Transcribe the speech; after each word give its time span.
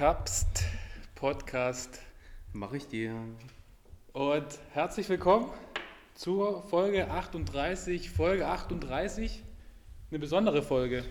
Kapst 0.00 0.64
Podcast. 1.14 2.00
Mach 2.54 2.72
ich 2.72 2.88
dir. 2.88 3.14
Und 4.14 4.46
herzlich 4.72 5.06
willkommen 5.10 5.50
zur 6.14 6.62
Folge 6.62 7.10
38. 7.10 8.08
Folge 8.08 8.46
38, 8.46 9.42
eine 10.10 10.18
besondere 10.18 10.62
Folge. 10.62 11.04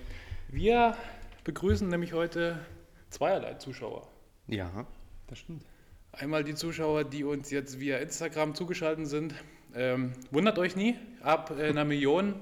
Wir 0.48 0.98
begrüßen 1.44 1.88
nämlich 1.88 2.14
heute 2.14 2.66
zweierlei 3.12 3.54
Zuschauer. 3.54 4.08
Ja, 4.48 4.88
das 5.28 5.38
stimmt. 5.38 5.64
Einmal 6.12 6.44
die 6.44 6.56
Zuschauer, 6.56 7.04
die 7.04 7.24
uns 7.24 7.52
jetzt 7.52 7.80
via 7.80 8.00
Instagram 8.00 8.56
zugeschaltet 8.56 9.08
sind. 9.08 9.36
Ähm, 9.76 10.14
wundert 10.32 10.58
euch 10.58 10.76
nie, 10.76 10.98
ab 11.22 11.54
äh, 11.56 11.70
einer 11.70 11.86
Million 11.86 12.34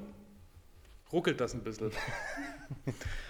ruckelt 1.11 1.41
das 1.41 1.53
ein 1.53 1.63
bisschen. 1.65 1.91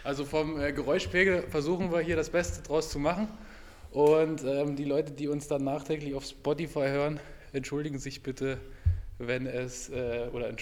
Also 0.04 0.25
vom 0.25 0.59
äh, 0.59 0.71
Geräuschpegel 0.71 1.43
versuchen 1.43 1.91
wir 1.91 1.99
hier 1.99 2.15
das 2.15 2.29
Beste 2.29 2.61
draus 2.63 2.89
zu 2.89 2.99
machen. 2.99 3.27
Und 3.91 4.43
ähm, 4.43 4.75
die 4.75 4.86
Leute, 4.86 5.11
die 5.11 5.27
uns 5.27 5.47
dann 5.47 5.63
nachträglich 5.63 6.13
auf 6.13 6.25
Spotify 6.25 6.87
hören, 6.87 7.19
entschuldigen 7.54 8.00
sich 8.00 8.23
bitte, 8.23 8.60
wenn 9.18 9.47
es, 9.47 9.89
äh, 9.89 10.27
oder 10.32 10.50
äh, 10.50 10.55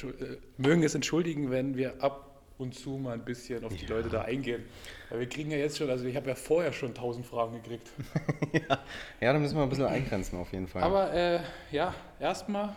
mögen 0.58 0.84
es 0.84 0.96
entschuldigen, 0.96 1.52
wenn 1.52 1.76
wir 1.76 2.02
ab 2.02 2.42
und 2.58 2.74
zu 2.74 2.92
mal 2.92 3.14
ein 3.14 3.26
bisschen 3.26 3.64
auf 3.66 3.76
die 3.76 3.86
ja. 3.86 3.96
Leute 3.96 4.10
da 4.10 4.22
eingehen. 4.22 4.64
Weil 5.10 5.20
wir 5.20 5.30
kriegen 5.30 5.52
ja 5.52 5.58
jetzt 5.58 5.78
schon, 5.78 5.90
also 5.90 6.06
ich 6.06 6.16
habe 6.16 6.30
ja 6.30 6.36
vorher 6.36 6.72
schon 6.72 6.94
tausend 6.94 7.26
Fragen 7.26 7.62
gekriegt. 7.62 7.92
ja. 8.54 8.80
ja, 9.20 9.34
da 9.34 9.40
müssen 9.40 9.56
wir 9.56 9.64
ein 9.64 9.70
bisschen 9.70 9.88
eingrenzen 9.88 10.40
auf 10.40 10.52
jeden 10.54 10.68
Fall. 10.68 10.84
Aber 10.84 11.14
äh, 11.14 11.40
ja, 11.72 11.94
erstmal, 12.20 12.76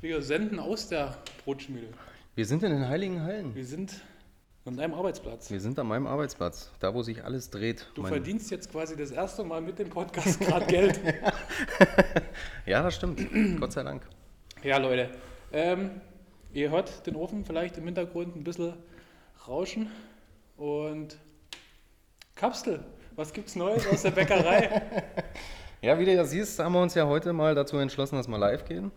wir 0.00 0.20
senden 0.22 0.58
aus 0.58 0.88
der 0.88 1.16
Brotschmiede. 1.44 1.88
Wir 2.34 2.46
sind 2.46 2.62
in 2.62 2.70
den 2.72 2.88
Heiligen 2.88 3.22
Hallen. 3.22 3.54
Wir 3.54 3.64
sind 3.64 4.00
an 4.64 4.76
deinem 4.76 4.94
Arbeitsplatz. 4.94 5.50
Wir 5.50 5.60
sind 5.60 5.78
an 5.78 5.86
meinem 5.86 6.06
Arbeitsplatz, 6.06 6.70
da 6.80 6.92
wo 6.94 7.02
sich 7.02 7.24
alles 7.24 7.50
dreht. 7.50 7.86
Du 7.94 8.02
mein 8.02 8.12
verdienst 8.12 8.50
jetzt 8.50 8.70
quasi 8.70 8.96
das 8.96 9.10
erste 9.10 9.42
Mal 9.42 9.60
mit 9.60 9.78
dem 9.78 9.88
Podcast 9.88 10.38
gerade 10.40 10.66
Geld. 10.66 11.00
ja, 12.66 12.82
das 12.82 12.94
stimmt. 12.94 13.20
Gott 13.58 13.72
sei 13.72 13.82
Dank. 13.82 14.02
Ja, 14.62 14.76
Leute. 14.76 15.10
Ähm, 15.52 16.00
ihr 16.52 16.70
hört 16.70 17.06
den 17.06 17.16
Ofen 17.16 17.44
vielleicht 17.44 17.78
im 17.78 17.84
Hintergrund 17.84 18.36
ein 18.36 18.44
bisschen 18.44 18.74
rauschen. 19.48 19.90
Und 20.56 21.16
Kapsel, 22.34 22.84
was 23.16 23.32
gibt's 23.32 23.56
Neues 23.56 23.86
aus 23.86 24.02
der 24.02 24.10
Bäckerei? 24.10 24.82
ja, 25.80 25.98
wie 25.98 26.04
du 26.04 26.14
ja 26.14 26.24
siehst, 26.24 26.58
haben 26.58 26.74
wir 26.74 26.82
uns 26.82 26.94
ja 26.94 27.06
heute 27.06 27.32
mal 27.32 27.54
dazu 27.54 27.78
entschlossen, 27.78 28.16
dass 28.16 28.28
wir 28.28 28.38
live 28.38 28.66
gehen. 28.66 28.92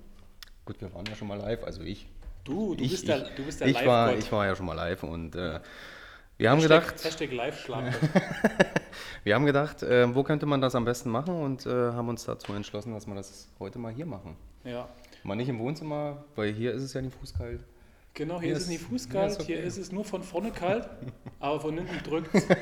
Gut, 0.66 0.82
wir 0.82 0.94
waren 0.94 1.06
ja 1.06 1.16
schon 1.16 1.30
mal 1.30 1.38
live, 1.38 1.64
also 1.64 1.82
ich. 1.82 2.08
Du, 2.44 2.76
du 2.76 2.84
ich, 2.84 2.92
bist 2.92 3.08
der, 3.08 3.20
du 3.20 3.44
bist 3.44 3.62
der 3.62 3.68
ich 3.68 3.86
war, 3.86 4.18
ich 4.18 4.32
war 4.32 4.46
ja 4.46 4.56
schon 4.56 4.66
mal 4.66 4.74
live 4.74 5.04
und 5.04 5.36
äh, 5.36 5.60
wir 6.38 6.50
haben 6.50 6.60
Hashtag, 6.60 6.82
gedacht. 6.82 7.06
Hashtag 7.06 7.32
live 7.32 7.70
Wir 9.24 9.36
haben 9.36 9.46
gedacht, 9.46 9.82
äh, 9.84 10.14
wo 10.14 10.24
könnte 10.24 10.46
man 10.46 10.60
das 10.60 10.76
am 10.76 10.84
besten 10.84 11.10
machen 11.10 11.36
und 11.36 11.66
äh, 11.66 11.70
haben 11.70 12.10
uns 12.10 12.26
dazu 12.26 12.54
entschlossen, 12.54 12.94
dass 12.94 13.08
wir 13.08 13.16
das 13.16 13.48
heute 13.60 13.80
mal 13.80 13.94
hier 13.94 14.06
machen. 14.06 14.36
Ja. 14.66 14.90
Mal 15.24 15.36
nicht 15.36 15.48
im 15.48 15.60
Wohnzimmer, 15.60 16.26
weil 16.36 16.52
hier 16.52 16.74
ist 16.74 16.84
es 16.84 16.94
ja 16.94 17.02
nicht 17.02 17.16
fußkalt. 17.18 17.64
Genau, 18.14 18.40
hier, 18.40 18.48
hier 18.48 18.58
ist 18.58 18.64
es 18.64 18.70
nicht 18.70 18.84
fußkalt, 18.84 19.32
ist 19.32 19.42
okay. 19.42 19.54
hier 19.54 19.64
ist 19.64 19.78
es 19.78 19.92
nur 19.92 20.04
von 20.04 20.22
vorne 20.22 20.52
kalt, 20.52 20.90
aber 21.40 21.62
von 21.62 21.78
hinten 21.78 22.04
drückt 22.04 22.34
es. 22.36 22.48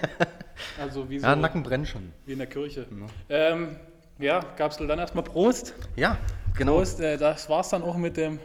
Also 0.80 1.10
wie 1.10 1.18
so. 1.18 1.26
Ja, 1.26 1.36
Nacken 1.36 1.64
brennt 1.64 1.88
schon. 1.88 2.14
Wie 2.26 2.34
in 2.34 2.38
der 2.38 2.46
Kirche. 2.46 2.86
Ja, 3.30 3.36
ähm, 3.36 3.78
ja 4.20 4.42
Gabsel, 4.56 4.86
dann 4.86 5.00
erstmal 5.00 5.24
Prost. 5.24 5.74
Ja, 5.96 6.20
genau. 6.56 6.76
Prost, 6.76 7.00
äh, 7.00 7.18
das 7.18 7.50
war's 7.50 7.70
dann 7.70 7.82
auch 7.82 7.98
mit 7.98 8.16
dem 8.16 8.38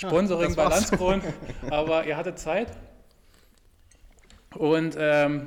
Sponsoring 0.08 0.54
bei 0.54 0.64
Landskron. 0.64 1.20
aber 1.70 2.06
ihr 2.06 2.16
hattet 2.16 2.38
Zeit. 2.38 2.68
Und 4.56 4.96
ähm, 4.98 5.46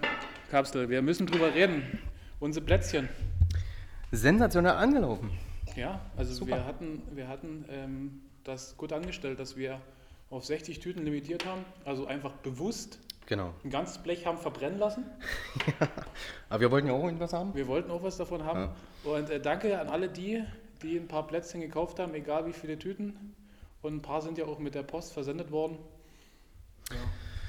Kapsel, 0.52 0.90
wir 0.90 1.02
müssen 1.02 1.26
drüber 1.26 1.56
reden. 1.56 2.00
Unsere 2.40 2.64
Plätzchen. 2.64 3.10
Sensationell 4.12 4.74
angelaufen. 4.74 5.32
Ja, 5.76 6.02
also 6.16 6.34
Super. 6.36 6.58
wir 6.58 6.66
hatten, 6.66 7.02
wir 7.16 7.28
hatten 7.28 7.66
ähm, 7.70 8.22
das 8.44 8.78
gut 8.78 8.94
angestellt, 8.94 9.40
dass 9.40 9.58
wir 9.58 9.82
auf 10.30 10.46
60 10.46 10.80
Tüten 10.80 11.04
limitiert 11.04 11.48
haben. 11.48 11.66
Also 11.84 12.06
einfach 12.06 12.34
bewusst 12.34 13.00
genau. 13.26 13.56
ein 13.64 13.72
ganzes 13.72 13.98
Blech 13.98 14.28
haben 14.28 14.38
verbrennen 14.38 14.78
lassen. 14.78 15.04
ja, 15.80 15.88
aber 16.50 16.60
wir 16.62 16.70
wollten 16.70 16.88
ja 16.88 16.94
auch 16.94 17.04
irgendwas 17.04 17.34
haben. 17.34 17.56
Wir 17.56 17.68
wollten 17.68 17.90
auch 17.90 18.04
was 18.04 18.18
davon 18.18 18.44
haben. 18.44 18.70
Ja. 19.04 19.12
Und 19.12 19.32
äh, 19.32 19.40
danke 19.40 19.80
an 19.80 19.88
alle 19.88 20.10
die, 20.10 20.44
die 20.84 20.98
ein 20.98 21.08
paar 21.08 21.26
Plätzchen 21.26 21.62
gekauft 21.62 21.98
haben, 21.98 22.14
egal 22.14 22.46
wie 22.46 22.54
viele 22.54 22.78
Tüten. 22.78 23.34
Und 23.84 23.96
ein 23.96 24.02
paar 24.02 24.22
sind 24.22 24.38
ja 24.38 24.46
auch 24.46 24.60
mit 24.60 24.76
der 24.76 24.84
Post 24.84 25.14
versendet 25.14 25.52
worden. 25.52 25.78
Ja. 26.90 26.98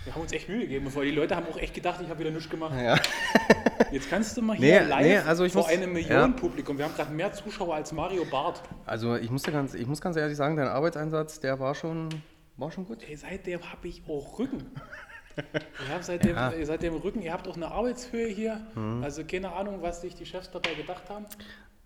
Wir 0.04 0.14
haben 0.14 0.20
uns 0.20 0.32
echt 0.32 0.48
Mühe 0.48 0.60
gegeben, 0.60 0.84
bevor 0.84 1.04
die 1.04 1.12
Leute 1.12 1.34
haben 1.34 1.46
auch 1.46 1.56
echt 1.56 1.72
gedacht, 1.72 2.00
ich 2.02 2.08
habe 2.08 2.18
wieder 2.18 2.30
nichts 2.30 2.50
gemacht. 2.50 2.74
Ja. 2.76 2.98
Jetzt 3.92 4.10
kannst 4.10 4.36
du 4.36 4.42
mal 4.42 4.56
hier 4.56 4.82
nee, 4.82 4.88
live 4.88 5.02
nee, 5.02 5.16
also 5.18 5.48
vor 5.48 5.62
muss, 5.62 5.70
einem 5.70 5.92
Millionenpublikum. 5.92 6.76
Ja. 6.76 6.78
Wir 6.80 6.84
haben 6.86 6.94
gerade 6.96 7.12
mehr 7.12 7.32
Zuschauer 7.32 7.76
als 7.76 7.92
Mario 7.92 8.24
Barth. 8.24 8.62
Also 8.84 9.14
ich 9.14 9.30
muss, 9.30 9.44
ganz, 9.44 9.74
ich 9.74 9.86
muss 9.86 10.00
ganz 10.00 10.16
ehrlich 10.16 10.36
sagen, 10.36 10.56
dein 10.56 10.66
Arbeitseinsatz, 10.66 11.38
der 11.38 11.60
war 11.60 11.74
schon, 11.74 12.08
war 12.56 12.70
schon 12.72 12.84
gut. 12.84 12.98
Ey, 13.08 13.16
seitdem 13.16 13.62
habe 13.72 13.88
ich 13.88 14.02
auch 14.08 14.38
Rücken. 14.38 14.70
Ich 15.36 15.88
habe 15.92 16.04
seitdem, 16.04 16.36
ja. 16.36 16.52
seitdem 16.62 16.94
Rücken, 16.94 17.20
ihr 17.20 17.32
habt 17.32 17.48
auch 17.48 17.56
eine 17.56 17.66
Arbeitshöhe 17.66 18.28
hier. 18.28 18.64
Mhm. 18.76 19.02
Also 19.02 19.24
keine 19.24 19.52
Ahnung, 19.52 19.82
was 19.82 20.00
sich 20.00 20.14
die 20.14 20.26
Chefs 20.26 20.48
dabei 20.52 20.74
gedacht 20.74 21.10
haben. 21.10 21.26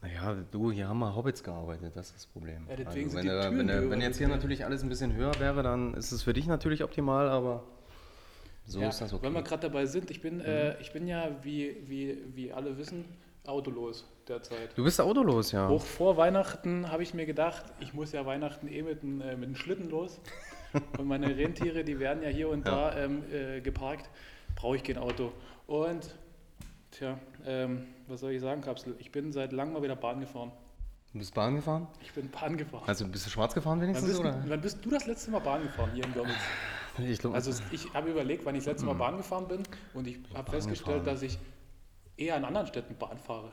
Naja, 0.00 0.36
du, 0.50 0.70
hier 0.70 0.88
haben 0.88 1.00
wir 1.00 1.14
Hobbits 1.14 1.42
gearbeitet, 1.42 1.97
das 1.97 2.06
ist 2.06 2.14
das 2.14 2.26
Problem. 2.26 2.66
Ja, 2.69 2.86
also, 2.86 3.14
wenn, 3.14 3.26
der, 3.26 3.59
wenn, 3.59 3.66
der, 3.66 3.91
wenn, 3.91 4.00
jetzt 4.00 4.19
hier 4.19 4.28
natürlich 4.28 4.64
alles 4.64 4.82
ein 4.82 4.88
bisschen 4.88 5.14
höher 5.14 5.38
wäre, 5.41 5.62
dann 5.62 5.94
ist 5.94 6.12
es 6.12 6.22
für 6.22 6.32
dich 6.32 6.47
natürlich 6.47 6.84
optimal, 6.84 7.28
aber 7.28 7.64
so 8.64 8.81
ja, 8.81 8.88
ist 8.88 9.00
das 9.00 9.12
okay. 9.12 9.26
Wenn 9.26 9.32
wir 9.32 9.42
gerade 9.42 9.62
dabei 9.62 9.87
sind, 9.87 10.10
ich 10.10 10.20
bin, 10.20 10.37
mhm. 10.37 10.44
äh, 10.44 10.81
ich 10.81 10.92
bin 10.92 11.08
ja, 11.08 11.31
wie, 11.42 11.76
wie, 11.87 12.19
wie 12.34 12.53
alle 12.53 12.78
wissen, 12.78 13.04
autolos 13.44 14.06
derzeit. 14.28 14.76
Du 14.76 14.84
bist 14.84 15.00
autolos, 15.00 15.50
ja. 15.50 15.66
Auch 15.69 15.82
vor 15.82 16.16
Weihnachten 16.16 16.91
habe 16.92 17.03
ich 17.03 17.14
mir 17.14 17.26
gedacht, 17.26 17.64
ich 17.81 17.92
muss 17.92 18.12
ja 18.12 18.25
Weihnachten 18.25 18.69
eh 18.69 18.82
mit 18.82 19.03
einem 19.03 19.20
äh, 19.20 19.37
mit 19.37 19.58
Schlitten 19.58 19.91
los. 19.91 20.20
und 20.98 21.08
meine 21.08 21.37
Rentiere, 21.37 21.82
die 21.82 21.98
werden 21.98 22.22
ja 22.22 22.28
hier 22.28 22.50
und 22.50 22.66
ja. 22.66 22.91
da 22.91 22.98
ähm, 22.98 23.25
äh, 23.32 23.60
geparkt, 23.60 24.10
brauche 24.54 24.76
ich 24.76 24.84
kein 24.84 24.98
Auto. 24.98 25.32
Und 25.66 26.14
Tja, 26.91 27.19
ähm, 27.47 27.87
was 28.08 28.20
soll 28.20 28.32
ich 28.32 28.41
sagen, 28.41 28.62
Kapsel? 28.62 28.96
Ich 28.98 29.12
bin 29.12 29.32
seit 29.32 29.52
langem 29.52 29.74
mal 29.74 29.82
wieder 29.82 29.96
Bahn 29.96 30.20
gefahren. 30.20 30.52
Du 31.12 31.19
bist 31.19 31.34
Bahn 31.34 31.56
gefahren? 31.56 31.86
Ich 32.02 32.12
bin 32.12 32.30
Bahn 32.30 32.56
gefahren. 32.56 32.84
Also 32.86 33.06
bist 33.06 33.26
du 33.26 33.30
schwarz 33.30 33.54
gefahren 33.54 33.80
wenigstens? 33.80 34.19
Wann 34.19 34.24
bist, 34.24 34.36
oder? 34.36 34.50
wann 34.50 34.60
bist 34.60 34.84
du 34.84 34.91
das 34.91 35.06
letzte 35.06 35.30
Mal 35.30 35.41
Bahn 35.41 35.62
gefahren 35.62 35.91
hier 35.94 36.04
in 36.04 36.12
Görlitz? 36.12 36.36
Ich 37.00 37.20
glaub, 37.20 37.32
also 37.32 37.52
ich 37.70 37.94
habe 37.94 38.10
überlegt, 38.10 38.44
wann 38.44 38.56
ich 38.56 38.64
das 38.64 38.72
letzte 38.72 38.86
Mal 38.86 38.91
hm. 38.91 38.98
Bahn 38.98 39.16
gefahren 39.19 39.46
bin 39.46 39.62
und 39.94 40.08
ich 40.08 40.19
habe 40.34 40.50
festgestellt, 40.50 41.04
gefahren. 41.04 41.04
dass 41.04 41.22
ich 41.22 41.38
eher 42.16 42.36
in 42.36 42.44
anderen 42.44 42.66
Städten 42.66 42.96
Bahn 42.96 43.16
fahre. 43.19 43.52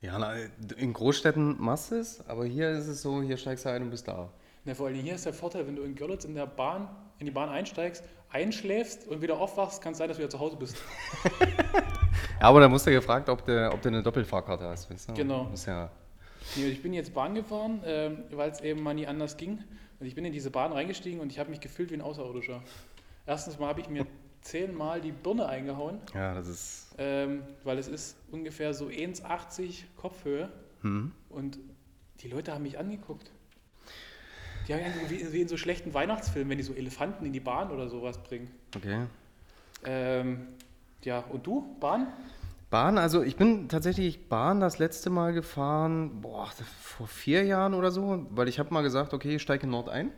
Ja, 0.00 0.18
na, 0.18 0.36
in 0.74 0.94
Großstädten 0.94 1.60
machst 1.60 1.90
du 1.90 1.96
es, 1.96 2.26
aber 2.26 2.46
hier 2.46 2.70
ist 2.70 2.86
es 2.86 3.02
so, 3.02 3.20
hier 3.20 3.36
steigst 3.36 3.66
du 3.66 3.68
ein 3.68 3.82
und 3.82 3.90
bist 3.90 4.08
da. 4.08 4.32
Na, 4.64 4.74
vor 4.74 4.86
allem 4.86 4.96
hier 4.96 5.16
ist 5.16 5.26
der 5.26 5.34
Vorteil, 5.34 5.66
wenn 5.66 5.76
du 5.76 5.82
in 5.82 5.94
Görlitz 5.94 6.24
in 6.24 6.34
der 6.34 6.46
Bahn, 6.46 6.88
in 7.18 7.26
die 7.26 7.30
Bahn 7.30 7.50
einsteigst, 7.50 8.02
einschläfst 8.30 9.06
und 9.06 9.20
wieder 9.20 9.38
aufwachst, 9.38 9.82
kann 9.82 9.92
es 9.92 9.98
sein, 9.98 10.08
dass 10.08 10.16
du 10.16 10.22
wieder 10.22 10.30
zu 10.30 10.38
Hause 10.38 10.56
bist. 10.56 10.76
Ja, 12.40 12.46
aber 12.46 12.60
da 12.60 12.68
musst 12.68 12.86
du 12.86 12.90
gefragt, 12.90 13.28
ob 13.28 13.44
du, 13.44 13.72
ob 13.72 13.82
du 13.82 13.88
eine 13.88 14.02
Doppelfahrkarte 14.02 14.64
hast. 14.64 14.90
Weißt 14.90 15.10
du? 15.10 15.14
Genau. 15.14 15.50
Ja 15.66 15.90
ich 16.56 16.82
bin 16.82 16.92
jetzt 16.92 17.14
Bahn 17.14 17.34
gefahren, 17.34 17.82
äh, 17.84 18.10
weil 18.30 18.50
es 18.50 18.60
eben 18.60 18.82
mal 18.82 18.94
nie 18.94 19.06
anders 19.06 19.36
ging. 19.36 19.62
Und 20.00 20.06
ich 20.06 20.14
bin 20.14 20.24
in 20.24 20.32
diese 20.32 20.50
Bahn 20.50 20.72
reingestiegen 20.72 21.20
und 21.20 21.32
ich 21.32 21.38
habe 21.38 21.50
mich 21.50 21.60
gefühlt 21.60 21.90
wie 21.90 21.94
ein 21.94 22.00
Außerirdischer. 22.00 22.62
Erstens 23.26 23.58
mal 23.58 23.68
habe 23.68 23.80
ich 23.80 23.88
mir 23.88 24.06
zehnmal 24.42 25.00
die 25.00 25.12
Birne 25.12 25.46
eingehauen. 25.46 26.00
Ja, 26.14 26.34
das 26.34 26.46
ist. 26.46 26.94
Ähm, 26.98 27.42
weil 27.64 27.78
es 27.78 27.88
ist 27.88 28.16
ungefähr 28.30 28.72
so 28.74 28.86
1,80 28.86 29.82
Kopfhöhe. 29.96 30.50
Mhm. 30.82 31.12
Und 31.28 31.58
die 32.20 32.28
Leute 32.28 32.54
haben 32.54 32.62
mich 32.62 32.78
angeguckt. 32.78 33.30
Die 34.66 34.74
haben 34.74 34.82
wie, 35.08 35.32
wie 35.32 35.40
in 35.40 35.48
so 35.48 35.56
schlechten 35.56 35.94
Weihnachtsfilmen, 35.94 36.50
wenn 36.50 36.58
die 36.58 36.64
so 36.64 36.74
Elefanten 36.74 37.24
in 37.26 37.32
die 37.32 37.40
Bahn 37.40 37.70
oder 37.70 37.88
sowas 37.88 38.22
bringen. 38.22 38.50
Okay. 38.76 39.06
Ähm, 39.84 40.48
ja, 41.04 41.20
und 41.30 41.46
du, 41.46 41.76
Bahn? 41.80 42.08
Bahn, 42.70 42.98
also 42.98 43.22
ich 43.22 43.36
bin 43.36 43.68
tatsächlich 43.68 44.28
Bahn 44.28 44.60
das 44.60 44.78
letzte 44.78 45.08
Mal 45.08 45.32
gefahren, 45.32 46.20
boah, 46.20 46.50
vor 46.80 47.06
vier 47.06 47.44
Jahren 47.44 47.72
oder 47.72 47.90
so, 47.90 48.26
weil 48.30 48.48
ich 48.48 48.58
habe 48.58 48.74
mal 48.74 48.82
gesagt, 48.82 49.14
okay, 49.14 49.36
ich 49.36 49.42
steige 49.42 49.64
in 49.64 49.70
Nord 49.70 49.88
ein, 49.88 50.10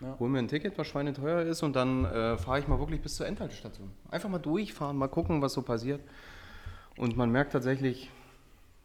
ja. 0.00 0.16
hol 0.18 0.28
mir 0.30 0.38
ein 0.38 0.48
Ticket, 0.48 0.78
was 0.78 0.86
schweineteuer 0.86 1.42
ist 1.42 1.62
und 1.62 1.76
dann 1.76 2.06
äh, 2.06 2.38
fahre 2.38 2.60
ich 2.60 2.68
mal 2.68 2.78
wirklich 2.78 3.02
bis 3.02 3.16
zur 3.16 3.26
Endhaltestation. 3.26 3.90
Einfach 4.10 4.30
mal 4.30 4.38
durchfahren, 4.38 4.96
mal 4.96 5.08
gucken, 5.08 5.42
was 5.42 5.52
so 5.52 5.62
passiert. 5.62 6.00
Und 6.96 7.16
man 7.16 7.30
merkt 7.30 7.52
tatsächlich, 7.52 8.10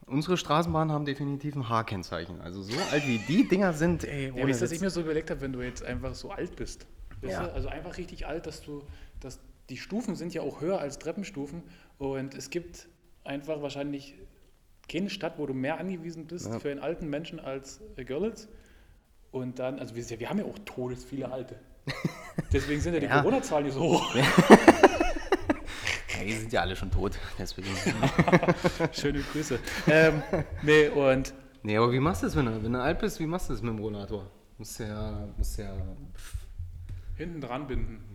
unsere 0.05 0.35
Straßenbahnen 0.35 0.93
haben 0.93 1.05
definitiv 1.05 1.55
ein 1.55 1.69
H-Kennzeichen. 1.69 2.41
Also 2.41 2.61
so 2.61 2.77
alt 2.91 3.07
wie 3.07 3.19
die 3.19 3.47
Dinger 3.47 3.71
sind, 3.73 4.03
ey. 4.03 4.31
Ohne 4.31 4.41
ja, 4.41 4.47
weißt 4.47 4.61
du, 4.61 4.65
dass 4.65 4.71
ich 4.71 4.81
mir 4.81 4.89
so 4.89 5.01
überlegt 5.01 5.29
habe, 5.29 5.41
wenn 5.41 5.53
du 5.53 5.61
jetzt 5.61 5.83
einfach 5.83 6.13
so 6.13 6.31
alt 6.31 6.55
bist. 6.55 6.85
Ja. 7.21 7.47
Also 7.47 7.69
einfach 7.69 7.97
richtig 7.97 8.27
alt, 8.27 8.45
dass 8.47 8.61
du, 8.61 8.83
dass 9.21 9.39
die 9.69 9.77
Stufen 9.77 10.15
sind 10.15 10.33
ja 10.33 10.41
auch 10.41 10.61
höher 10.61 10.79
als 10.79 10.99
Treppenstufen 10.99 11.63
und 11.97 12.35
es 12.35 12.49
gibt 12.49 12.87
einfach 13.23 13.61
wahrscheinlich 13.61 14.15
keine 14.89 15.09
Stadt, 15.09 15.37
wo 15.37 15.45
du 15.45 15.53
mehr 15.53 15.79
angewiesen 15.79 16.27
bist 16.27 16.47
ja. 16.47 16.59
für 16.59 16.71
einen 16.71 16.81
alten 16.81 17.09
Menschen 17.09 17.39
als 17.39 17.79
Görlitz. 17.95 18.49
Und 19.31 19.59
dann, 19.59 19.79
also 19.79 19.95
wir, 19.95 20.19
wir 20.19 20.29
haben 20.29 20.39
ja 20.39 20.45
auch 20.45 20.59
todes 20.65 21.03
viele 21.03 21.31
Alte. 21.31 21.55
Deswegen 22.51 22.81
sind 22.81 22.93
ja 22.93 22.99
die 22.99 23.05
ja. 23.07 23.21
Corona-Zahlen 23.21 23.65
nicht 23.65 23.73
so 23.73 23.81
hoch. 23.81 24.15
die 26.23 26.33
sind 26.33 26.53
ja 26.53 26.61
alle 26.61 26.75
schon 26.75 26.89
tot, 26.89 27.19
deswegen. 27.37 27.67
Schöne 28.93 29.19
Grüße. 29.19 29.59
Ähm, 29.87 30.23
nee, 30.61 30.87
und. 30.87 31.33
Nee, 31.63 31.75
aber 31.75 31.91
wie 31.91 31.99
machst 31.99 32.21
du 32.21 32.27
das, 32.27 32.35
wenn 32.35 32.45
du, 32.45 32.63
wenn 32.63 32.71
du 32.71 32.81
alt 32.81 32.99
bist, 32.99 33.19
wie 33.19 33.25
machst 33.25 33.49
du 33.49 33.53
das 33.53 33.61
mit 33.61 33.73
dem 33.73 33.79
Rollator? 33.79 34.31
Musst 34.57 34.79
du 34.79 34.83
ja, 34.83 35.27
musst 35.35 35.57
ja 35.57 35.75
Hinten 37.15 37.41
dran 37.41 37.67
binden. 37.67 38.12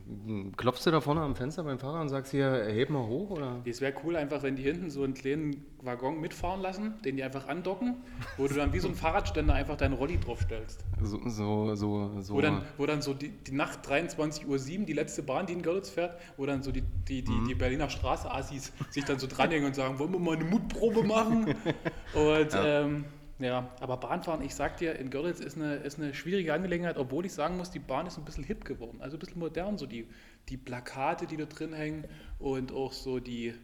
Klopfst 0.56 0.86
du 0.86 0.90
da 0.90 1.00
vorne 1.02 1.20
am 1.20 1.36
Fenster 1.36 1.64
beim 1.64 1.78
Fahrer 1.78 2.00
und 2.00 2.08
sagst 2.08 2.32
hier, 2.32 2.64
heb 2.66 2.88
mal 2.88 3.06
hoch? 3.06 3.30
Oder? 3.30 3.60
Es 3.66 3.80
wäre 3.82 3.92
cool, 4.04 4.16
einfach, 4.16 4.42
wenn 4.42 4.56
die 4.56 4.62
hinten 4.62 4.90
so 4.90 5.02
einen 5.02 5.12
kleinen 5.12 5.66
Waggon 5.82 6.20
mitfahren 6.20 6.62
lassen, 6.62 6.94
den 7.04 7.16
die 7.16 7.22
einfach 7.22 7.46
andocken, 7.46 7.96
wo 8.38 8.46
du 8.48 8.54
dann 8.54 8.72
wie 8.72 8.78
so 8.78 8.88
ein 8.88 8.94
Fahrradständer 8.94 9.52
einfach 9.52 9.76
deinen 9.76 9.92
Rolli 9.92 10.18
draufstellst. 10.18 10.84
So, 11.02 11.20
so, 11.28 11.74
so. 11.74 12.20
so. 12.22 12.34
Wo, 12.34 12.40
dann, 12.40 12.62
wo 12.78 12.86
dann 12.86 13.02
so 13.02 13.12
die, 13.12 13.28
die 13.28 13.52
Nacht 13.52 13.86
23.07 13.86 14.46
Uhr, 14.46 14.86
die 14.86 14.92
letzte 14.94 15.22
Bahn, 15.22 15.46
die 15.46 15.52
in 15.52 15.62
Görlitz 15.62 15.90
fährt, 15.90 16.18
wo 16.38 16.46
dann 16.46 16.62
so 16.62 16.72
die, 16.72 16.82
die, 17.08 17.22
die, 17.22 17.30
mhm. 17.30 17.48
die 17.48 17.54
Berliner 17.54 17.90
Straße-Assis 17.90 18.72
sich 18.90 19.04
dann 19.04 19.18
so 19.18 19.26
dranhängen 19.26 19.66
und 19.66 19.74
sagen, 19.74 19.98
wollen 19.98 20.12
wir 20.12 20.20
mal 20.20 20.36
eine 20.36 20.44
Mutprobe 20.44 21.04
machen? 21.04 21.54
und 22.14 22.52
ja. 22.52 22.82
ähm, 22.82 23.04
ja, 23.38 23.68
aber 23.80 23.96
Bahnfahren, 23.96 24.42
ich 24.42 24.54
sag 24.54 24.78
dir, 24.78 24.96
in 24.98 25.10
Görlitz 25.10 25.40
ist 25.40 25.56
eine, 25.56 25.76
ist 25.76 25.98
eine 25.98 26.14
schwierige 26.14 26.52
Angelegenheit, 26.54 26.96
obwohl 26.96 27.24
ich 27.24 27.32
sagen 27.32 27.56
muss, 27.56 27.70
die 27.70 27.78
Bahn 27.78 28.06
ist 28.06 28.18
ein 28.18 28.24
bisschen 28.24 28.44
hip 28.44 28.64
geworden, 28.64 28.98
also 29.00 29.16
ein 29.16 29.20
bisschen 29.20 29.38
modern, 29.38 29.78
so 29.78 29.86
die, 29.86 30.08
die 30.48 30.56
Plakate, 30.56 31.26
die 31.26 31.36
da 31.36 31.44
drin 31.44 31.72
hängen 31.72 32.04
und 32.38 32.72
auch 32.72 32.92
so 32.92 33.20
die, 33.20 33.54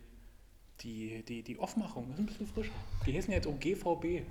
die, 0.81 1.25
die, 1.25 1.43
die 1.43 1.59
Aufmachung 1.59 2.12
ist 2.12 2.19
ein 2.19 2.26
bisschen 2.26 2.47
frischer. 2.47 2.73
Die 3.06 3.17
heißen 3.17 3.32
jetzt 3.32 3.47
auch 3.47 3.59
GVB. 3.59 4.23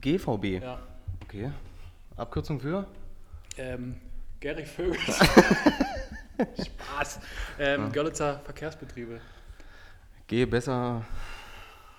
GVB? 0.00 0.62
Ja. 0.62 0.80
Okay. 1.24 1.50
Abkürzung 2.16 2.60
für? 2.60 2.86
Ähm, 3.56 3.96
Gary 4.40 4.64
Vögel. 4.64 4.98
Spaß. 6.38 7.20
Ähm, 7.58 7.82
ja. 7.82 7.88
Görlitzer 7.88 8.40
Verkehrsbetriebe. 8.40 9.20
Gehe 10.26 10.46
besser 10.46 11.04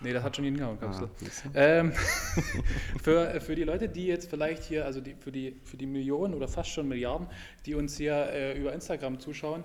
Nee, 0.01 0.13
das 0.13 0.23
hat 0.23 0.35
schon 0.35 0.45
hingehauen, 0.45 0.79
Kapsel. 0.79 1.09
Ah, 1.53 1.59
ähm, 1.59 1.91
für, 3.03 3.41
für 3.41 3.55
die 3.55 3.63
Leute, 3.63 3.89
die 3.89 4.05
jetzt 4.05 4.29
vielleicht 4.29 4.63
hier, 4.63 4.85
also 4.85 5.01
die, 5.01 5.15
für, 5.15 5.31
die, 5.31 5.59
für 5.65 5.77
die 5.77 5.85
Millionen 5.85 6.33
oder 6.33 6.47
fast 6.47 6.69
schon 6.69 6.87
Milliarden, 6.87 7.27
die 7.65 7.75
uns 7.75 7.97
hier 7.97 8.13
äh, 8.31 8.57
über 8.57 8.73
Instagram 8.73 9.19
zuschauen, 9.19 9.63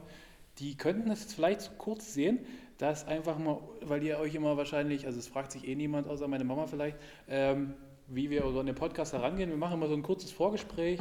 die 0.58 0.76
könnten 0.76 1.08
das 1.08 1.22
jetzt 1.22 1.34
vielleicht 1.34 1.78
kurz 1.78 2.14
sehen, 2.14 2.40
dass 2.78 3.06
einfach 3.06 3.38
mal, 3.38 3.60
weil 3.82 4.02
ihr 4.02 4.18
euch 4.18 4.34
immer 4.34 4.56
wahrscheinlich, 4.56 5.06
also 5.06 5.18
es 5.18 5.28
fragt 5.28 5.52
sich 5.52 5.68
eh 5.68 5.74
niemand, 5.74 6.08
außer 6.08 6.26
meine 6.26 6.44
Mama 6.44 6.66
vielleicht, 6.66 6.96
ähm, 7.28 7.74
wie 8.08 8.30
wir 8.30 8.42
so 8.42 8.60
an 8.60 8.66
den 8.66 8.74
Podcast 8.74 9.12
herangehen. 9.12 9.50
Wir 9.50 9.56
machen 9.56 9.74
immer 9.74 9.88
so 9.88 9.94
ein 9.94 10.02
kurzes 10.02 10.32
Vorgespräch, 10.32 11.00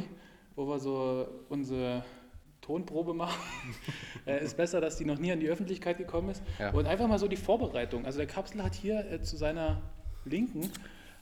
wo 0.56 0.68
wir 0.68 0.78
so 0.78 1.28
unsere 1.48 2.04
Tonprobe 2.64 3.14
machen. 3.14 3.40
äh, 4.26 4.42
ist 4.42 4.56
besser, 4.56 4.80
dass 4.80 4.96
die 4.96 5.04
noch 5.04 5.18
nie 5.18 5.30
an 5.30 5.40
die 5.40 5.48
Öffentlichkeit 5.48 5.98
gekommen 5.98 6.30
ist. 6.30 6.42
Ja. 6.58 6.70
Und 6.70 6.86
einfach 6.86 7.06
mal 7.06 7.18
so 7.18 7.28
die 7.28 7.36
Vorbereitung. 7.36 8.06
Also 8.06 8.18
der 8.18 8.26
Kapsel 8.26 8.62
hat 8.62 8.74
hier 8.74 9.10
äh, 9.10 9.20
zu 9.20 9.36
seiner 9.36 9.82
Linken. 10.24 10.70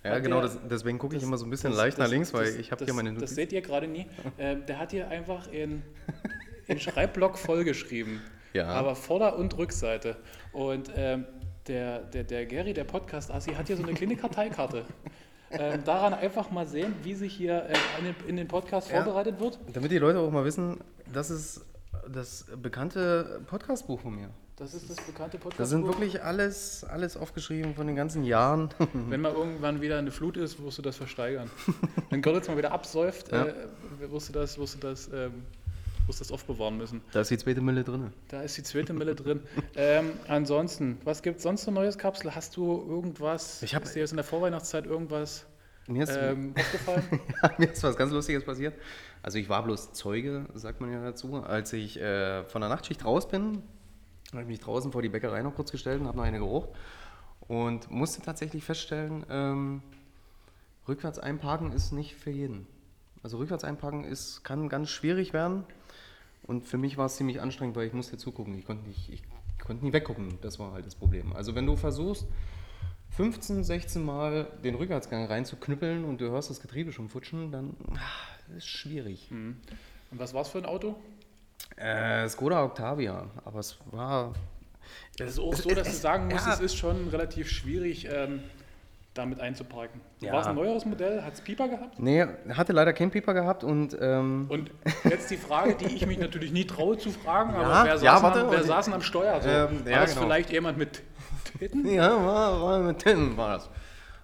Ja, 0.05 0.19
genau, 0.19 0.41
der, 0.41 0.49
das, 0.49 0.59
deswegen 0.69 0.99
gucke 0.99 1.17
ich 1.17 1.23
immer 1.23 1.37
so 1.37 1.45
ein 1.45 1.51
bisschen 1.51 1.71
das, 1.71 1.79
leicht 1.79 1.99
das, 1.99 2.07
nach 2.07 2.11
links, 2.11 2.33
weil 2.33 2.49
ich 2.59 2.73
habe 2.73 2.85
hier 2.85 2.95
meine 2.95 3.11
Notizen. 3.11 3.27
Das 3.27 3.35
seht 3.35 3.53
ihr 3.53 3.63
gerade 3.63 3.89
nie. 3.89 4.07
Äh, 4.39 4.57
der 4.57 4.79
hat 4.79 4.93
hier 4.93 5.09
einfach 5.09 5.51
in, 5.53 5.83
in 6.67 6.81
Schreibblock 6.81 7.39
vollgeschrieben. 7.39 8.21
Ja. 8.53 8.67
Aber 8.69 8.95
Vorder- 8.95 9.37
und 9.37 9.57
Rückseite. 9.57 10.17
Und 10.53 10.91
ähm, 10.97 11.27
der, 11.67 12.01
der, 12.01 12.25
der 12.25 12.47
Gary, 12.47 12.73
der 12.73 12.85
Podcast-Assi, 12.85 13.53
hat 13.55 13.67
hier 13.67 13.77
so 13.77 13.83
eine 13.83 13.95
kleine 13.95 14.17
Karteikarte 14.17 14.85
ähm, 15.51 15.85
daran 15.85 16.15
einfach 16.15 16.51
mal 16.51 16.67
sehen, 16.67 16.95
wie 17.03 17.15
sich 17.15 17.35
hier 17.35 17.67
äh, 17.69 18.29
in, 18.29 18.37
den, 18.37 18.49
Podcast 18.49 18.91
ja, 18.91 19.03
vorbereitet 19.03 19.39
wird. 19.41 19.59
Damit 19.73 19.91
die 19.91 19.99
Leute 19.99 20.19
auch 20.19 20.31
mal 20.31 20.45
wissen, 20.45 20.79
das 21.13 21.31
ist 21.31 21.65
das 22.09 22.47
bekannte 22.61 23.41
Podcastbuch 23.47 24.01
von 24.01 24.15
mir. 24.15 24.31
Das 24.57 24.75
ist 24.75 24.89
das 24.91 24.97
bekannte 24.99 25.39
Podcastbuch. 25.39 25.57
Da 25.59 25.65
sind 25.65 25.87
wirklich 25.87 26.23
alles, 26.23 26.85
alles 26.85 27.17
aufgeschrieben 27.17 27.75
von 27.75 27.87
den 27.87 27.97
ganzen 27.97 28.23
Jahren. 28.25 28.69
Wenn 28.93 29.21
mal 29.21 29.33
irgendwann 29.33 29.81
wieder 29.81 29.99
eine 29.99 30.11
Flut 30.11 30.37
ist, 30.37 30.63
wirst 30.63 30.79
du 30.79 30.83
das 30.83 30.97
versteigern. 30.97 31.51
Wenn 32.11 32.23
Görlitz 32.23 32.49
mal 32.49 32.57
wieder 32.57 32.73
absäuft, 32.73 33.33
ja. 33.33 33.47
äh, 33.47 33.55
wirst 34.11 34.29
du 34.29 34.33
das, 34.33 34.59
wirst 34.59 34.75
du 34.75 34.79
das 34.79 35.09
ähm, 35.13 35.45
muss 36.07 36.19
das 36.19 36.33
aufbewahren 36.33 36.77
müssen. 36.77 37.01
Da 37.13 37.21
ist 37.21 37.31
die 37.31 37.39
zweite 37.39 37.61
Mille 37.61 37.85
drin. 37.85 38.13
Da 38.29 38.43
ist 38.43 38.57
die 38.57 38.63
zweite 38.63 38.93
Mille 38.93 39.15
drin. 39.15 39.41
Ähm, 39.77 40.11
ansonsten, 40.29 40.99
was 41.05 41.23
gibt 41.23 41.39
es 41.39 41.43
sonst 41.43 41.67
noch 41.67 41.75
Neues, 41.75 41.99
Kapsel? 41.99 42.35
Hast 42.35 42.57
du 42.57 42.85
irgendwas, 42.89 43.63
ich 43.63 43.75
hab, 43.75 43.85
ist 43.85 43.95
dir 43.95 44.01
jetzt 44.01 44.11
in 44.11 44.17
der 44.17 44.25
Vorweihnachtszeit 44.25 44.87
irgendwas 44.87 45.47
mir 45.87 46.05
ist, 46.05 46.17
ähm, 46.17 46.55
ja, 47.43 47.51
mir 47.59 47.71
ist 47.71 47.83
was 47.83 47.97
ganz 47.97 48.13
Lustiges 48.13 48.45
passiert. 48.45 48.75
Also 49.23 49.39
ich 49.39 49.49
war 49.49 49.63
bloß 49.63 49.93
Zeuge, 49.93 50.47
sagt 50.55 50.81
man 50.81 50.93
ja 50.93 51.03
dazu, 51.03 51.43
als 51.43 51.73
ich 51.73 52.01
äh, 52.01 52.45
von 52.45 52.61
der 52.61 52.71
Nachtschicht 52.71 53.05
raus 53.05 53.29
bin, 53.29 53.63
habe 54.33 54.43
ich 54.43 54.49
mich 54.49 54.61
draußen 54.61 54.93
vor 54.93 55.03
die 55.03 55.09
Bäckerei 55.09 55.43
noch 55.43 55.55
kurz 55.55 55.71
gestellt 55.71 56.01
und 56.01 56.07
habe 56.07 56.17
noch 56.17 56.25
eine 56.25 56.39
gerucht 56.39 56.71
und 57.49 57.91
musste 57.91 58.23
tatsächlich 58.23 58.65
feststellen, 58.65 59.27
ähm, 59.29 59.83
rückwärts 60.89 61.19
einparken 61.19 61.73
ist 61.73 61.93
nicht 61.93 62.15
für 62.15 62.31
jeden. 62.31 62.67
Also 63.23 63.39
rückwärts 63.39 63.65
einparken 63.65 64.05
ist, 64.05 64.43
kann 64.43 64.69
ganz 64.69 64.91
schwierig 64.91 65.33
werden. 65.33 65.65
Und 66.45 66.65
für 66.67 66.79
mich 66.79 66.97
war 66.97 67.07
es 67.07 67.17
ziemlich 67.17 67.41
anstrengend, 67.41 67.77
weil 67.77 67.87
ich 67.87 67.93
musste 67.93 68.17
zugucken. 68.17 68.59
Ich 68.59 68.67
konnte 68.67 68.89
nicht, 68.89 69.11
ich 69.13 69.23
konnte 69.61 69.85
nie 69.85 69.93
weggucken. 69.93 70.39
Das 70.43 70.59
war 70.59 70.73
halt 70.73 70.87
das 70.87 70.97
Problem. 70.97 71.33
Also 71.35 71.55
wenn 71.55 71.67
du 71.67 71.77
versuchst, 71.77 72.27
15, 73.17 73.63
16 73.63 74.03
Mal 74.03 74.47
den 74.65 74.75
Rückwärtsgang 74.75 75.27
reinzuknüppeln 75.27 76.05
und 76.05 76.21
du 76.21 76.31
hörst 76.31 76.49
das 76.49 76.61
Getriebe 76.61 76.93
schon 76.93 77.09
futschen, 77.09 77.53
dann 77.53 77.77
ah, 77.95 78.57
ist 78.57 78.67
schwierig. 78.67 79.31
Mhm. 79.31 79.59
Und 80.11 80.19
was 80.19 80.33
war 80.33 80.43
es 80.43 80.49
für 80.49 80.59
ein 80.59 80.67
Auto? 80.67 80.97
Äh, 81.77 82.29
Skoda 82.29 82.65
Octavia. 82.65 83.27
Aber 83.45 83.61
es 83.61 83.79
war. 83.91 84.33
Es 85.19 85.33
ist 85.33 85.39
auch 85.39 85.55
so, 85.55 85.71
dass 85.71 85.89
du 85.89 85.95
sagen 85.95 86.29
musst, 86.29 86.47
ja. 86.47 86.55
es 86.55 86.61
ist 86.61 86.77
schon 86.77 87.09
relativ 87.09 87.51
schwierig, 87.51 88.09
ähm, 88.11 88.43
damit 89.15 89.41
einzuparken. 89.41 90.01
Ja. 90.21 90.33
War 90.33 90.41
es 90.41 90.47
ein 90.47 90.55
neueres 90.55 90.87
Modell? 90.87 91.23
Hat 91.23 91.35
es 91.35 91.41
Pieper 91.43 91.69
gehabt? 91.69 91.99
Nee, 91.99 92.27
hatte 92.51 92.73
leider 92.73 92.95
keinen 92.95 93.11
Pieper 93.11 93.35
gehabt 93.35 93.63
und. 93.63 93.97
Ähm 94.01 94.47
und 94.49 94.71
jetzt 95.05 95.31
die 95.31 95.37
Frage, 95.37 95.75
die 95.75 95.95
ich 95.95 96.07
mich 96.07 96.19
natürlich 96.19 96.51
nie 96.51 96.65
traue 96.65 96.97
zu 96.97 97.11
fragen, 97.11 97.53
ja, 97.53 97.59
aber 97.59 97.85
wer, 97.85 97.93
ja, 97.93 97.99
saß, 97.99 98.23
warte, 98.23 98.51
wer 98.51 98.65
saß 98.65 98.87
denn 98.87 98.95
am 98.95 99.03
Steuer? 99.03 99.41
So? 99.43 99.49
Ähm, 99.49 99.85
war 99.85 100.01
das 100.01 100.15
genau. 100.15 100.27
vielleicht 100.27 100.51
jemand 100.51 100.79
mit 100.79 101.03
Titten? 101.45 101.87
Ja, 101.93 102.11
war, 102.25 102.63
war 102.63 102.79
mit 102.81 102.99
Titten 102.99 103.37
war 103.37 103.57
das. 103.57 103.71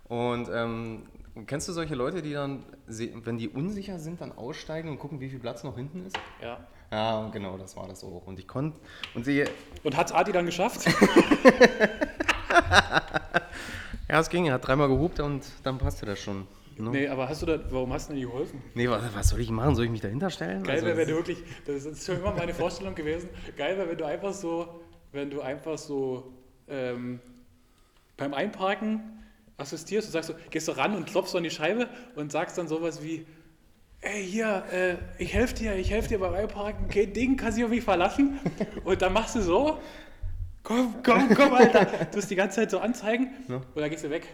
Und 0.08 0.48
ähm, 0.52 1.02
kennst 1.46 1.68
du 1.68 1.72
solche 1.72 1.94
Leute, 1.94 2.22
die 2.22 2.32
dann, 2.32 2.64
wenn 2.86 3.38
die 3.38 3.48
unsicher 3.48 3.98
sind, 3.98 4.20
dann 4.20 4.32
aussteigen 4.32 4.88
und 4.88 4.98
gucken, 4.98 5.20
wie 5.20 5.28
viel 5.28 5.38
Platz 5.38 5.64
noch 5.64 5.76
hinten 5.76 6.06
ist? 6.06 6.16
Ja. 6.42 6.58
Ja, 6.90 7.28
genau, 7.28 7.58
das 7.58 7.76
war 7.76 7.86
das 7.86 8.02
auch. 8.02 8.26
Und 8.26 8.38
ich 8.38 8.48
konnte. 8.48 8.78
Und 9.14 9.24
sie. 9.26 9.44
Und 9.84 9.94
hat 9.94 10.14
Adi 10.14 10.32
dann 10.32 10.46
geschafft? 10.46 10.88
Ja, 14.10 14.20
es 14.20 14.30
ging. 14.30 14.46
Er 14.46 14.54
hat 14.54 14.66
dreimal 14.66 14.88
gehupt 14.88 15.20
und 15.20 15.44
dann 15.62 15.76
passte 15.78 16.06
das 16.06 16.18
schon. 16.18 16.46
Ne? 16.78 16.90
Nee, 16.90 17.08
aber 17.08 17.28
hast 17.28 17.42
du 17.42 17.46
da, 17.46 17.58
warum 17.70 17.92
hast 17.92 18.08
du 18.08 18.12
denn 18.12 18.22
nicht 18.22 18.30
geholfen? 18.30 18.62
Nee, 18.74 18.88
was, 18.88 19.02
was 19.14 19.28
soll 19.28 19.40
ich 19.40 19.50
machen? 19.50 19.74
Soll 19.74 19.84
ich 19.84 19.90
mich 19.90 20.00
dahinter 20.00 20.30
stellen? 20.30 20.62
Geil 20.62 20.76
wäre, 20.76 20.86
also, 20.86 20.98
wenn 20.98 21.08
du 21.08 21.14
wirklich, 21.16 21.38
das 21.66 21.84
ist 21.84 22.06
schon 22.06 22.18
immer 22.18 22.32
meine 22.32 22.54
Vorstellung 22.54 22.94
gewesen, 22.94 23.28
geil 23.56 23.76
wäre, 23.76 23.90
wenn 23.90 23.98
du 23.98 24.06
einfach 24.06 24.32
so, 24.32 24.80
wenn 25.12 25.28
du 25.28 25.40
einfach 25.40 25.76
so 25.76 26.32
ähm, 26.70 27.20
beim 28.16 28.34
Einparken 28.34 29.00
assistierst 29.56 30.08
und 30.08 30.12
sagst 30.12 30.28
so, 30.28 30.34
gehst 30.50 30.68
du 30.68 30.72
ran 30.72 30.94
und 30.94 31.06
klopfst 31.06 31.34
an 31.34 31.42
die 31.42 31.50
Scheibe 31.50 31.88
und 32.14 32.32
sagst 32.32 32.58
dann 32.58 32.68
sowas 32.68 33.02
wie, 33.02 33.26
ey, 34.00 34.24
hier, 34.24 34.64
äh, 34.72 34.96
ich 35.18 35.34
helfe 35.34 35.54
dir, 35.54 35.74
ich 35.74 35.90
helfe 35.90 36.08
dir 36.08 36.18
beim 36.18 36.34
Einparken, 36.34 36.88
kein 36.88 37.12
Ding, 37.12 37.36
kannst 37.36 37.58
dich 37.58 37.64
auf 37.64 37.70
mich 37.70 37.82
verlassen. 37.82 38.38
Und 38.84 39.02
dann 39.02 39.12
machst 39.12 39.34
du 39.34 39.40
so 39.40 39.78
komm, 40.68 40.94
komm, 41.02 41.34
komm, 41.34 41.54
Alter. 41.54 41.84
Du 41.84 42.16
musst 42.16 42.30
die 42.30 42.36
ganze 42.36 42.56
Zeit 42.56 42.70
so 42.70 42.78
anzeigen 42.78 43.28
ja. 43.48 43.60
oder 43.74 43.88
gehst 43.88 44.04
du 44.04 44.10
weg. 44.10 44.26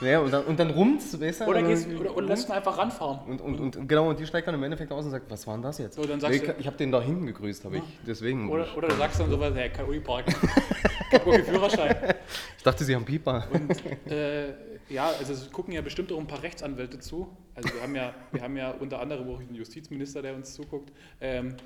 Ja, 0.00 0.18
und 0.18 0.32
dann, 0.32 0.44
und 0.44 0.58
dann 0.58 0.70
rummst, 0.70 1.20
weißt 1.20 1.42
du? 1.42 1.44
Oder, 1.44 1.62
gehst, 1.62 1.88
oder, 1.88 2.16
oder 2.16 2.26
lässt 2.26 2.48
ihn 2.48 2.52
einfach 2.52 2.76
ranfahren. 2.76 3.20
Und, 3.28 3.40
und, 3.40 3.76
und, 3.76 3.88
genau, 3.88 4.08
und 4.10 4.18
die 4.18 4.26
steigt 4.26 4.48
dann 4.48 4.56
im 4.56 4.62
Endeffekt 4.64 4.90
aus 4.90 5.04
und 5.04 5.12
sagt, 5.12 5.30
was 5.30 5.46
war 5.46 5.54
denn 5.54 5.62
das 5.62 5.78
jetzt? 5.78 5.94
So, 5.94 6.04
dann 6.04 6.18
ich 6.32 6.42
ich 6.58 6.66
habe 6.66 6.76
den 6.76 6.90
da 6.90 7.00
hinten 7.00 7.26
gegrüßt, 7.26 7.64
habe 7.64 7.76
ich. 7.76 7.82
Deswegen. 8.04 8.50
Oder, 8.50 8.66
oder 8.76 8.88
du 8.88 8.96
sagst 8.96 9.20
dann 9.20 9.30
sowas, 9.30 9.52
hey, 9.54 9.70
kann 9.70 9.86
parken. 10.02 10.34
keinen 11.18 11.44
Führerschein. 11.44 11.96
Ich 12.56 12.62
dachte, 12.62 12.84
sie 12.84 12.94
haben 12.94 13.04
Pieper. 13.04 13.48
Und 13.52 14.10
äh, 14.10 14.54
ja, 14.88 15.08
also 15.18 15.32
es 15.32 15.50
gucken 15.50 15.74
ja 15.74 15.80
bestimmt 15.80 16.12
auch 16.12 16.18
ein 16.18 16.28
paar 16.28 16.42
Rechtsanwälte 16.44 17.00
zu. 17.00 17.36
Also 17.56 17.74
wir 17.74 17.82
haben 17.82 17.96
ja, 17.96 18.14
wir 18.30 18.40
haben 18.40 18.56
ja 18.56 18.70
unter 18.70 19.00
anderem 19.00 19.28
auch 19.30 19.40
einen 19.40 19.54
Justizminister, 19.54 20.22
der 20.22 20.34
uns 20.34 20.54
zuguckt. 20.54 20.92
Ähm, 21.20 21.56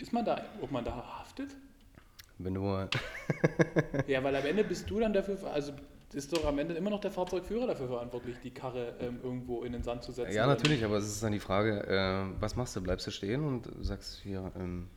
ist 0.00 0.12
man 0.12 0.24
da, 0.24 0.42
ob 0.60 0.72
man 0.72 0.84
da 0.84 0.96
haftet? 1.20 1.50
Wenn 2.38 2.54
du. 2.54 2.88
ja, 4.06 4.24
weil 4.24 4.34
am 4.34 4.46
Ende 4.46 4.64
bist 4.64 4.90
du 4.90 4.98
dann 4.98 5.12
dafür, 5.12 5.38
also 5.52 5.72
ist 6.12 6.32
doch 6.32 6.44
am 6.44 6.58
Ende 6.58 6.74
immer 6.74 6.90
noch 6.90 7.00
der 7.00 7.10
Fahrzeugführer 7.10 7.68
dafür 7.68 7.88
verantwortlich, 7.88 8.36
die 8.42 8.50
Karre 8.50 8.94
ähm, 9.00 9.20
irgendwo 9.22 9.62
in 9.62 9.72
den 9.72 9.82
Sand 9.82 10.02
zu 10.02 10.12
setzen. 10.12 10.34
Ja, 10.34 10.46
natürlich, 10.46 10.84
aber 10.84 10.96
es 10.96 11.06
ist 11.06 11.22
dann 11.22 11.32
die 11.32 11.40
Frage, 11.40 11.86
äh, 11.86 12.40
was 12.40 12.56
machst 12.56 12.74
du? 12.74 12.80
Bleibst 12.80 13.06
du 13.06 13.10
stehen 13.10 13.44
und 13.44 13.68
sagst 13.80 14.20
hier, 14.22 14.50
ähm, 14.58 14.88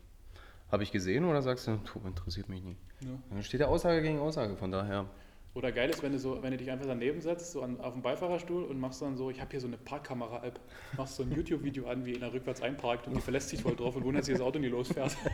habe 0.74 0.82
ich 0.82 0.92
gesehen 0.92 1.24
oder 1.24 1.44
sagst 1.44 1.68
du, 1.68 1.78
du 1.78 2.08
interessiert 2.08 2.50
mich 2.50 2.64
nicht? 2.64 2.82
Ja. 3.02 3.10
Dann 3.30 3.44
steht 3.44 3.62
ja 3.62 3.68
Aussage 3.68 4.02
gegen 4.02 4.20
Aussage, 4.20 4.58
von 4.58 4.72
daher. 4.72 5.06
Oder 5.54 5.72
geil 5.72 5.88
ist, 5.92 6.02
wenn 6.02 6.12
du, 6.12 6.18
so, 6.18 6.42
wenn 6.42 6.50
du 6.50 6.58
dich 6.58 6.72
einfach 6.72 6.88
daneben 6.88 7.22
setzt, 7.22 7.52
so 7.52 7.62
an, 7.62 7.80
auf 7.80 7.94
dem 7.94 8.02
Beifahrerstuhl 8.02 8.64
und 8.64 8.80
machst 8.80 9.00
dann 9.04 9.16
so, 9.16 9.30
ich 9.30 9.40
habe 9.40 9.52
hier 9.52 9.62
so 9.62 9.68
eine 9.68 9.78
Parkkamera-App, 9.78 10.60
machst 10.98 11.16
so 11.16 11.22
ein 11.22 11.32
YouTube-Video 11.32 11.88
an, 11.88 12.06
wie 12.06 12.16
er 12.16 12.34
rückwärts 12.34 12.64
einparkt 12.64 13.06
und 13.06 13.16
die 13.16 13.22
verlässt 13.22 13.50
sich 13.50 13.62
voll 13.62 13.76
drauf 13.76 13.96
und 13.96 14.04
wundert 14.04 14.26
sich, 14.26 14.34
das 14.34 14.42
Auto 14.42 14.58
nie 14.58 14.68
losfährt. 14.68 15.16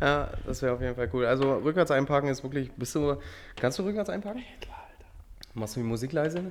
Ja, 0.00 0.30
das 0.46 0.62
wäre 0.62 0.72
auf 0.72 0.80
jeden 0.80 0.94
Fall 0.94 1.10
cool. 1.12 1.26
Also 1.26 1.58
rückwärts 1.58 1.90
einparken 1.90 2.30
ist 2.30 2.42
wirklich. 2.42 2.72
Bist 2.72 2.94
du. 2.94 3.18
Kannst 3.56 3.78
du 3.78 3.82
rückwärts 3.82 4.08
einparken? 4.08 4.40
Ja, 4.40 4.58
klar, 4.58 4.88
Alter. 4.90 5.10
Machst 5.52 5.76
du 5.76 5.80
die 5.80 5.86
Musik 5.86 6.12
leise? 6.12 6.50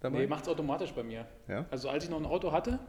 Dabei? 0.00 0.18
Nee, 0.18 0.26
macht's 0.26 0.48
automatisch 0.48 0.90
bei 0.92 1.04
mir. 1.04 1.24
Ja? 1.46 1.66
Also 1.70 1.88
als 1.88 2.02
ich 2.02 2.10
noch 2.10 2.18
ein 2.18 2.26
Auto 2.26 2.50
hatte, 2.50 2.80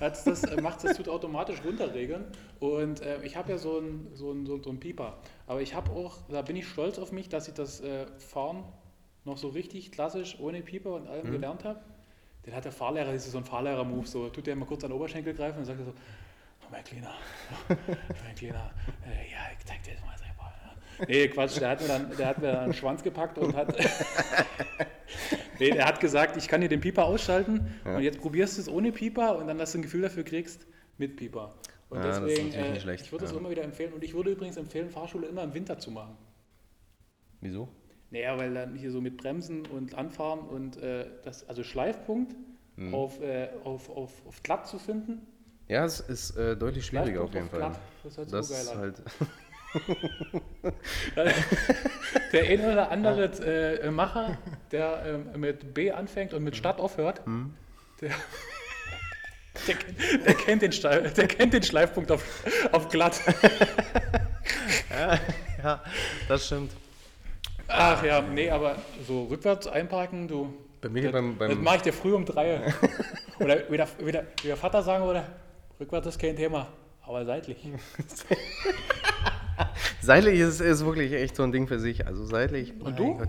hat's 0.00 0.24
das, 0.24 0.44
äh, 0.44 0.60
macht 0.60 0.82
das 0.84 0.96
tut 0.96 1.08
automatisch 1.08 1.62
runterregeln. 1.64 2.24
Und 2.58 3.02
äh, 3.02 3.22
ich 3.22 3.36
habe 3.36 3.52
ja 3.52 3.58
so 3.58 3.78
einen 3.78 4.10
so 4.14 4.34
so, 4.44 4.62
so 4.62 4.70
ein 4.70 4.80
Pieper. 4.80 5.18
Aber 5.46 5.60
ich 5.60 5.74
habe 5.74 5.90
auch, 5.90 6.18
da 6.28 6.42
bin 6.42 6.56
ich 6.56 6.66
stolz 6.66 6.98
auf 6.98 7.12
mich, 7.12 7.28
dass 7.28 7.48
ich 7.48 7.54
das 7.54 7.80
äh, 7.80 8.06
Fahren 8.18 8.64
noch 9.24 9.36
so 9.36 9.48
richtig 9.48 9.92
klassisch 9.92 10.38
ohne 10.40 10.62
Pieper 10.62 10.94
und 10.94 11.06
allem 11.06 11.28
mhm. 11.28 11.32
gelernt 11.32 11.64
habe. 11.64 11.80
Den 12.46 12.54
hat 12.54 12.64
der 12.64 12.72
Fahrlehrer, 12.72 13.12
das 13.12 13.26
ist 13.26 13.32
so 13.32 13.38
ein 13.38 13.44
Fahrlehrer-Move, 13.44 14.06
so 14.06 14.28
tut 14.30 14.46
der 14.46 14.56
mal 14.56 14.64
kurz 14.64 14.82
an 14.82 14.90
den 14.90 14.96
Oberschenkel 14.96 15.34
greifen 15.34 15.58
und 15.58 15.66
sagt 15.66 15.78
so, 15.84 15.90
oh, 15.90 16.66
mein 16.70 16.82
Kleiner, 16.82 17.12
oh, 17.68 17.74
mein 18.24 18.34
Kleiner, 18.34 18.70
äh, 19.06 19.30
ja, 19.30 19.38
ich 19.58 19.66
zeig 19.66 19.82
dir 19.82 19.92
jetzt 19.92 20.04
mal 20.06 20.16
selber. 20.16 20.29
Ja. 21.00 21.06
Nee, 21.08 21.28
Quatsch, 21.28 21.60
der 21.60 21.70
hat 21.70 21.80
mir 21.80 21.88
dann, 21.88 22.16
der 22.16 22.26
hat 22.26 22.38
mir 22.38 22.52
dann 22.52 22.64
einen 22.64 22.74
Schwanz 22.74 23.02
gepackt 23.02 23.38
und 23.38 23.56
hat, 23.56 23.74
nee, 25.58 25.70
der 25.70 25.86
hat 25.86 26.00
gesagt, 26.00 26.36
ich 26.36 26.48
kann 26.48 26.60
dir 26.60 26.68
den 26.68 26.80
Pieper 26.80 27.04
ausschalten 27.04 27.74
ja. 27.84 27.96
und 27.96 28.02
jetzt 28.02 28.20
probierst 28.20 28.56
du 28.58 28.62
es 28.62 28.68
ohne 28.68 28.92
Pieper 28.92 29.36
und 29.38 29.46
dann, 29.46 29.58
dass 29.58 29.72
du 29.72 29.78
ein 29.78 29.82
Gefühl 29.82 30.02
dafür 30.02 30.24
kriegst, 30.24 30.66
mit 30.98 31.16
Pieper. 31.16 31.54
Und 31.88 31.98
ja, 31.98 32.20
deswegen, 32.20 32.52
äh, 32.52 32.76
ich 32.94 33.10
würde 33.10 33.24
das 33.24 33.32
immer 33.34 33.50
wieder 33.50 33.64
empfehlen 33.64 33.92
und 33.92 34.04
ich 34.04 34.14
würde 34.14 34.30
übrigens 34.30 34.56
empfehlen, 34.56 34.90
Fahrschule 34.90 35.26
immer 35.26 35.42
im 35.42 35.54
Winter 35.54 35.78
zu 35.78 35.90
machen. 35.90 36.16
Wieso? 37.40 37.68
Naja, 38.10 38.38
weil 38.38 38.54
dann 38.54 38.74
hier 38.74 38.90
so 38.90 39.00
mit 39.00 39.16
Bremsen 39.16 39.66
und 39.66 39.94
Anfahren 39.94 40.40
und 40.40 40.76
äh, 40.76 41.06
das, 41.24 41.48
also 41.48 41.62
Schleifpunkt 41.64 42.34
mhm. 42.76 42.94
auf, 42.94 43.20
äh, 43.20 43.48
auf, 43.64 43.88
auf, 43.90 44.26
auf 44.26 44.42
glatt 44.42 44.68
zu 44.68 44.78
finden. 44.78 45.26
Ja, 45.68 45.84
es 45.84 46.00
ist 46.00 46.36
äh, 46.36 46.56
deutlich 46.56 46.86
schwieriger 46.86 47.22
auf 47.22 47.32
jeden 47.32 47.46
auf 47.46 47.50
Fall. 47.50 47.60
Glatt. 47.60 47.80
Das, 48.02 48.16
hört 48.16 48.32
das 48.32 48.48
so 48.48 48.54
geil 48.54 48.62
ist 48.62 48.76
halt. 48.76 49.02
der 52.32 52.44
eine 52.44 52.72
oder 52.72 52.90
andere 52.90 53.24
äh, 53.24 53.90
Macher, 53.90 54.38
der 54.72 55.02
ähm, 55.06 55.40
mit 55.40 55.74
B 55.74 55.92
anfängt 55.92 56.34
und 56.34 56.42
mit 56.42 56.56
Stadt 56.56 56.80
aufhört, 56.80 57.26
mhm. 57.26 57.54
der, 58.00 58.10
der, 59.66 59.76
der, 60.24 60.34
kennt 60.34 60.62
den 60.62 60.72
der 60.72 61.28
kennt 61.28 61.52
den 61.52 61.62
Schleifpunkt 61.62 62.10
auf, 62.10 62.24
auf 62.72 62.88
glatt. 62.88 63.20
ja, 64.90 65.18
ja, 65.62 65.82
das 66.28 66.46
stimmt. 66.46 66.72
Ach 67.68 68.02
ja, 68.02 68.20
nee, 68.22 68.50
aber 68.50 68.76
so 69.06 69.24
rückwärts 69.24 69.68
einparken, 69.68 70.26
du. 70.26 70.52
Bei 70.80 70.88
mir 70.88 71.04
das, 71.04 71.12
beim, 71.12 71.36
beim 71.36 71.50
das 71.50 71.58
mache 71.58 71.76
ich 71.76 71.82
dir 71.82 71.92
früh 71.92 72.12
um 72.12 72.24
drei. 72.24 72.74
oder 73.38 73.70
wie 73.70 73.76
der, 73.76 73.88
wie, 73.98 74.12
der, 74.12 74.26
wie 74.42 74.48
der 74.48 74.56
Vater 74.56 74.82
sagen 74.82 75.04
würde, 75.04 75.22
rückwärts 75.78 76.08
ist 76.08 76.18
kein 76.18 76.34
Thema, 76.34 76.66
aber 77.02 77.24
seitlich. 77.24 77.58
seitlich 80.00 80.40
ist, 80.40 80.60
ist 80.60 80.84
wirklich 80.84 81.12
echt 81.12 81.36
so 81.36 81.42
ein 81.42 81.52
Ding 81.52 81.66
für 81.66 81.78
sich. 81.78 82.06
Also 82.06 82.24
seitlich. 82.24 82.72
Und 82.80 82.98
du? 82.98 83.20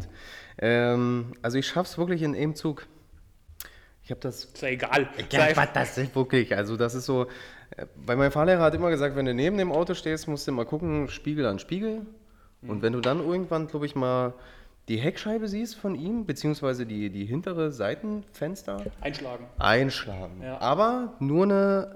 Ähm, 0.58 1.34
also 1.42 1.58
ich 1.58 1.68
schaff's 1.68 1.98
wirklich 1.98 2.22
in 2.22 2.36
einem 2.36 2.56
Zug. 2.56 2.88
Ich 4.04 4.12
habe 4.12 4.20
das. 4.22 4.46
Ist 4.46 4.62
ja 4.62 4.70
egal. 4.70 5.10
Ja, 5.32 5.56
was 5.56 5.74
das 5.74 5.98
ist 5.98 6.16
wirklich. 6.16 6.56
Also 6.56 6.78
das 6.78 6.96
ist 6.96 7.06
so. 7.06 7.28
Äh, 7.78 7.86
weil 7.96 8.18
mein 8.18 8.32
Fahrlehrer 8.32 8.64
hat 8.64 8.76
immer 8.76 8.90
gesagt, 8.90 9.16
wenn 9.16 9.26
du 9.26 9.34
neben 9.34 9.58
dem 9.58 9.72
Auto 9.72 9.94
stehst, 9.94 10.28
musst 10.28 10.48
du 10.48 10.52
mal 10.52 10.66
gucken, 10.66 11.08
Spiegel 11.10 11.46
an 11.46 11.60
Spiegel. 11.60 12.06
Und 12.64 12.84
wenn 12.84 12.94
du 12.94 13.02
dann 13.02 13.20
irgendwann, 13.20 13.68
glaube 13.68 13.88
ich, 13.88 13.96
mal 13.96 14.36
die 14.88 14.98
Heckscheibe 14.98 15.48
siehst 15.48 15.78
von 15.78 15.96
ihm, 15.96 16.26
beziehungsweise 16.26 16.86
die, 16.86 17.10
die 17.10 17.26
hintere 17.26 17.72
Seitenfenster. 17.72 18.84
Einschlagen. 19.00 19.46
Einschlagen. 19.58 20.42
Ja. 20.44 20.60
Aber 20.60 21.14
nur 21.20 21.44
eine 21.46 21.96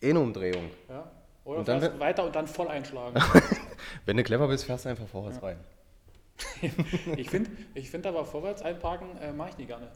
Innenumdrehung. 0.00 0.70
Ja. 0.88 1.10
Oder 1.44 1.58
und 1.58 1.68
dann 1.68 2.00
weiter 2.00 2.24
und 2.24 2.34
dann 2.34 2.46
voll 2.46 2.68
einschlagen. 2.68 3.20
wenn 4.06 4.16
du 4.16 4.22
clever 4.22 4.48
bist, 4.48 4.64
fährst 4.64 4.84
du 4.84 4.90
einfach 4.90 5.06
vorwärts 5.06 5.38
ja. 5.42 5.48
rein. 5.48 5.58
ich 7.16 7.30
finde 7.30 7.50
ich 7.74 7.90
find 7.90 8.06
aber 8.06 8.24
vorwärts 8.24 8.62
einparken 8.62 9.16
äh, 9.18 9.32
mache 9.32 9.50
ich 9.50 9.58
nie 9.58 9.66
gerne. 9.66 9.88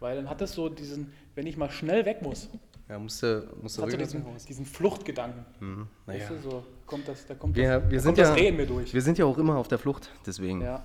Weil 0.00 0.16
dann 0.16 0.28
hat 0.28 0.40
das 0.40 0.52
so 0.52 0.68
diesen, 0.68 1.12
wenn 1.34 1.46
ich 1.46 1.56
mal 1.56 1.70
schnell 1.70 2.04
weg 2.04 2.22
muss, 2.22 2.48
ja, 2.88 2.98
musste, 2.98 3.48
musste 3.62 3.82
Hat 3.82 3.98
diesen, 3.98 4.24
diesen 4.48 4.66
Fluchtgedanken. 4.66 5.46
Mhm. 5.60 5.88
Naja. 6.06 6.20
Weißt 6.20 6.30
du, 6.30 6.50
so 6.50 6.64
kommt 6.84 7.08
das, 7.08 7.24
da 7.26 7.34
kommt 7.34 7.56
wir, 7.56 7.80
das, 7.80 7.90
wir 7.90 7.98
da 7.98 8.04
kommt 8.04 8.18
ja, 8.18 8.24
das 8.24 8.36
Rehen 8.36 8.56
mir 8.56 8.66
durch. 8.66 8.92
Wir 8.92 9.00
sind 9.00 9.16
ja 9.16 9.24
auch 9.24 9.38
immer 9.38 9.56
auf 9.56 9.68
der 9.68 9.78
Flucht, 9.78 10.10
deswegen. 10.26 10.60
Ja. 10.60 10.84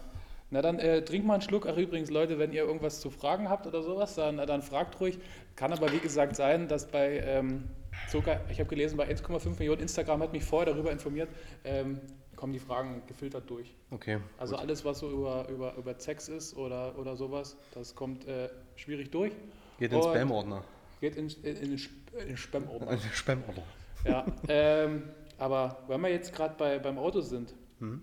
Na 0.49 0.61
dann 0.61 0.79
äh, 0.79 1.03
trinkt 1.03 1.27
mal 1.27 1.33
einen 1.33 1.41
Schluck. 1.41 1.67
Ach 1.67 1.75
übrigens, 1.75 2.09
Leute, 2.09 2.39
wenn 2.39 2.53
ihr 2.53 2.63
irgendwas 2.63 3.01
zu 3.01 3.09
fragen 3.09 3.49
habt 3.49 3.67
oder 3.67 3.81
sowas, 3.81 4.15
dann, 4.15 4.37
dann 4.37 4.61
fragt 4.61 4.97
ruhig. 5.01 5.19
Kann 5.57 5.73
aber 5.73 5.91
wie 5.91 5.99
gesagt 5.99 6.37
sein, 6.37 6.69
dass 6.69 6.87
bei 6.87 7.19
ähm, 7.25 7.65
Zucker, 8.09 8.41
ich 8.49 8.59
habe 8.59 8.69
gelesen, 8.69 8.97
bei 8.97 9.09
1,5 9.09 9.57
Millionen 9.59 9.81
Instagram 9.81 10.21
hat 10.21 10.31
mich 10.31 10.43
vorher 10.43 10.73
darüber 10.73 10.91
informiert, 10.91 11.29
ähm, 11.63 11.99
kommen 12.35 12.53
die 12.53 12.59
Fragen 12.59 13.03
gefiltert 13.07 13.49
durch. 13.49 13.75
Okay. 13.91 14.19
Also 14.37 14.55
gut. 14.55 14.63
alles, 14.63 14.85
was 14.85 14.99
so 14.99 15.09
über, 15.09 15.47
über, 15.49 15.75
über 15.75 15.99
Sex 15.99 16.29
ist 16.29 16.55
oder, 16.55 16.97
oder 16.97 17.17
sowas, 17.17 17.57
das 17.73 17.95
kommt 17.95 18.25
äh, 18.27 18.49
schwierig 18.75 19.11
durch. 19.11 19.33
Geht 19.79 19.91
ins 19.91 20.05
Spam-Ordner. 20.05 20.63
Geht 21.01 21.15
in, 21.15 21.27
in, 21.43 21.55
in 21.55 21.77
den 21.77 21.79
in 22.27 22.37
Spam-Ordner. 22.37 22.91
In 22.91 22.99
Spam-Ordner. 22.99 23.63
Ja, 24.05 24.25
ähm, 24.47 25.03
aber 25.37 25.83
wenn 25.87 26.01
wir 26.01 26.09
jetzt 26.09 26.33
gerade 26.33 26.55
bei, 26.57 26.79
beim 26.79 26.97
Auto 26.97 27.21
sind, 27.21 27.53
mhm. 27.79 28.01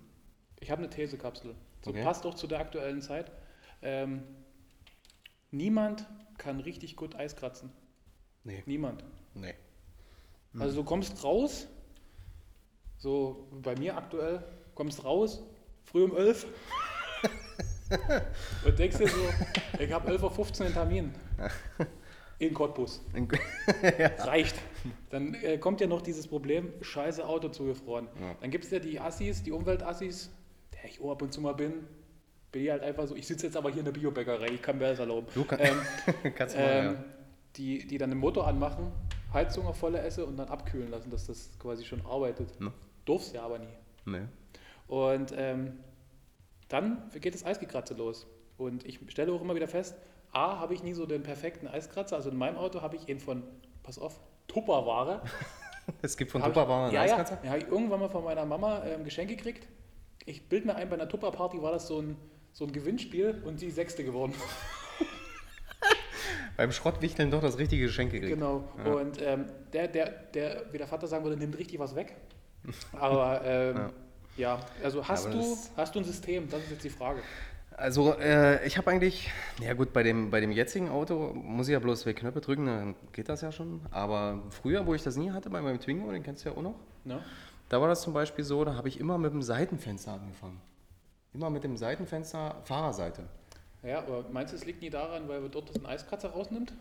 ich 0.59 0.69
habe 0.71 0.83
eine 0.83 0.89
Thesekapsel. 0.89 1.55
So 1.83 1.91
okay. 1.91 2.03
passt 2.03 2.25
auch 2.25 2.35
zu 2.35 2.47
der 2.47 2.59
aktuellen 2.59 3.01
Zeit. 3.01 3.31
Ähm, 3.81 4.23
niemand 5.51 6.05
kann 6.37 6.59
richtig 6.59 6.95
gut 6.95 7.15
Eis 7.15 7.35
kratzen. 7.35 7.71
Nee. 8.43 8.63
Niemand. 8.65 9.03
Nee. 9.33 9.55
Also 10.59 10.77
du 10.77 10.83
kommst 10.83 11.23
raus, 11.23 11.67
so 12.97 13.47
bei 13.61 13.75
mir 13.75 13.97
aktuell, 13.97 14.43
kommst 14.73 15.03
raus, 15.03 15.43
früh 15.83 16.03
um 16.03 16.15
11 16.15 16.45
und 18.65 18.79
denkst 18.79 18.97
dir 18.97 19.07
so, 19.07 19.19
ich 19.79 19.91
habe 19.91 20.11
11.15 20.11 20.59
Uhr 20.59 20.65
einen 20.65 20.73
Termin. 20.73 21.13
In 22.37 22.53
Cottbus. 22.53 23.01
ja. 23.97 24.07
Reicht. 24.25 24.55
Dann 25.09 25.35
äh, 25.35 25.57
kommt 25.57 25.79
ja 25.79 25.87
noch 25.87 26.01
dieses 26.01 26.27
Problem, 26.27 26.73
scheiße 26.81 27.25
Auto 27.25 27.47
zugefroren. 27.47 28.09
Ja. 28.19 28.35
Dann 28.41 28.51
gibt 28.51 28.65
es 28.65 28.71
ja 28.71 28.79
die 28.79 28.99
Assis, 28.99 29.41
die 29.41 29.51
Umweltassis, 29.51 30.31
der 30.73 30.89
ich 30.89 31.01
auch 31.01 31.11
ab 31.11 31.21
und 31.21 31.31
zu 31.31 31.39
mal 31.39 31.53
bin. 31.53 31.85
Bin 32.51 32.63
ich 32.63 32.69
halt 32.69 32.83
einfach 32.83 33.07
so, 33.07 33.15
ich 33.15 33.25
sitze 33.25 33.45
jetzt 33.45 33.55
aber 33.55 33.69
hier 33.69 33.79
in 33.79 33.85
der 33.85 33.93
Biobäckerei, 33.93 34.47
ich 34.47 34.61
kann 34.61 34.77
mir 34.77 34.89
das 34.89 34.99
erlauben. 34.99 35.27
Du 35.33 35.45
kann, 35.45 35.59
ähm, 35.61 36.33
kannst 36.35 36.57
mal, 36.57 36.63
ähm, 36.63 36.85
ja. 36.85 37.03
die, 37.55 37.87
die 37.87 37.97
dann 37.97 38.09
den 38.09 38.19
Motor 38.19 38.47
anmachen, 38.47 38.91
Heizung 39.33 39.65
auf 39.67 39.77
volle 39.77 39.99
Esse 39.99 40.25
und 40.25 40.37
dann 40.37 40.47
abkühlen 40.47 40.89
lassen, 40.89 41.09
dass 41.09 41.27
das 41.27 41.51
quasi 41.59 41.85
schon 41.85 42.05
arbeitet. 42.05 42.59
Ne? 42.59 42.71
Durfst 43.05 43.33
ja 43.33 43.43
aber 43.43 43.59
nie. 43.59 43.73
Nee. 44.05 44.21
Und 44.87 45.33
ähm, 45.35 45.79
dann 46.69 47.09
geht 47.19 47.33
das 47.33 47.45
Eisgekratze 47.45 47.93
los. 47.93 48.27
Und 48.57 48.85
ich 48.85 48.99
stelle 49.09 49.31
auch 49.33 49.41
immer 49.41 49.55
wieder 49.55 49.67
fest, 49.67 49.95
A, 50.31 50.59
habe 50.59 50.73
ich 50.73 50.83
nie 50.83 50.93
so 50.93 51.05
den 51.05 51.23
perfekten 51.23 51.67
Eiskratzer. 51.67 52.15
Also 52.15 52.29
in 52.29 52.37
meinem 52.37 52.57
Auto 52.57 52.81
habe 52.81 52.95
ich 52.95 53.07
ihn 53.07 53.19
von, 53.19 53.43
pass 53.83 53.99
auf, 53.99 54.19
Tupperware. 54.47 55.21
es 56.01 56.17
gibt 56.17 56.31
von 56.31 56.41
Tupperware 56.41 56.85
einen 56.85 56.93
ja, 56.93 57.01
Eiskratzer? 57.01 57.39
Ja, 57.43 57.51
habe 57.51 57.59
ich 57.59 57.67
irgendwann 57.67 57.99
mal 57.99 58.09
von 58.09 58.23
meiner 58.23 58.45
Mama 58.45 58.79
ein 58.79 58.99
ähm, 58.99 59.03
Geschenk 59.03 59.29
gekriegt. 59.29 59.67
Ich 60.25 60.49
bilde 60.49 60.67
mir 60.67 60.75
ein, 60.75 60.89
bei 60.89 60.95
einer 60.95 61.09
Tupperparty 61.09 61.61
war 61.61 61.71
das 61.71 61.87
so 61.87 62.01
ein, 62.01 62.17
so 62.51 62.65
ein 62.65 62.71
Gewinnspiel 62.71 63.43
und 63.45 63.59
sie 63.59 63.69
Sechste 63.69 64.03
geworden. 64.03 64.33
Beim 66.57 66.71
Schrottwichteln 66.71 67.31
doch 67.31 67.41
das 67.41 67.57
richtige 67.57 67.85
Geschenk 67.85 68.11
gekriegt. 68.11 68.33
Genau. 68.33 68.63
Ja. 68.83 68.93
Und 68.93 69.21
ähm, 69.21 69.45
der, 69.73 69.87
der, 69.87 70.09
der, 70.33 70.63
wie 70.71 70.77
der 70.77 70.87
Vater 70.87 71.07
sagen 71.07 71.23
würde, 71.23 71.37
nimmt 71.37 71.57
richtig 71.57 71.79
was 71.79 71.95
weg. 71.95 72.15
Aber 72.93 73.41
ähm, 73.45 73.75
ja. 74.37 74.55
ja. 74.55 74.59
also 74.83 75.07
hast, 75.07 75.25
ja, 75.25 75.31
du, 75.31 75.57
hast 75.75 75.95
du 75.95 75.99
ein 75.99 76.05
System? 76.05 76.49
Das 76.49 76.61
ist 76.61 76.71
jetzt 76.71 76.83
die 76.83 76.89
Frage. 76.89 77.21
Also 77.77 78.13
äh, 78.13 78.65
ich 78.65 78.77
habe 78.77 78.89
eigentlich, 78.89 79.29
ja 79.59 79.73
gut, 79.73 79.91
bei 79.91 80.01
dem, 80.01 80.29
bei 80.31 80.39
dem 80.39 80.51
jetzigen 80.51 80.89
Auto 80.89 81.33
muss 81.33 81.67
ich 81.67 81.73
ja 81.73 81.79
bloß 81.79 82.01
zwei 82.01 82.13
Knöpfe 82.13 82.39
drücken, 82.39 82.65
dann 82.67 82.95
geht 83.11 83.27
das 83.27 83.41
ja 83.41 83.51
schon. 83.51 83.81
Aber 83.91 84.43
früher, 84.49 84.85
wo 84.85 84.93
ich 84.93 85.03
das 85.03 85.17
nie 85.17 85.31
hatte, 85.31 85.49
bei 85.49 85.61
meinem 85.61 85.79
Twingo, 85.79 86.09
den 86.11 86.23
kennst 86.23 86.45
du 86.45 86.49
ja 86.49 86.55
auch 86.55 86.61
noch, 86.61 86.75
ja. 87.03 87.19
da 87.67 87.81
war 87.81 87.89
das 87.89 88.01
zum 88.01 88.13
Beispiel 88.13 88.45
so, 88.45 88.63
da 88.63 88.75
habe 88.75 88.87
ich 88.87 88.99
immer 88.99 89.17
mit 89.17 89.33
dem 89.33 89.41
Seitenfenster 89.41 90.13
angefangen. 90.13 90.61
Immer 91.33 91.49
mit 91.49 91.65
dem 91.65 91.75
Seitenfenster 91.75 92.61
Fahrerseite. 92.63 93.23
Ja, 93.85 93.99
aber 93.99 94.25
meinst 94.31 94.53
du, 94.53 94.57
es 94.57 94.65
liegt 94.65 94.81
nie 94.81 94.89
daran, 94.89 95.27
weil 95.27 95.47
dort 95.49 95.69
das 95.69 95.75
einen 95.77 95.85
Eiskratzer 95.85 96.29
rausnimmt? 96.29 96.73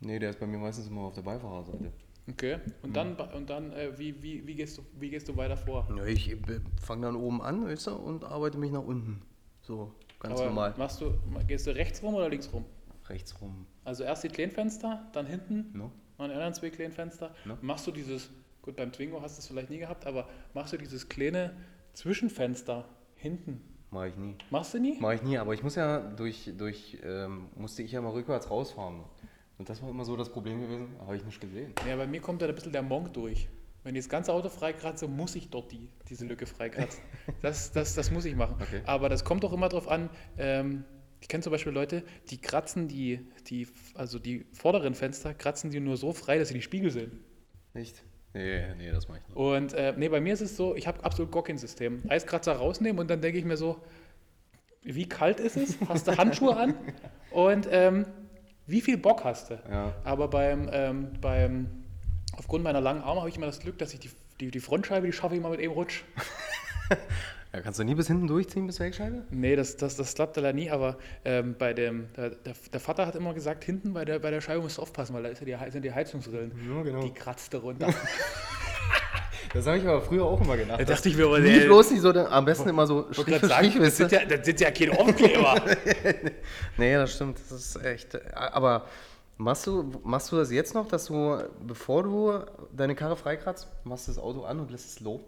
Nee, 0.00 0.18
der 0.18 0.30
ist 0.30 0.40
bei 0.40 0.46
mir 0.46 0.58
meistens 0.58 0.88
immer 0.88 1.02
auf 1.02 1.14
der 1.14 1.22
Beifahrerseite. 1.22 1.92
Okay, 2.30 2.58
und 2.82 2.90
mhm. 2.90 2.94
dann, 2.94 3.16
und 3.16 3.50
dann 3.50 3.72
äh, 3.72 3.98
wie, 3.98 4.22
wie, 4.22 4.46
wie, 4.46 4.54
gehst 4.54 4.78
du, 4.78 4.82
wie 4.98 5.10
gehst 5.10 5.28
du 5.28 5.36
weiter 5.36 5.56
vor? 5.56 5.88
Ja, 5.96 6.04
ich 6.04 6.36
fange 6.80 7.06
dann 7.06 7.16
oben 7.16 7.42
an 7.42 7.66
weißt 7.66 7.88
du, 7.88 7.96
und 7.96 8.24
arbeite 8.24 8.58
mich 8.58 8.70
nach 8.70 8.84
unten. 8.84 9.22
So. 9.62 9.92
Ganz 10.20 10.38
Aber 10.38 10.48
normal. 10.48 10.74
Machst 10.76 11.00
du, 11.00 11.12
gehst 11.48 11.66
du 11.66 11.74
rechts 11.74 12.00
rum 12.02 12.14
oder 12.14 12.28
links 12.28 12.52
rum? 12.52 12.64
Rechts 13.08 13.40
rum. 13.40 13.66
Also 13.84 14.04
erst 14.04 14.22
die 14.22 14.28
Kleinfenster, 14.28 15.08
dann 15.12 15.26
hinten 15.26 15.70
no. 15.72 15.90
und 16.18 16.30
anderen 16.30 16.54
zwei 16.54 16.70
Kleinfenster. 16.70 17.34
No. 17.44 17.58
Machst 17.60 17.88
du 17.88 17.90
dieses, 17.90 18.30
gut, 18.60 18.76
beim 18.76 18.92
Twingo 18.92 19.20
hast 19.20 19.36
du 19.36 19.40
es 19.40 19.48
vielleicht 19.48 19.70
nie 19.70 19.78
gehabt, 19.78 20.06
aber 20.06 20.28
machst 20.54 20.72
du 20.72 20.76
dieses 20.76 21.08
kleine 21.08 21.56
Zwischenfenster 21.94 22.88
hinten? 23.16 23.71
Mach 23.92 24.06
ich 24.06 24.16
nie. 24.16 24.34
Machst 24.48 24.72
du 24.72 24.78
nie? 24.80 24.96
Mach 24.98 25.12
ich 25.12 25.22
nie, 25.22 25.36
aber 25.36 25.52
ich 25.52 25.62
muss 25.62 25.74
ja 25.74 26.00
durch, 26.00 26.50
durch 26.56 26.96
ähm, 27.04 27.48
musste 27.56 27.82
ich 27.82 27.92
ja 27.92 28.00
mal 28.00 28.10
rückwärts 28.10 28.50
rausfahren. 28.50 29.02
Und 29.58 29.68
das 29.68 29.82
war 29.82 29.90
immer 29.90 30.06
so 30.06 30.16
das 30.16 30.30
Problem 30.30 30.62
gewesen, 30.62 30.88
habe 31.00 31.14
ich 31.14 31.24
nicht 31.24 31.40
gesehen. 31.40 31.74
Ja, 31.86 31.96
bei 31.96 32.06
mir 32.06 32.22
kommt 32.22 32.40
da 32.40 32.46
ein 32.46 32.54
bisschen 32.54 32.72
der 32.72 32.82
Monk 32.82 33.12
durch. 33.12 33.48
Wenn 33.84 33.94
ich 33.94 34.04
das 34.04 34.08
ganze 34.08 34.32
Auto 34.32 34.48
freikratze, 34.48 35.08
muss 35.08 35.34
ich 35.34 35.50
dort 35.50 35.72
die, 35.72 35.90
diese 36.08 36.24
Lücke 36.24 36.46
freikratzen. 36.46 37.02
Das, 37.42 37.70
das, 37.72 37.94
das 37.94 38.10
muss 38.10 38.24
ich 38.24 38.34
machen. 38.34 38.56
Okay. 38.60 38.80
Aber 38.86 39.08
das 39.08 39.24
kommt 39.24 39.44
auch 39.44 39.52
immer 39.52 39.68
darauf 39.68 39.88
an. 39.88 40.08
Ähm, 40.38 40.84
ich 41.20 41.28
kenne 41.28 41.42
zum 41.42 41.50
Beispiel 41.52 41.72
Leute, 41.72 42.02
die 42.30 42.38
kratzen 42.38 42.88
die, 42.88 43.20
die, 43.48 43.68
also 43.94 44.18
die 44.18 44.46
vorderen 44.52 44.94
Fenster, 44.94 45.34
kratzen 45.34 45.70
die 45.70 45.80
nur 45.80 45.98
so 45.98 46.12
frei, 46.12 46.38
dass 46.38 46.48
sie 46.48 46.54
die 46.54 46.62
Spiegel 46.62 46.90
sehen. 46.90 47.20
Nicht? 47.74 48.02
Nee, 48.34 48.62
nee, 48.78 48.90
das 48.90 49.08
mache 49.08 49.18
ich 49.18 49.28
nicht. 49.28 49.36
Und 49.36 49.74
äh, 49.74 49.92
nee, 49.96 50.08
bei 50.08 50.20
mir 50.20 50.32
ist 50.32 50.40
es 50.40 50.56
so, 50.56 50.74
ich 50.74 50.86
habe 50.86 51.04
absolut 51.04 51.30
gar 51.32 51.44
kein 51.44 51.58
System. 51.58 52.02
Eiskratzer 52.08 52.54
rausnehmen 52.54 52.98
und 52.98 53.10
dann 53.10 53.20
denke 53.20 53.38
ich 53.38 53.44
mir 53.44 53.56
so, 53.56 53.78
wie 54.82 55.08
kalt 55.08 55.38
ist 55.38 55.56
es? 55.56 55.76
Hast 55.88 56.08
du 56.08 56.16
Handschuhe 56.16 56.56
an? 56.56 56.74
Und 57.30 57.68
ähm, 57.70 58.06
wie 58.66 58.80
viel 58.80 58.96
Bock 58.96 59.24
hast 59.24 59.50
du? 59.50 59.58
Ja. 59.70 59.94
Aber 60.04 60.28
beim, 60.28 60.68
ähm, 60.72 61.12
beim, 61.20 61.84
aufgrund 62.36 62.64
meiner 62.64 62.80
langen 62.80 63.02
Arme 63.02 63.20
habe 63.20 63.28
ich 63.28 63.36
immer 63.36 63.46
das 63.46 63.60
Glück, 63.60 63.78
dass 63.78 63.92
ich 63.92 64.00
die, 64.00 64.10
die, 64.40 64.50
die 64.50 64.60
Frontscheibe, 64.60 65.06
die 65.06 65.12
schaffe 65.12 65.34
ich 65.34 65.40
immer 65.40 65.50
mit 65.50 65.60
einem 65.60 65.72
Rutsch. 65.72 66.04
Ja, 67.54 67.60
kannst 67.60 67.78
du 67.78 67.84
nie 67.84 67.94
bis 67.94 68.06
hinten 68.06 68.26
durchziehen 68.26 68.66
bis 68.66 68.76
zur 68.76 68.86
Heckscheibe? 68.86 69.24
Nee, 69.30 69.56
das, 69.56 69.76
das, 69.76 69.96
das 69.96 70.14
klappt 70.14 70.36
leider 70.36 70.54
nie, 70.54 70.70
aber 70.70 70.96
ähm, 71.24 71.54
bei 71.58 71.74
dem, 71.74 72.08
der, 72.16 72.30
der, 72.30 72.80
Vater 72.80 73.06
hat 73.06 73.14
immer 73.14 73.34
gesagt, 73.34 73.62
hinten 73.64 73.92
bei 73.92 74.06
der, 74.06 74.20
bei 74.20 74.30
der 74.30 74.40
Scheibe 74.40 74.62
musst 74.62 74.78
du 74.78 74.82
aufpassen, 74.82 75.14
weil 75.14 75.22
da 75.22 75.28
ja 75.28 75.64
die, 75.64 75.70
sind 75.70 75.84
die 75.84 75.92
Heizungsrillen. 75.92 76.52
Ja, 76.66 76.82
genau. 76.82 77.02
Die 77.02 77.12
kratzt 77.12 77.52
du 77.52 77.58
runter. 77.58 77.92
Das 79.54 79.66
habe 79.66 79.76
ich 79.76 79.86
aber 79.86 80.00
früher 80.00 80.24
auch 80.24 80.40
immer 80.40 80.56
gedacht. 80.56 80.80
Da 80.80 80.84
dachte 80.84 81.10
ich 81.10 81.16
mir, 81.16 81.26
aber 81.26 81.38
der- 81.38 81.66
bloß 81.66 81.90
nicht 81.90 82.00
so, 82.00 82.10
am 82.10 82.44
besten 82.46 82.70
immer 82.70 82.86
so 82.86 83.06
Strich 83.10 83.16
für 83.16 83.30
gerade 83.32 83.46
sagen, 83.48 83.70
Strich, 83.70 83.82
das 83.84 83.96
sind, 83.98 84.12
ja, 84.12 84.24
das 84.24 84.46
sind 84.46 84.60
ja 84.60 84.70
keine 84.70 84.98
Aufkleber. 84.98 85.62
Nee, 86.78 86.94
das 86.94 87.14
stimmt. 87.14 87.38
Das 87.50 87.60
ist 87.60 87.84
echt. 87.84 88.34
Aber 88.34 88.86
machst 89.36 89.66
du, 89.66 90.00
machst 90.04 90.32
du 90.32 90.36
das 90.36 90.50
jetzt 90.50 90.74
noch, 90.74 90.88
dass 90.88 91.04
du, 91.06 91.36
bevor 91.66 92.02
du 92.02 92.32
deine 92.74 92.94
Karre 92.94 93.14
freikratzt, 93.16 93.68
machst 93.84 94.08
du 94.08 94.12
das 94.12 94.22
Auto 94.22 94.42
an 94.44 94.58
und 94.58 94.70
lässt 94.70 94.88
es 94.88 95.00
low? 95.00 95.20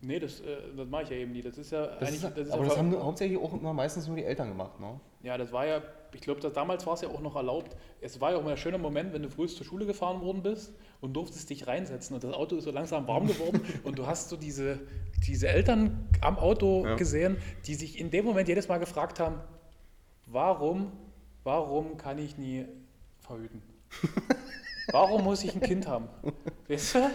Nee, 0.00 0.18
das, 0.18 0.40
äh, 0.40 0.56
das 0.76 0.88
mache 0.88 1.02
ich 1.04 1.10
ja 1.10 1.16
eben 1.16 1.32
nie. 1.32 1.42
Das 1.42 1.58
ist 1.58 1.70
ja 1.72 1.86
Das 1.86 2.08
eigentlich. 2.08 2.14
ist, 2.24 2.36
das 2.36 2.46
ist 2.48 2.50
aber 2.52 2.62
ja 2.64 2.68
das 2.68 2.78
haben 2.78 3.02
hauptsächlich 3.02 3.38
auch 3.38 3.52
immer 3.52 3.72
meistens 3.72 4.06
nur 4.06 4.16
die 4.16 4.24
Eltern 4.24 4.48
gemacht, 4.48 4.78
ne? 4.80 5.00
Ja, 5.22 5.36
das 5.36 5.52
war 5.52 5.66
ja, 5.66 5.82
ich 6.14 6.20
glaube, 6.20 6.40
das- 6.40 6.52
damals 6.52 6.86
war 6.86 6.94
es 6.94 7.00
ja 7.00 7.08
auch 7.08 7.20
noch 7.20 7.34
erlaubt. 7.36 7.76
Es 8.00 8.20
war 8.20 8.30
ja 8.32 8.38
auch 8.38 8.44
mal 8.44 8.52
ein 8.52 8.56
schöner 8.56 8.78
Moment, 8.78 9.12
wenn 9.12 9.22
du 9.22 9.30
früh 9.30 9.46
zur 9.48 9.66
Schule 9.66 9.84
gefahren 9.86 10.20
worden 10.20 10.42
bist 10.42 10.72
und 11.00 11.14
durftest 11.14 11.50
dich 11.50 11.66
reinsetzen 11.66 12.14
und 12.14 12.22
das 12.24 12.32
Auto 12.32 12.56
ist 12.56 12.64
so 12.64 12.70
langsam 12.70 13.06
warm 13.08 13.26
geworden 13.26 13.60
und 13.84 13.98
du 13.98 14.06
hast 14.06 14.28
so 14.28 14.36
diese, 14.36 14.78
diese 15.26 15.48
Eltern 15.48 16.08
am 16.20 16.38
Auto 16.38 16.84
Ja. 16.86 16.94
gesehen, 16.96 17.36
die 17.66 17.74
sich 17.74 17.98
in 17.98 18.10
dem 18.10 18.24
Moment 18.24 18.48
jedes 18.48 18.68
Mal 18.68 18.78
gefragt 18.78 19.18
haben, 19.20 19.40
warum, 20.26 20.92
warum 21.44 21.96
kann 21.96 22.18
ich 22.18 22.38
nie 22.38 22.66
verhüten? 23.20 23.62
Warum 24.92 25.24
muss 25.24 25.44
ich 25.44 25.54
ein 25.54 25.60
Kind 25.60 25.86
haben? 25.86 26.08
Weißt 26.68 26.94
du? 26.94 27.10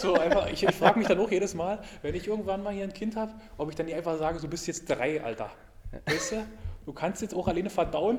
So 0.00 0.14
einfach, 0.14 0.48
ich, 0.50 0.62
ich 0.62 0.74
frage 0.74 0.98
mich 0.98 1.08
dann 1.08 1.18
auch 1.18 1.30
jedes 1.30 1.54
Mal, 1.54 1.80
wenn 2.02 2.14
ich 2.14 2.26
irgendwann 2.28 2.62
mal 2.62 2.72
hier 2.72 2.84
ein 2.84 2.92
Kind 2.92 3.16
habe, 3.16 3.32
ob 3.56 3.68
ich 3.70 3.74
dann 3.76 3.86
nicht 3.86 3.96
einfach 3.96 4.18
sage, 4.18 4.38
du 4.40 4.48
bist 4.48 4.66
jetzt 4.66 4.88
drei, 4.88 5.22
Alter. 5.22 5.50
Weißt 6.06 6.32
du? 6.32 6.36
Du 6.86 6.92
kannst 6.92 7.22
jetzt 7.22 7.34
auch 7.34 7.48
alleine 7.48 7.70
verdauen. 7.70 8.18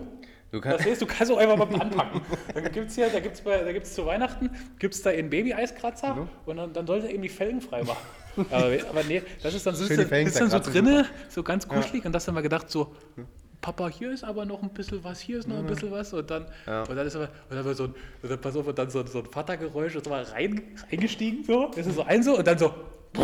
Du 0.51 0.59
Das 0.59 0.83
heißt, 0.83 1.01
du 1.01 1.05
kannst 1.05 1.31
auch 1.31 1.37
einfach 1.37 1.57
mal 1.57 1.79
anpacken. 1.81 2.21
Dann 2.53 2.71
gibt 2.71 2.89
es 2.89 2.95
hier, 2.95 3.07
da 3.09 3.19
gibt 3.19 3.35
es 3.35 3.43
da 3.43 3.71
gibt's 3.71 3.93
zu 3.93 4.05
Weihnachten, 4.05 4.49
gibt 4.79 4.95
es 4.95 5.01
da 5.03 5.11
einen 5.11 5.29
Baby-Eiskratzer 5.29 6.15
Mhm. 6.15 6.29
und 6.45 6.57
dann, 6.57 6.73
dann 6.73 6.87
sollte 6.87 7.07
er 7.07 7.13
eben 7.13 7.21
die 7.21 7.29
Felgen 7.29 7.61
frei 7.61 7.83
machen. 7.83 7.97
Aber, 8.51 8.65
aber 8.89 9.03
nee, 9.07 9.21
das 9.43 9.53
ist 9.53 9.65
dann, 9.67 9.75
so- 9.75 9.85
ist 9.85 10.39
dann 10.39 10.49
so 10.49 10.59
drinne, 10.59 11.05
so 11.29 11.43
ganz 11.43 11.67
kuschelig 11.67 12.05
und 12.05 12.13
das 12.13 12.27
haben 12.27 12.35
wir 12.35 12.41
gedacht 12.41 12.69
so, 12.69 12.95
Papa, 13.61 13.89
hier 13.89 14.11
ist 14.13 14.23
aber 14.23 14.45
noch 14.45 14.63
ein 14.63 14.69
bisschen 14.69 15.03
was, 15.03 15.19
hier 15.19 15.39
ist 15.39 15.47
noch 15.47 15.57
ein 15.57 15.65
bisschen 15.65 15.91
was 15.91 16.13
und 16.13 16.29
dann, 16.31 16.45
Ja. 16.65 16.83
und 16.83 16.95
dann 16.95 17.05
ist 17.05 17.15
aber, 17.15 17.25
und 17.49 17.55
dann 17.57 17.65
war 17.65 17.73
so 17.73 17.83
ein, 17.85 17.93
und 18.21 18.29
dann, 18.31 18.39
pass 18.39 18.55
auf, 18.55 18.65
und 18.65 18.77
dann 18.77 18.89
so, 18.89 19.05
so 19.05 19.19
ein 19.19 19.25
Vatergeräusch 19.25 19.95
und 19.95 20.03
so 20.05 20.09
mal 20.09 20.23
rein, 20.23 20.61
reingestiegen 20.89 21.43
so, 21.43 21.69
das 21.75 21.85
ist 21.87 21.95
so 21.95 22.03
ein 22.03 22.23
so 22.23 22.37
und 22.37 22.47
dann 22.47 22.57
so, 22.57 22.73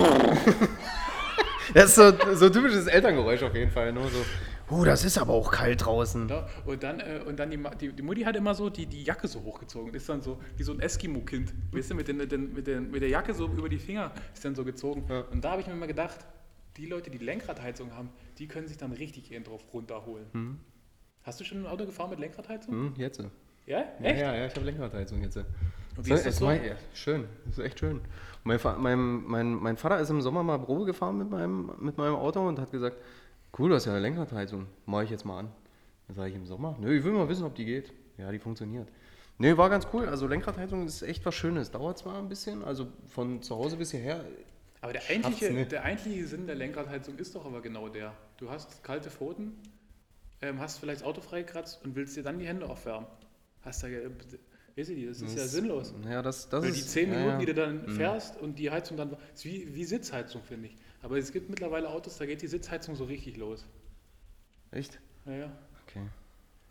Das 1.74 1.86
ist 1.86 1.96
so, 1.96 2.12
so 2.36 2.50
typisches 2.50 2.88
Elterngeräusch 2.88 3.42
auf 3.44 3.56
jeden 3.56 3.72
Fall. 3.72 3.92
Nur 3.92 4.08
so, 4.10 4.20
oh, 4.70 4.84
das 4.84 5.04
ist 5.04 5.18
aber 5.18 5.34
auch 5.34 5.51
kalt 5.51 5.84
draußen. 5.86 6.30
Ja, 6.30 6.48
und 6.65 6.84
dann, 6.84 7.00
äh, 7.00 7.22
und 7.25 7.39
dann 7.39 7.50
die, 7.50 7.60
die, 7.82 7.92
die 7.92 8.01
Mutti 8.04 8.22
hat 8.22 8.36
immer 8.36 8.54
so 8.54 8.70
die, 8.70 8.86
die 8.86 9.04
Jacke 9.04 9.27
so 9.27 9.42
hochgezogen. 9.44 9.94
Ist 9.94 10.07
dann 10.07 10.22
so 10.22 10.38
wie 10.57 10.64
so 10.64 10.74
ein 10.74 10.79
Eskimo-Kind. 10.79 11.53
Weißt 11.72 11.90
du, 11.92 11.96
mit, 11.96 12.07
den, 12.07 12.18
mit, 12.18 12.31
den, 12.31 12.53
mit, 12.53 12.68
den, 12.68 12.92
mit 12.92 13.01
der 13.01 13.10
Jacke 13.10 13.33
so 13.33 13.48
über 13.48 13.68
die 13.68 13.79
Finger 13.79 14.12
ist 14.33 14.46
dann 14.46 14.53
so 14.55 14.64
gezogen. 14.64 15.05
Ja. 15.10 15.22
Und 15.31 15.44
da 15.44 15.51
habe 15.51 15.62
ich 15.62 15.68
mir 15.68 15.74
immer 15.74 15.88
gedacht, 15.88 16.20
die 16.77 16.85
Leute, 16.85 17.09
die 17.09 17.18
Lenkradheizung 17.18 17.94
haben, 17.96 18.09
die 18.38 18.48
können 18.48 18.68
sich 18.68 18.77
dann 18.77 18.92
richtig 18.92 19.31
ihren 19.31 19.44
drauf 19.44 19.64
runterholen. 19.74 20.59
Hast 21.24 21.40
du 21.40 21.44
schon 21.44 21.59
ein 21.59 21.66
Auto 21.68 21.85
gefahren 21.85 22.09
mit 22.09 22.20
Lenkradheizung? 22.20 22.74
Hm, 22.74 22.94
jetzt. 22.98 23.20
Ja? 23.20 23.79
Ja, 23.79 23.83
Echt? 24.01 24.20
ja, 24.22 24.35
ja, 24.35 24.46
ich 24.46 24.55
habe 24.55 24.66
Lenkradheizung 24.66 25.22
jetzt. 25.22 25.38
Und 25.38 25.46
wie 26.05 26.11
ist 26.14 26.25
das 26.25 26.38
so? 26.38 26.46
mein- 26.46 26.64
ja, 26.64 26.75
schön, 26.94 27.25
das 27.46 27.57
ist 27.57 27.64
echt 27.66 27.79
schön. 27.79 28.01
Mein, 28.44 28.59
mein, 28.77 29.24
mein, 29.25 29.53
mein 29.55 29.77
Vater 29.77 30.00
ist 30.00 30.09
im 30.09 30.22
Sommer 30.22 30.44
mal 30.44 30.59
Probe 30.59 30.85
gefahren 30.85 31.18
mit 31.18 31.29
meinem, 31.29 31.72
mit 31.79 31.98
meinem 31.98 32.16
Auto 32.16 32.46
und 32.48 32.59
hat 32.59 32.72
gesagt, 32.72 32.98
cool, 33.57 33.70
du 33.70 33.75
hast 33.75 33.85
ja 33.85 33.94
eine 33.94 34.01
Lenkradheizung, 34.01 34.68
mache 34.85 35.05
ich 35.05 35.09
jetzt 35.09 35.25
mal 35.25 35.40
an. 35.40 35.51
Dann 36.07 36.16
sage 36.16 36.29
ich 36.29 36.35
im 36.35 36.46
Sommer, 36.46 36.77
nö, 36.79 36.96
ich 36.96 37.03
will 37.03 37.14
mal 37.14 37.27
wissen, 37.27 37.44
ob 37.46 37.55
die 37.55 37.66
geht. 37.66 37.92
Ja, 38.18 38.31
die 38.31 38.38
funktioniert. 38.40 38.88
Nö, 39.40 39.57
war 39.57 39.70
ganz 39.70 39.88
cool. 39.94 40.07
Also 40.07 40.27
Lenkradheizung 40.27 40.85
ist 40.85 41.01
echt 41.01 41.25
was 41.25 41.33
Schönes. 41.35 41.72
Dauert 41.72 41.98
zwar 41.98 42.20
ein 42.20 42.29
bisschen, 42.29 42.64
also 42.64 42.88
von 43.07 43.42
zu 43.42 43.55
Hause 43.55 43.75
bis 43.77 43.92
hierher. 43.92 44.24
Aber 44.86 44.94
der 44.94 45.10
eigentliche, 45.10 45.66
der 45.66 45.84
eigentliche 45.84 46.28
Sinn 46.28 46.46
der 46.46 46.54
Lenkradheizung 46.54 47.18
ist 47.18 47.34
doch 47.34 47.44
aber 47.44 47.64
genau 47.64 47.90
der. 47.90 48.14
Du 48.38 48.52
hast 48.52 48.84
kalte 48.84 49.10
Pfoten, 49.10 49.54
ähm, 50.44 50.60
hast 50.60 50.78
vielleicht 50.78 51.02
das 51.02 51.08
Auto 51.08 51.22
freigekratzt 51.22 51.84
und 51.84 51.96
willst 51.96 52.16
dir 52.16 52.22
dann 52.22 52.38
die 52.38 52.46
Hände 52.46 52.70
aufwärmen. 52.70 53.08
Hast 53.64 53.82
da, 53.82 53.88
weißt 53.88 54.90
du, 54.90 54.94
die, 54.94 55.08
das 55.08 55.22
ist 55.22 55.36
ja 55.36 55.48
sinnlos. 55.48 55.92
Ja, 56.08 56.22
das, 56.22 56.50
das 56.50 56.62
Weil 56.62 56.70
ist. 56.70 56.84
die 56.84 56.88
10 56.88 57.10
ja, 57.10 57.16
Minuten, 57.16 57.32
ja. 57.32 57.40
die 57.40 57.46
du 57.48 57.54
dann 57.56 57.90
fährst 57.90 58.40
und 58.40 58.60
die 58.60 58.70
Heizung 58.70 58.96
dann. 58.96 59.18
ist 59.34 59.44
wie, 59.44 59.74
wie 59.74 59.86
Sitzheizung, 59.86 60.44
finde 60.44 60.68
ich. 60.68 60.76
Aber 61.02 61.18
es 61.18 61.32
gibt 61.32 61.50
mittlerweile 61.50 61.90
Autos, 61.90 62.20
da 62.20 62.28
geht 62.28 62.44
die 62.44 62.48
Sitzheizung 62.48 62.96
so 62.96 63.06
richtig 63.06 63.38
los. 63.38 63.66
Echt? 64.70 65.00
Naja. 65.26 65.52
Okay. 65.88 66.02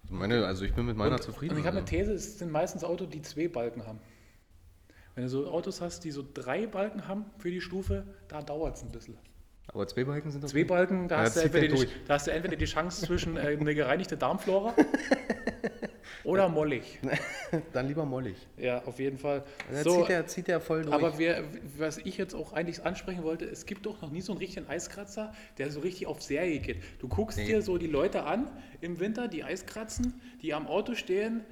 Meine, 0.09 0.47
also 0.47 0.65
ich 0.65 0.73
bin 0.73 0.87
mit 0.87 0.97
meiner 0.97 1.17
und, 1.17 1.23
zufrieden. 1.25 1.55
Und 1.55 1.61
ich 1.63 1.67
habe 1.67 1.79
eine 1.79 1.85
also. 1.85 1.97
These, 1.97 2.13
es 2.13 2.39
sind 2.39 2.53
meistens 2.53 2.85
Autos, 2.85 3.09
die 3.09 3.23
zwei 3.23 3.49
Balken 3.49 3.85
haben. 3.85 3.99
Wenn 5.15 5.25
du 5.25 5.29
so 5.31 5.47
Autos 5.49 5.81
hast, 5.81 6.05
die 6.05 6.11
so 6.11 6.25
drei 6.35 6.67
Balken 6.67 7.07
haben 7.07 7.25
für 7.39 7.51
die 7.51 7.61
Stufe, 7.61 8.05
da 8.29 8.43
dauert 8.43 8.77
es 8.77 8.83
ein 8.83 8.91
bisschen. 8.91 9.17
Aber 9.69 9.87
zwei 9.89 10.05
Balken 10.05 10.31
sind 10.31 10.43
doch. 10.45 10.49
Zwei 10.49 10.65
Balken, 10.65 11.09
da, 11.09 11.17
Ja, 11.19 11.23
hast, 11.23 11.37
du 11.37 11.41
entweder 11.41 11.69
die, 11.69 11.89
da 12.07 12.15
hast 12.15 12.27
du 12.27 12.33
entweder 12.33 12.57
die 12.57 12.65
Chance 12.67 13.07
zwischen 13.07 13.37
äh, 13.37 13.41
eine 13.59 13.75
gereinigte 13.75 14.17
Darmflora 14.17 14.75
oder 16.25 16.49
mollig. 16.49 16.99
Dann 17.73 17.89
lieber 17.89 18.05
mollig. 18.05 18.37
Ja, 18.57 18.83
auf 18.85 18.99
jeden 18.99 19.19
Fall. 19.19 19.43
Da 19.71 19.83
So, 19.83 20.01
zieht, 20.01 20.09
der, 20.09 20.27
zieht 20.27 20.49
der 20.49 20.61
voll 20.61 20.83
durch. 20.83 20.95
Aber 20.95 21.19
wir, 21.19 21.45
was 21.79 21.99
ich 21.99 22.17
jetzt 22.19 22.35
auch 22.35 22.53
eigentlich 22.53 22.85
ansprechen 22.85 23.23
wollte, 23.23 23.45
es 23.47 23.67
gibt 23.67 23.87
doch 23.87 24.01
noch 24.03 24.11
nie 24.11 24.21
so 24.21 24.33
einen 24.33 24.39
richtigen 24.41 24.69
Eiskratzer, 24.69 25.33
der 25.59 25.71
so 25.71 25.81
richtig 25.81 26.07
auf 26.07 26.23
Serie 26.23 26.59
geht. 26.61 26.83
Du 26.99 27.09
guckst 27.09 27.39
Nee. 27.39 27.47
dir 27.47 27.63
so 27.63 27.79
die 27.79 27.87
Leute 27.87 28.25
an 28.25 28.49
im 28.81 29.01
Winter, 29.01 29.29
die 29.29 29.45
Eiskratzen, 29.45 30.21
die 30.43 30.55
am 30.55 30.67
Auto 30.67 30.95
stehen, 30.95 31.45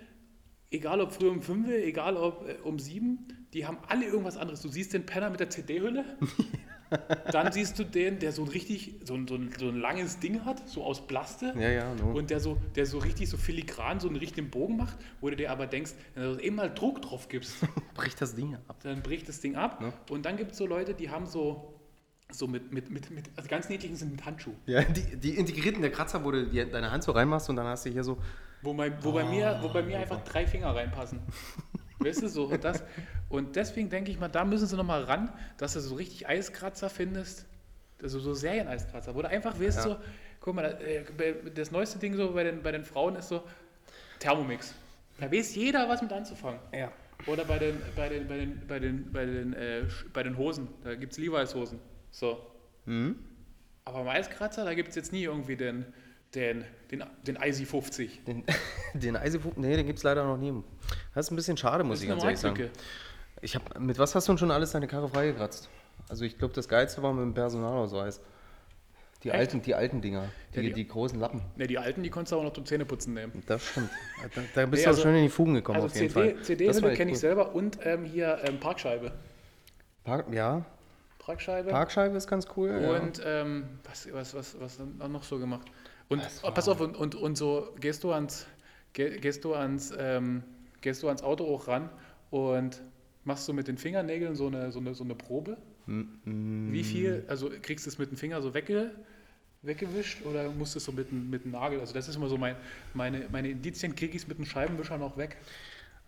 egal 0.73 1.01
ob 1.01 1.13
früh 1.13 1.29
um 1.29 1.43
5, 1.43 1.69
egal 1.69 2.17
ob 2.17 2.49
äh, 2.49 2.55
um 2.65 2.79
7, 2.79 3.19
die 3.53 3.67
haben 3.67 3.79
alle 3.89 4.07
irgendwas 4.07 4.37
anderes. 4.37 4.63
Du 4.63 4.69
siehst 4.69 4.93
den 4.95 5.05
Penner 5.07 5.31
mit 5.31 5.41
der 5.41 5.51
CD-Hülle, 5.51 6.05
dann 7.33 7.53
siehst 7.53 7.79
du 7.79 7.85
den, 7.85 8.19
der 8.19 8.33
so 8.33 8.43
ein 8.43 8.49
richtig, 8.49 9.01
so 9.05 9.15
ein, 9.15 9.29
so 9.29 9.35
ein, 9.35 9.51
so 9.59 9.69
ein 9.69 9.79
langes 9.79 10.19
Ding 10.19 10.45
hat, 10.45 10.69
so 10.69 10.83
aus 10.83 11.07
Plaste. 11.07 11.55
ja, 11.57 11.71
ja, 11.71 11.95
no. 11.95 12.13
Und 12.13 12.31
der 12.31 12.41
so, 12.41 12.59
der 12.75 12.87
so 12.87 12.99
richtig 12.99 13.29
so 13.29 13.37
filigran 13.37 14.01
so 14.01 14.09
einen 14.09 14.17
richtigen 14.17 14.51
Bogen 14.51 14.77
macht, 14.77 14.97
wo 15.21 15.31
du 15.31 15.37
dir 15.37 15.51
aber 15.51 15.67
denkst, 15.67 15.93
wenn 16.15 16.23
du 16.25 16.41
eben 16.41 16.57
mal 16.57 16.73
Druck 16.73 17.03
drauf 17.03 17.29
gibst, 17.29 17.57
bricht 17.95 18.21
das 18.21 18.35
Ding 18.35 18.55
ab. 18.55 18.77
dann 18.83 19.03
bricht 19.03 19.29
das 19.29 19.41
Ding 19.41 19.57
ab. 19.57 19.81
Ne? 19.81 19.93
Und 20.11 20.25
dann 20.25 20.37
gibt 20.37 20.53
es 20.53 20.59
so 20.59 20.67
Leute, 20.67 20.95
die 20.95 21.11
haben 21.11 21.27
so, 21.27 21.75
so 22.31 22.47
mit, 22.47 22.73
mit, 22.73 22.91
mit, 22.91 23.11
mit 23.11 23.31
also 23.37 23.49
ganz 23.49 23.69
niedlichen 23.69 23.97
sind 23.97 24.13
mit 24.13 24.25
Handschuh. 24.25 24.55
Ja, 24.67 24.83
die, 24.83 25.17
die 25.17 25.37
integrierten 25.37 25.83
der 25.83 25.93
Kratzer, 25.93 26.25
wo 26.25 26.31
du 26.31 26.47
die, 26.47 26.65
deine 26.71 26.91
Hand 26.91 27.05
so 27.05 27.13
reinmachst 27.13 27.51
und 27.51 27.57
dann 27.57 27.67
hast 27.67 27.85
du 27.85 27.91
hier 27.91 28.05
so. 28.05 28.19
Wo, 28.63 28.73
mein, 28.73 29.03
wo, 29.03 29.13
bei 29.13 29.25
mir, 29.25 29.59
wo 29.61 29.69
bei 29.69 29.83
mir 29.83 29.99
einfach 29.99 30.23
drei 30.25 30.47
Finger 30.47 30.75
reinpassen. 30.75 31.21
weißt 31.99 32.23
du, 32.23 32.29
so 32.29 32.45
und 32.45 32.63
das. 32.65 32.83
Und 33.29 33.57
deswegen 33.57 33.91
denke 33.91 34.11
ich 34.11 34.19
mal, 34.21 34.29
da 34.29 34.45
müssen 34.45 34.67
sie 34.67 34.77
nochmal 34.77 35.05
ran, 35.05 35.33
dass 35.57 35.73
du 35.75 35.81
so 35.81 35.95
richtig 35.97 36.29
Eiskratzer 36.29 36.89
findest, 36.91 37.47
also 38.03 38.19
so 38.21 38.35
Serien-Eiskratzer, 38.35 39.15
wo 39.15 39.23
du 39.23 39.29
einfach 39.29 39.59
weißt, 39.61 39.79
Ja. 39.79 39.83
so, 39.83 39.97
guck 40.41 40.55
mal, 40.55 40.79
äh, 40.83 41.05
das 41.55 41.71
neueste 41.71 41.99
Ding 41.99 42.15
so 42.15 42.33
bei 42.33 42.45
den, 42.45 42.63
bei 42.63 42.73
den 42.73 42.85
Frauen 42.85 43.17
ist 43.17 43.29
so 43.29 43.43
Thermomix. 44.19 44.75
Da 45.19 45.31
weiß 45.31 45.55
jeder, 45.55 45.89
was 45.89 46.03
mit 46.03 46.13
anzufangen. 46.13 46.61
Ja. 46.73 46.91
Oder 47.27 47.45
bei 47.45 47.59
den, 47.59 47.81
bei 47.95 48.09
den, 48.09 48.27
bei 48.27 48.37
den, 48.39 48.67
bei 48.67 48.79
den, 48.79 49.13
bei 49.13 49.25
den, 49.27 49.53
äh, 49.55 49.85
bei 50.13 50.23
den 50.23 50.37
Hosen, 50.37 50.69
da 50.83 50.95
gibt 50.95 51.13
es 51.13 51.19
Levi's-Hosen. 51.19 51.79
So. 52.11 52.45
Mhm. 52.87 53.17
Aber 53.85 53.99
beim 54.05 54.09
Eiskratzer, 54.09 54.65
da 54.65 54.75
gibt 54.75 54.91
es 54.91 54.95
jetzt 54.97 55.13
nie 55.13 55.23
irgendwie 55.25 55.57
den, 55.57 55.87
den, 56.35 56.65
den, 56.91 57.05
den 57.27 57.37
IC 57.37 57.67
50. 57.67 58.25
Den, 58.25 58.45
den 58.95 59.17
Eisifu, 59.17 59.53
nee, 59.57 59.77
den 59.77 59.87
gibt 59.87 59.99
es 59.99 60.03
leider 60.03 60.25
noch 60.25 60.37
nie. 60.39 60.53
Das 61.15 61.27
ist 61.27 61.31
ein 61.33 61.37
bisschen 61.37 61.57
schade, 61.57 61.85
muss 61.85 62.03
ich 62.03 62.09
ganz 62.09 62.23
ehrlich 62.25 62.39
sagen. 62.39 62.71
Ich 63.41 63.55
hab, 63.57 63.79
mit 63.79 63.99
was 63.99 64.15
hast 64.15 64.29
du 64.29 64.33
denn 64.33 64.39
schon 64.39 64.51
alles 64.51 64.71
deine 64.73 64.87
Karre 64.87 65.09
freigekratzt? 65.09 65.69
Also 66.09 66.25
ich 66.25 66.39
glaube, 66.39 66.55
das 66.55 66.69
Geilste 66.69 67.03
war 67.03 67.13
mit 67.13 67.23
dem 67.25 67.35
Personalausweis. 67.35 68.21
Die 69.23 69.29
Echt? 69.29 69.39
alten, 69.39 69.63
die 69.63 69.75
alten 69.75 70.01
Dinger, 70.01 70.25
die, 70.53 70.57
Ja, 70.57 70.63
die- 70.63 70.73
die, 70.73 70.89
großen 70.89 71.19
Lappen. 71.21 71.43
Ne, 71.57 71.69
die 71.69 71.79
alten, 71.79 72.03
die 72.03 72.11
konntest 72.11 72.33
du 72.33 72.37
aber 72.37 72.45
noch 72.45 72.53
zum 72.55 72.67
Zähneputzen 72.67 73.15
nehmen. 73.15 73.33
Das 73.47 73.65
stimmt. 73.69 73.91
Da, 74.35 74.41
da 74.55 74.67
bist 74.67 74.81
Nee, 74.81 74.85
du 74.85 74.89
also- 74.89 75.01
auch 75.01 75.05
schön 75.05 75.15
in 75.17 75.23
die 75.25 75.29
Fugen 75.29 75.55
gekommen 75.55 75.77
Also 75.77 75.87
auf 75.87 75.95
jeden 75.95 76.13
CD, 76.13 76.35
Fall. 76.35 76.43
CD 76.43 76.67
Das 76.67 76.77
war 76.77 76.83
Hülle 76.83 76.93
echt 76.93 76.99
kenne 76.99 77.11
ich 77.13 77.19
selber 77.21 77.55
und 77.55 77.79
ähm, 77.85 78.05
hier 78.05 78.41
ähm, 78.45 78.59
Parkscheibe. 78.59 79.13
Park, 80.03 80.27
ja. 80.33 80.65
Parkscheibe. 81.21 81.71
Parkscheibe 81.71 82.17
ist 82.17 82.27
ganz 82.27 82.49
cool. 82.57 82.71
Und 82.71 83.19
ja. 83.19 83.43
ähm, 83.43 83.69
was, 83.85 84.13
was, 84.13 84.35
was, 84.35 84.57
was 84.59 84.79
noch 85.09 85.23
so 85.23 85.39
gemacht? 85.39 85.69
Und 86.09 86.23
oh, 86.43 86.51
pass 86.51 86.69
auf, 86.69 86.81
und, 86.81 86.97
und, 86.97 87.15
und 87.15 87.37
so 87.37 87.75
gehst 87.81 88.05
du 88.05 88.13
ans, 88.13 88.47
gehst 88.93 89.45
du 89.45 89.55
ans, 89.55 89.93
ähm, 89.97 90.43
gehst 90.81 91.03
du 91.03 91.09
ans 91.09 91.23
Auto 91.23 91.45
auch 91.45 91.69
ran 91.69 91.89
und 92.31 92.83
machst 93.25 93.49
du 93.49 93.53
mit 93.53 93.69
den 93.69 93.79
Fingernägeln 93.79 94.35
so 94.35 94.47
eine, 94.47 94.73
so 94.73 94.81
eine, 94.81 94.95
so 94.95 95.05
eine 95.05 95.15
Probe? 95.15 95.57
Mm 95.87 96.73
Wie 96.73 96.85
viel, 96.85 97.25
also 97.29 97.51
kriegst 97.61 97.87
du 97.87 97.91
es 97.91 97.99
mit 97.99 98.11
dem 98.11 98.17
Finger 98.17 98.41
so 98.43 98.55
wegge, 98.55 98.93
weggewischt 99.63 100.25
oder 100.25 100.51
musst 100.51 100.75
du 100.75 100.79
es 100.79 100.85
so 100.85 100.93
mit, 100.93 101.13
mit 101.13 101.45
dem 101.45 101.53
Nagel? 101.53 101.81
Also 101.81 101.95
das 101.95 102.09
ist 102.09 102.17
immer 102.17 102.29
so 102.29 102.37
mein, 102.37 102.57
meine, 102.95 103.27
meine 103.31 103.49
Indizien, 103.49 103.95
kriege 103.95 104.17
ich 104.17 104.23
es 104.23 104.29
mit 104.29 104.39
dem 104.39 104.45
Scheibenwischer 104.45 104.99
noch 104.99 105.17
weg? 105.17 105.37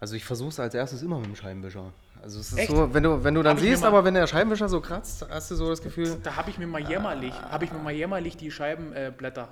Also 0.01 0.17
ich 0.17 0.25
versuche 0.25 0.51
es 0.51 0.61
als 0.61 0.75
erstes 0.75 1.03
immer 1.03 1.19
mit 1.19 1.27
dem 1.27 1.37
Scheibenwischer. 1.37 1.93
Also 2.21 2.41
es 2.41 2.53
ist 2.53 2.59
Echt? 2.59 2.71
so, 2.71 2.93
wenn 2.93 3.03
du, 3.03 3.23
wenn 3.23 3.35
du 3.35 3.43
dann 3.43 3.59
siehst, 3.59 3.85
aber 3.85 4.05
wenn 4.05 4.15
der 4.15 4.27
Scheibenwischer 4.27 4.69
so 4.69 4.81
kratzt, 4.81 5.27
hast 5.29 5.51
du 5.51 5.55
so 5.55 5.69
das 5.69 5.83
Gefühl. 5.83 6.19
Da 6.23 6.37
habe 6.37 6.51
ich 6.51 6.59
mir 6.59 6.67
mal 6.67 6.81
jämmerlich, 6.81 7.33
ah. 7.33 7.51
habe 7.51 7.65
ich 7.65 7.73
mir 7.73 7.79
mal 7.79 7.93
jämmerlich 7.93 8.37
die 8.37 8.51
Scheibenblätter 8.51 9.49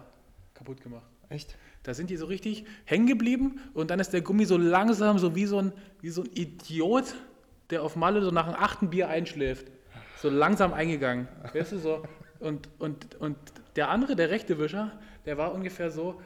kaputt 0.63 0.81
gemacht. 0.81 1.07
Echt? 1.29 1.57
Da 1.83 1.93
sind 1.93 2.11
die 2.11 2.17
so 2.17 2.27
richtig 2.27 2.65
hängen 2.85 3.07
geblieben 3.07 3.61
und 3.75 3.91
dann 3.91 3.99
ist 3.99 4.13
der 4.13 4.21
Gummi 4.21 4.45
so 4.45 4.57
langsam, 4.57 5.19
so 5.19 5.35
wie 5.35 5.47
so 5.47 5.59
ein, 5.59 5.73
wie 6.01 6.11
so 6.11 6.23
ein 6.23 6.31
Idiot, 6.33 7.15
der 7.71 7.83
auf 7.83 7.97
Malle 7.97 8.23
so 8.23 8.31
nach 8.31 8.47
dem 8.47 8.55
achten 8.55 8.91
Bier 8.91 9.09
einschläft. 9.09 9.67
So 10.19 10.29
langsam 10.31 10.73
eingegangen. 10.73 11.27
Weißt 11.53 11.73
du 11.73 11.79
so? 11.79 12.05
Und, 12.39 12.69
und, 12.79 13.17
und 13.17 13.37
der 13.75 13.89
andere, 13.89 14.15
der 14.15 14.31
rechte 14.31 14.59
Wischer, 14.59 14.93
der 15.27 15.37
war 15.37 15.53
ungefähr 15.53 15.91
so, 15.91 16.21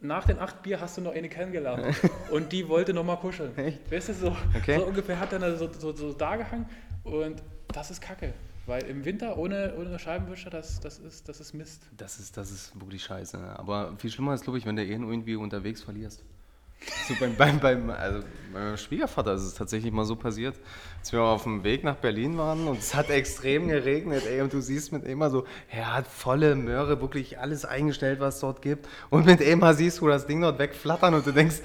nach 0.00 0.26
den 0.26 0.38
acht 0.38 0.62
Bier 0.62 0.80
hast 0.80 0.96
du 0.96 1.00
noch 1.00 1.12
eine 1.12 1.28
kennengelernt. 1.28 1.96
und 2.30 2.52
die 2.52 2.68
wollte 2.68 2.94
noch 2.94 3.04
mal 3.04 3.16
kuscheln. 3.16 3.56
Echt? 3.56 3.90
Weißt 3.90 4.10
du, 4.10 4.14
so, 4.14 4.36
okay. 4.56 4.78
so 4.78 4.86
ungefähr 4.86 5.18
hat 5.18 5.32
er 5.32 5.56
so, 5.56 5.68
so, 5.72 5.92
so 5.92 6.12
da 6.12 6.36
gehangen 6.36 6.66
und 7.02 7.42
das 7.72 7.90
ist 7.90 8.00
Kacke. 8.00 8.32
Weil 8.66 8.84
im 8.84 9.04
Winter 9.04 9.38
ohne, 9.38 9.74
ohne 9.76 9.98
Scheibenwischer, 9.98 10.50
das, 10.50 10.78
das, 10.78 10.98
ist, 10.98 11.28
das 11.28 11.40
ist 11.40 11.52
Mist. 11.52 11.82
Das 11.96 12.20
ist, 12.20 12.36
das 12.36 12.50
ist 12.50 12.78
wirklich 12.80 13.02
scheiße. 13.02 13.38
Aber 13.56 13.94
viel 13.98 14.10
schlimmer 14.10 14.34
ist, 14.34 14.44
glaube 14.44 14.58
ich, 14.58 14.66
wenn 14.66 14.76
du 14.76 14.84
ihn 14.84 15.02
irgendwie 15.02 15.34
unterwegs 15.34 15.82
verlierst. 15.82 16.22
So 17.08 17.14
beim, 17.18 17.34
beim, 17.38 17.58
beim, 17.58 17.90
also 17.90 18.20
meinem 18.52 18.76
Schwiegervater 18.76 19.34
ist 19.34 19.42
es 19.42 19.54
tatsächlich 19.54 19.92
mal 19.92 20.04
so 20.04 20.16
passiert, 20.16 20.56
als 21.00 21.12
wir 21.12 21.22
auf 21.22 21.42
dem 21.42 21.64
Weg 21.64 21.82
nach 21.82 21.96
Berlin 21.96 22.38
waren 22.38 22.66
und 22.68 22.78
es 22.78 22.94
hat 22.94 23.10
extrem 23.10 23.68
geregnet, 23.68 24.24
ey, 24.26 24.40
und 24.40 24.52
du 24.52 24.60
siehst 24.60 24.92
mit 24.92 25.04
immer 25.04 25.30
so, 25.30 25.44
er 25.68 25.94
hat 25.94 26.06
volle 26.06 26.54
Möhre, 26.54 27.00
wirklich 27.00 27.38
alles 27.38 27.64
eingestellt, 27.64 28.20
was 28.20 28.36
es 28.36 28.40
dort 28.40 28.62
gibt. 28.62 28.88
Und 29.10 29.26
mit 29.26 29.40
Emma 29.40 29.74
siehst 29.74 30.00
du 30.00 30.08
das 30.08 30.26
Ding 30.26 30.40
dort 30.40 30.58
wegflattern 30.58 31.14
und 31.14 31.26
du 31.26 31.32
denkst, 31.32 31.56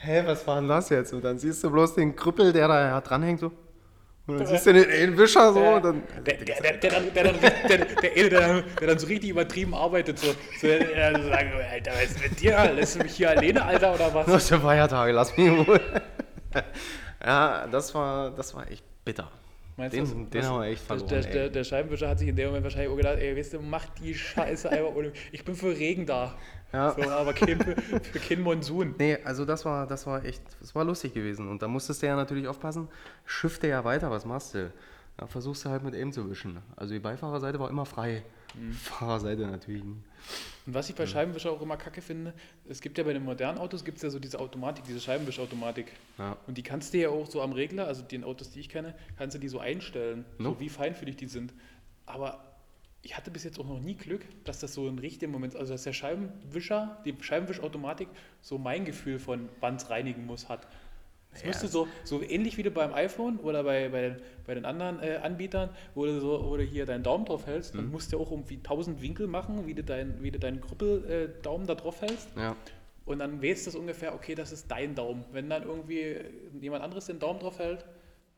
hä, 0.00 0.22
was 0.24 0.46
war 0.46 0.56
denn 0.56 0.68
das 0.68 0.88
jetzt? 0.88 1.12
Und 1.12 1.24
dann 1.24 1.38
siehst 1.38 1.62
du 1.64 1.70
bloß 1.70 1.94
den 1.94 2.16
Krüppel, 2.16 2.52
der 2.52 2.68
da 2.68 3.00
dranhängt, 3.00 3.40
so, 3.40 3.52
und 4.28 4.40
dann 4.40 4.46
siehst 4.46 4.66
du 4.66 4.74
den, 4.74 4.88
den 4.88 5.16
Wischer 5.16 5.54
so. 5.54 5.58
Der, 5.58 5.80
dann, 5.80 6.02
der, 6.22 6.36
der, 6.36 6.90
dann, 6.90 7.14
der, 7.14 8.62
der, 8.80 8.98
so 8.98 9.06
richtig 9.06 9.30
übertrieben 9.30 9.74
arbeitet. 9.74 10.18
So, 10.18 10.28
so 10.28 10.34
so 10.60 10.66
sagen, 10.68 11.52
Alter, 11.72 11.92
was 11.92 12.10
ist 12.10 12.22
mit 12.22 12.38
dir? 12.38 12.72
Lässt 12.74 12.96
du 12.96 12.98
mich 13.00 13.14
hier 13.14 13.30
alleine, 13.30 13.64
Alter, 13.64 13.94
oder 13.94 14.12
was? 14.12 14.26
Das 14.26 14.48
sind 14.48 14.60
Feiertage, 14.60 15.12
lass 15.12 15.34
mich 15.34 15.46
in 15.46 15.60
Ruhe. 15.60 15.80
ja, 17.24 17.66
das 17.68 17.94
war, 17.94 18.30
das 18.32 18.54
war 18.54 18.70
echt 18.70 18.84
bitter. 19.02 19.30
Meinst 19.78 19.96
den, 19.96 20.04
du, 20.04 20.24
den 20.24 20.44
haben 20.44 20.60
wir 20.60 20.66
echt 20.66 20.82
verloren. 20.82 21.08
Der, 21.08 21.22
der, 21.22 21.48
der, 21.50 21.62
Scheibenwischer 21.62 22.08
hat 22.08 22.18
sich 22.18 22.26
in 22.26 22.34
dem 22.34 22.48
Moment 22.48 22.64
wahrscheinlich 22.64 22.90
auch 22.90 22.96
gedacht, 22.96 23.18
ey, 23.18 23.36
weißt 23.36 23.54
du, 23.54 23.60
mach 23.60 23.86
die 23.90 24.12
Scheiße 24.12 24.68
einfach 24.72 24.92
ohne. 24.92 25.12
Ich 25.30 25.44
bin 25.44 25.54
für 25.54 25.68
Regen 25.68 26.04
da. 26.04 26.34
Ja. 26.72 26.96
So, 26.98 27.08
aber 27.08 27.32
kein, 27.32 27.60
für 27.60 28.18
kein 28.18 28.40
Monsun. 28.40 28.96
Nee, 28.98 29.18
also 29.22 29.44
das 29.44 29.64
war, 29.64 29.86
das 29.86 30.04
war 30.08 30.24
echt, 30.24 30.42
das 30.60 30.74
war 30.74 30.84
lustig 30.84 31.14
gewesen. 31.14 31.48
Und 31.48 31.62
da 31.62 31.68
musstest 31.68 32.02
du 32.02 32.06
ja 32.08 32.16
natürlich 32.16 32.48
aufpassen, 32.48 32.88
schiffte 33.24 33.68
ja 33.68 33.84
weiter, 33.84 34.10
was 34.10 34.26
machst 34.26 34.54
du? 34.54 34.72
Da 35.16 35.26
versuchst 35.26 35.64
du 35.64 35.70
halt 35.70 35.84
mit 35.84 35.94
eben 35.94 36.12
zu 36.12 36.28
wischen. 36.28 36.58
Also 36.74 36.92
die 36.92 37.00
Beifahrerseite 37.00 37.60
war 37.60 37.70
immer 37.70 37.86
frei. 37.86 38.24
Mhm. 38.54 38.72
Fahrerseite 38.72 39.46
natürlich 39.46 39.84
nie. 39.84 40.02
Und 40.66 40.74
was 40.74 40.88
ich 40.90 40.94
bei 40.94 41.06
Scheibenwischer 41.06 41.50
auch 41.50 41.62
immer 41.62 41.76
kacke 41.76 42.02
finde, 42.02 42.34
es 42.68 42.80
gibt 42.80 42.98
ja 42.98 43.04
bei 43.04 43.12
den 43.12 43.24
modernen 43.24 43.58
Autos 43.58 43.84
gibt 43.84 43.96
es 43.96 44.02
ja 44.02 44.10
so 44.10 44.18
diese 44.18 44.38
Automatik, 44.38 44.84
diese 44.84 45.00
Scheibenwischautomatik. 45.00 45.92
Ja. 46.18 46.36
Und 46.46 46.58
die 46.58 46.62
kannst 46.62 46.92
du 46.92 46.98
ja 46.98 47.08
auch 47.08 47.26
so 47.26 47.40
am 47.40 47.52
Regler, 47.52 47.86
also 47.86 48.02
den 48.02 48.24
Autos, 48.24 48.50
die 48.50 48.60
ich 48.60 48.68
kenne, 48.68 48.94
kannst 49.16 49.34
du 49.34 49.40
die 49.40 49.48
so 49.48 49.58
einstellen, 49.60 50.24
no. 50.38 50.50
so 50.50 50.60
wie 50.60 50.68
feinfühlig 50.68 51.16
die 51.16 51.26
sind. 51.26 51.54
Aber 52.06 52.44
ich 53.02 53.16
hatte 53.16 53.30
bis 53.30 53.44
jetzt 53.44 53.58
auch 53.58 53.66
noch 53.66 53.80
nie 53.80 53.94
Glück, 53.94 54.22
dass 54.44 54.60
das 54.60 54.74
so 54.74 54.88
ein 54.88 54.98
richtiger 54.98 55.30
Moment, 55.30 55.56
also 55.56 55.72
dass 55.72 55.84
der 55.84 55.92
Scheibenwischer, 55.92 56.98
die 57.04 57.14
Scheibenwischautomatik 57.18 58.08
so 58.40 58.58
mein 58.58 58.84
Gefühl 58.84 59.18
von 59.18 59.48
wann 59.60 59.76
es 59.76 59.88
reinigen 59.88 60.26
muss 60.26 60.48
hat. 60.48 60.66
Es 61.38 61.42
ja. 61.42 61.48
müsste 61.48 61.68
so, 61.68 61.86
so 62.04 62.20
ähnlich 62.22 62.56
wie 62.56 62.64
du 62.64 62.70
beim 62.70 62.92
iPhone 62.92 63.38
oder 63.38 63.62
bei, 63.62 63.88
bei, 63.88 64.00
den, 64.00 64.16
bei 64.44 64.54
den 64.54 64.64
anderen 64.64 65.00
äh, 65.00 65.20
Anbietern, 65.22 65.70
wo 65.94 66.04
du, 66.04 66.20
so, 66.20 66.44
wo 66.44 66.56
du 66.56 66.64
hier 66.64 66.84
deinen 66.84 67.04
Daumen 67.04 67.24
drauf 67.24 67.46
hältst, 67.46 67.74
mhm. 67.74 67.78
dann 67.78 67.90
musst 67.90 68.12
du 68.12 68.18
auch 68.18 68.30
irgendwie 68.30 68.56
1000 68.56 69.00
Winkel 69.00 69.28
machen, 69.28 69.66
wie 69.66 69.74
du, 69.74 69.84
dein, 69.84 70.22
wie 70.22 70.30
du 70.30 70.38
deinen 70.38 70.60
Krüppel-Daumen 70.60 71.64
äh, 71.64 71.68
da 71.68 71.74
drauf 71.76 72.00
hältst. 72.00 72.28
Ja. 72.36 72.56
Und 73.06 73.20
dann 73.20 73.40
wählst 73.40 73.66
du 73.66 73.70
das 73.70 73.80
ungefähr, 73.80 74.14
okay, 74.14 74.34
das 74.34 74.52
ist 74.52 74.70
dein 74.70 74.94
Daumen. 74.94 75.24
Wenn 75.32 75.48
dann 75.48 75.62
irgendwie 75.62 76.16
jemand 76.60 76.82
anderes 76.82 77.06
den 77.06 77.18
Daumen 77.18 77.38
drauf 77.40 77.58
hält, 77.58 77.84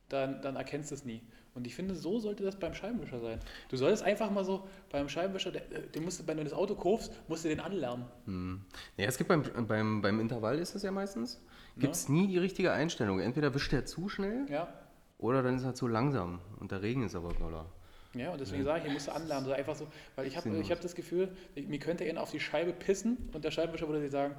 dann, 0.08 0.42
dann 0.42 0.56
erkennst 0.56 0.90
du 0.90 0.94
es 0.94 1.04
nie. 1.04 1.22
Und 1.54 1.66
ich 1.66 1.74
finde, 1.74 1.94
so 1.94 2.20
sollte 2.20 2.44
das 2.44 2.56
beim 2.56 2.74
Scheibenwischer 2.74 3.20
sein. 3.20 3.40
Du 3.68 3.76
solltest 3.76 4.04
einfach 4.04 4.30
mal 4.30 4.44
so 4.44 4.68
beim 4.90 5.08
Scheibenwischer, 5.08 5.50
den 5.50 6.04
musst 6.04 6.20
du, 6.20 6.26
wenn 6.26 6.36
du 6.36 6.44
das 6.44 6.52
Auto 6.52 6.76
kaufst, 6.76 7.12
musst 7.28 7.44
du 7.44 7.48
den 7.48 7.60
anlernen. 7.60 8.04
Hm. 8.26 8.60
Ja, 8.96 9.06
es 9.06 9.18
gibt 9.18 9.28
beim, 9.28 9.42
beim, 9.66 10.00
beim 10.00 10.20
Intervall 10.20 10.58
ist 10.58 10.74
das 10.74 10.82
ja 10.82 10.92
meistens, 10.92 11.42
gibt 11.76 11.94
es 11.94 12.06
ja. 12.06 12.14
nie 12.14 12.28
die 12.28 12.38
richtige 12.38 12.72
Einstellung. 12.72 13.20
Entweder 13.20 13.52
wischt 13.54 13.72
er 13.72 13.84
zu 13.84 14.08
schnell 14.08 14.46
ja. 14.48 14.72
oder 15.18 15.42
dann 15.42 15.56
ist 15.56 15.64
er 15.64 15.74
zu 15.74 15.88
langsam 15.88 16.38
und 16.60 16.70
der 16.70 16.82
Regen 16.82 17.04
ist 17.04 17.16
aber 17.16 17.30
knoller. 17.30 17.66
Ja, 18.14 18.32
und 18.32 18.40
deswegen 18.40 18.62
ja. 18.62 18.66
sage 18.66 18.80
ich, 18.80 18.86
ich 18.86 18.92
musste 18.92 19.12
anlernen. 19.12 19.44
So 19.44 19.52
einfach 19.52 19.76
so, 19.76 19.86
weil 20.16 20.26
ich 20.26 20.36
habe 20.36 20.50
hab 20.50 20.80
das 20.80 20.94
Gefühl, 20.94 21.28
mir 21.54 21.78
könnte 21.78 22.04
er 22.04 22.20
auf 22.20 22.30
die 22.30 22.40
Scheibe 22.40 22.72
pissen 22.72 23.30
und 23.32 23.44
der 23.44 23.50
Scheibenwischer 23.50 23.88
würde 23.88 24.00
sich 24.00 24.10
sagen, 24.10 24.34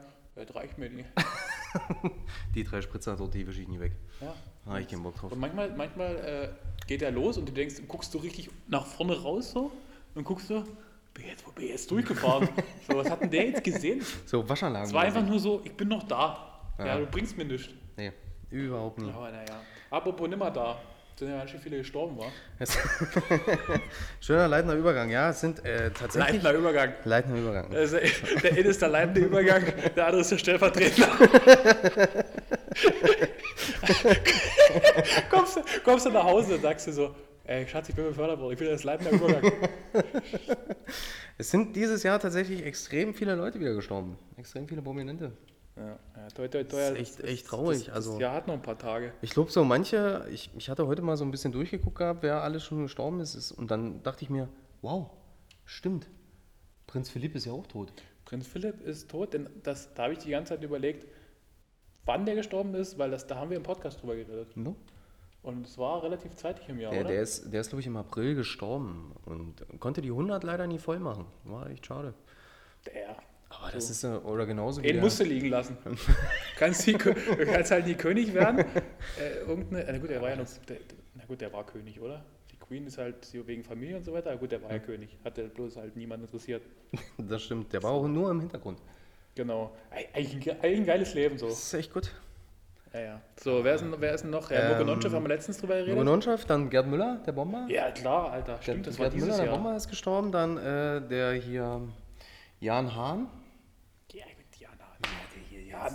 das 0.46 0.56
reicht 0.56 0.78
mir 0.78 0.90
nicht. 0.90 1.10
die 2.56 2.64
drei 2.64 2.82
Spritzer 2.82 3.16
dort, 3.16 3.34
die 3.34 3.46
wische 3.48 3.62
ich 3.62 3.68
nie 3.68 3.80
weg. 3.80 3.94
Ja. 4.20 4.34
Habe 4.66 4.82
ich 4.82 4.88
keinen 4.88 5.04
Bock 5.04 5.16
drauf. 5.16 5.32
Und 5.32 5.40
manchmal, 5.40 5.72
manchmal 5.76 6.16
äh, 6.16 6.88
geht 6.88 7.02
er 7.02 7.12
los 7.12 7.38
und 7.38 7.48
du 7.48 7.54
denkst, 7.54 7.76
guckst 7.88 8.14
du 8.14 8.20
richtig 8.20 8.50
nach 8.68 8.86
vorne 8.86 9.20
raus 9.20 9.52
so 9.52 9.72
und 10.16 10.24
guckst 10.24 10.50
du, 10.50 10.64
bin 11.14 11.26
jetzt, 11.28 11.46
wo 11.46 11.52
bin 11.52 11.66
ich 11.66 11.72
jetzt 11.72 11.90
durchgefahren? 11.90 12.50
so, 12.88 12.98
was 12.98 13.10
hat 13.10 13.22
denn 13.22 13.32
der 13.32 13.48
jetzt 13.48 13.64
gesehen? 13.64 14.04
So, 14.26 14.48
Waschanlagen. 14.48 14.88
Es 14.88 14.94
war 14.94 15.04
einfach 15.04 15.26
nur 15.26 15.40
so, 15.40 15.62
ich 15.64 15.74
bin 15.74 15.88
noch 15.88 16.04
da. 16.04 16.74
Ja, 16.78 16.86
ja 16.86 16.98
du 17.00 17.06
bringst 17.06 17.38
mir 17.38 17.46
nichts. 17.46 17.70
Nee, 17.98 18.12
überhaupt 18.50 19.00
nicht. 19.00 19.14
Aber 19.14 19.32
naja. 19.32 19.62
Apropos 19.90 20.30
nimmer 20.30 20.52
da. 20.52 20.80
Sind 21.16 21.30
ja 21.30 21.38
ganz 21.38 21.52
schön 21.52 21.62
viele 21.62 21.78
gestorben, 21.78 22.18
war. 22.18 22.32
Schöner 24.20 24.48
leitender 24.48 24.76
Übergang, 24.76 25.10
ja. 25.10 25.30
Es 25.30 25.42
sind 25.42 25.64
äh, 25.64 25.92
tatsächlich. 25.92 26.42
Leitender 26.42 26.54
Übergang. 26.54 26.94
Leitender 27.04 27.40
Übergang. 27.40 27.76
Also, 27.76 27.98
der 28.42 28.52
eine 28.52 28.62
ist 28.62 28.82
der 28.82 28.90
leitende 28.90 29.22
Übergang, 29.22 29.64
der 29.96 30.06
andere 30.06 30.22
ist 30.22 30.32
der 30.32 30.38
Stellvertreter. 30.40 31.08
kommst, 35.30 35.60
kommst 35.84 36.06
du 36.06 36.10
nach 36.10 36.24
Hause 36.24 36.56
und 36.56 36.62
sagst 36.62 36.88
du 36.88 36.92
so, 36.92 37.16
ey 37.44 37.68
Schatz, 37.68 37.90
ich 37.90 37.96
bin 37.96 38.06
befördert 38.06 38.40
worden, 38.40 38.54
ich 38.54 38.60
will 38.60 38.70
das 38.70 38.84
leitende 38.84 39.16
Übergang. 39.16 39.52
es 41.38 41.52
sind 41.52 41.76
dieses 41.76 42.04
Jahr 42.04 42.20
tatsächlich 42.20 42.66
extrem 42.66 43.14
viele 43.14 43.36
Leute 43.36 43.60
wieder 43.60 43.74
gestorben. 43.74 44.18
Extrem 44.38 44.68
viele 44.68 44.82
Prominente. 44.82 45.32
Ja, 45.82 46.00
ja 46.16 46.28
toi, 46.30 46.48
toi, 46.48 46.64
toi, 46.64 46.78
das 46.78 46.92
ist 46.92 47.20
echt, 47.20 47.30
echt 47.30 47.48
traurig. 47.48 47.80
Das, 47.80 47.86
das, 47.88 47.96
also, 47.96 48.20
Jahr 48.20 48.34
hat 48.34 48.48
noch 48.48 48.54
ein 48.54 48.62
paar 48.62 48.78
Tage. 48.78 49.14
Ich 49.22 49.32
glaube, 49.32 49.52
so 49.52 49.64
manche, 49.64 50.26
ich, 50.32 50.50
ich 50.56 50.70
hatte 50.70 50.86
heute 50.88 51.02
mal 51.02 51.18
so 51.18 51.26
ein 51.26 51.32
bisschen 51.32 51.52
durchgeguckt 51.52 51.98
gehabt, 51.98 52.24
wer 52.24 52.42
alles 52.44 52.64
schon 52.64 52.84
gestorben 52.84 53.20
ist. 53.20 53.52
Und 53.52 53.72
dann 53.72 54.04
dachte 54.04 54.24
ich 54.24 54.30
mir, 54.30 54.48
wow, 54.82 55.10
stimmt. 55.66 56.08
Prinz 56.88 57.10
Philipp 57.10 57.36
ist 57.36 57.46
ja 57.46 57.54
auch 57.54 57.66
tot. 57.68 57.92
Prinz 58.26 58.48
Philipp 58.48 58.82
ist 58.82 59.10
tot, 59.10 59.34
denn 59.34 59.50
das, 59.64 59.94
da 59.94 60.04
habe 60.04 60.14
ich 60.14 60.20
die 60.20 60.30
ganze 60.30 60.54
Zeit 60.54 60.64
überlegt, 60.64 61.08
wann 62.06 62.26
der 62.26 62.36
gestorben 62.36 62.76
ist, 62.76 62.98
weil 62.98 63.12
das, 63.12 63.28
da 63.28 63.36
haben 63.36 63.50
wir 63.50 63.58
im 63.58 63.64
Podcast 63.64 64.02
drüber 64.02 64.16
geredet. 64.16 64.56
No. 64.56 64.76
Und 65.44 65.66
es 65.66 65.78
war 65.78 66.04
relativ 66.04 66.36
zeitig 66.36 66.70
im 66.70 66.80
Jahr, 66.80 66.94
ja, 66.94 67.00
oder? 67.00 67.10
Der 67.10 67.22
ist, 67.22 67.52
der 67.52 67.62
ist 67.62 67.70
glaube 67.70 67.82
ich, 67.82 67.88
im 67.88 67.98
April 67.98 68.36
gestorben 68.36 69.16
und 69.26 69.66
konnte 69.80 70.02
die 70.02 70.10
100 70.10 70.44
leider 70.44 70.68
nie 70.68 70.78
voll 70.78 71.00
machen. 71.00 71.26
War 71.46 71.68
echt 71.70 71.86
schade. 71.86 72.14
Der, 72.86 73.16
aber 73.60 73.72
das 73.72 73.90
ist 73.90 74.04
oder 74.06 74.46
genauso 74.46 74.82
wie. 74.82 74.88
Den 74.88 75.00
musst 75.00 75.20
du 75.20 75.24
liegen 75.24 75.50
lassen. 75.50 75.78
kannst 76.58 76.86
die, 76.88 76.94
du 76.94 77.14
kannst 77.46 77.72
halt 77.72 77.86
nie 77.86 77.96
König 77.96 78.34
werden. 78.34 78.60
Äh, 78.60 79.40
irgendeine, 79.48 79.86
na 79.92 79.98
gut, 79.98 80.10
der 80.10 80.22
war 80.22 80.30
ja 80.30 80.36
noch. 80.36 80.48
Der, 80.68 80.78
na 81.16 81.26
gut, 81.26 81.42
der 81.42 81.52
war 81.52 81.66
König, 81.66 82.00
oder? 82.00 82.24
Die 82.52 82.58
Queen 82.58 82.88
ist 82.88 82.98
halt 82.98 83.16
wegen 83.46 83.64
Familie 83.64 83.98
und 83.98 84.04
so 84.04 84.14
weiter. 84.14 84.32
Aber 84.32 84.40
gut, 84.40 84.52
der 84.52 84.62
war 84.62 84.70
ja, 84.70 84.78
ja 84.78 84.82
König. 84.82 85.18
Hat 85.24 85.38
der 85.38 85.44
bloß 85.44 85.78
halt 85.78 85.96
niemand 85.96 86.24
interessiert. 86.24 86.64
das 87.18 87.44
stimmt. 87.44 87.74
Der 87.74 87.84
war 87.84 87.92
auch 87.92 88.08
nur 88.08 88.32
im 88.32 88.40
Hintergrund. 88.40 88.80
Genau. 89.36 89.76
Eigentlich 90.14 90.52
ein, 90.52 90.62
ein 90.62 90.86
geiles 90.86 91.14
Leben 91.14 91.38
so. 91.38 91.48
Das 91.48 91.64
ist 91.64 91.74
echt 91.74 91.94
gut. 91.94 92.12
Ja, 92.94 93.00
ja. 93.00 93.22
So, 93.42 93.64
wer 93.64 93.76
ist 93.76 93.82
denn, 93.82 93.96
wer 94.00 94.14
ist 94.14 94.24
denn 94.24 94.32
noch? 94.32 94.52
Ja, 94.52 94.60
ähm, 94.60 94.72
Mogononchev 94.74 95.16
haben 95.16 95.24
wir 95.24 95.30
letztens 95.30 95.58
drüber 95.60 95.76
geredet. 95.76 95.96
Mogononchev, 95.96 96.46
dann 96.46 96.70
Gerd 96.70 96.88
Müller, 96.88 97.22
der 97.26 97.32
Bomber. 97.32 97.66
Ja, 97.70 97.90
klar, 97.92 98.32
Alter. 98.32 98.58
Stimmt, 98.62 98.84
Gerd, 98.84 98.88
das 98.88 99.00
war 99.00 99.06
Gerd 99.06 99.14
dieses 99.14 99.28
Müller, 99.30 99.38
Jahr. 99.38 99.46
der 99.46 99.54
Bomber 99.54 99.76
ist 99.78 99.88
gestorben. 99.88 100.32
Dann 100.32 100.58
äh, 100.58 101.08
der 101.08 101.34
hier 101.34 101.82
Jan 102.60 102.96
Hahn. 102.96 103.28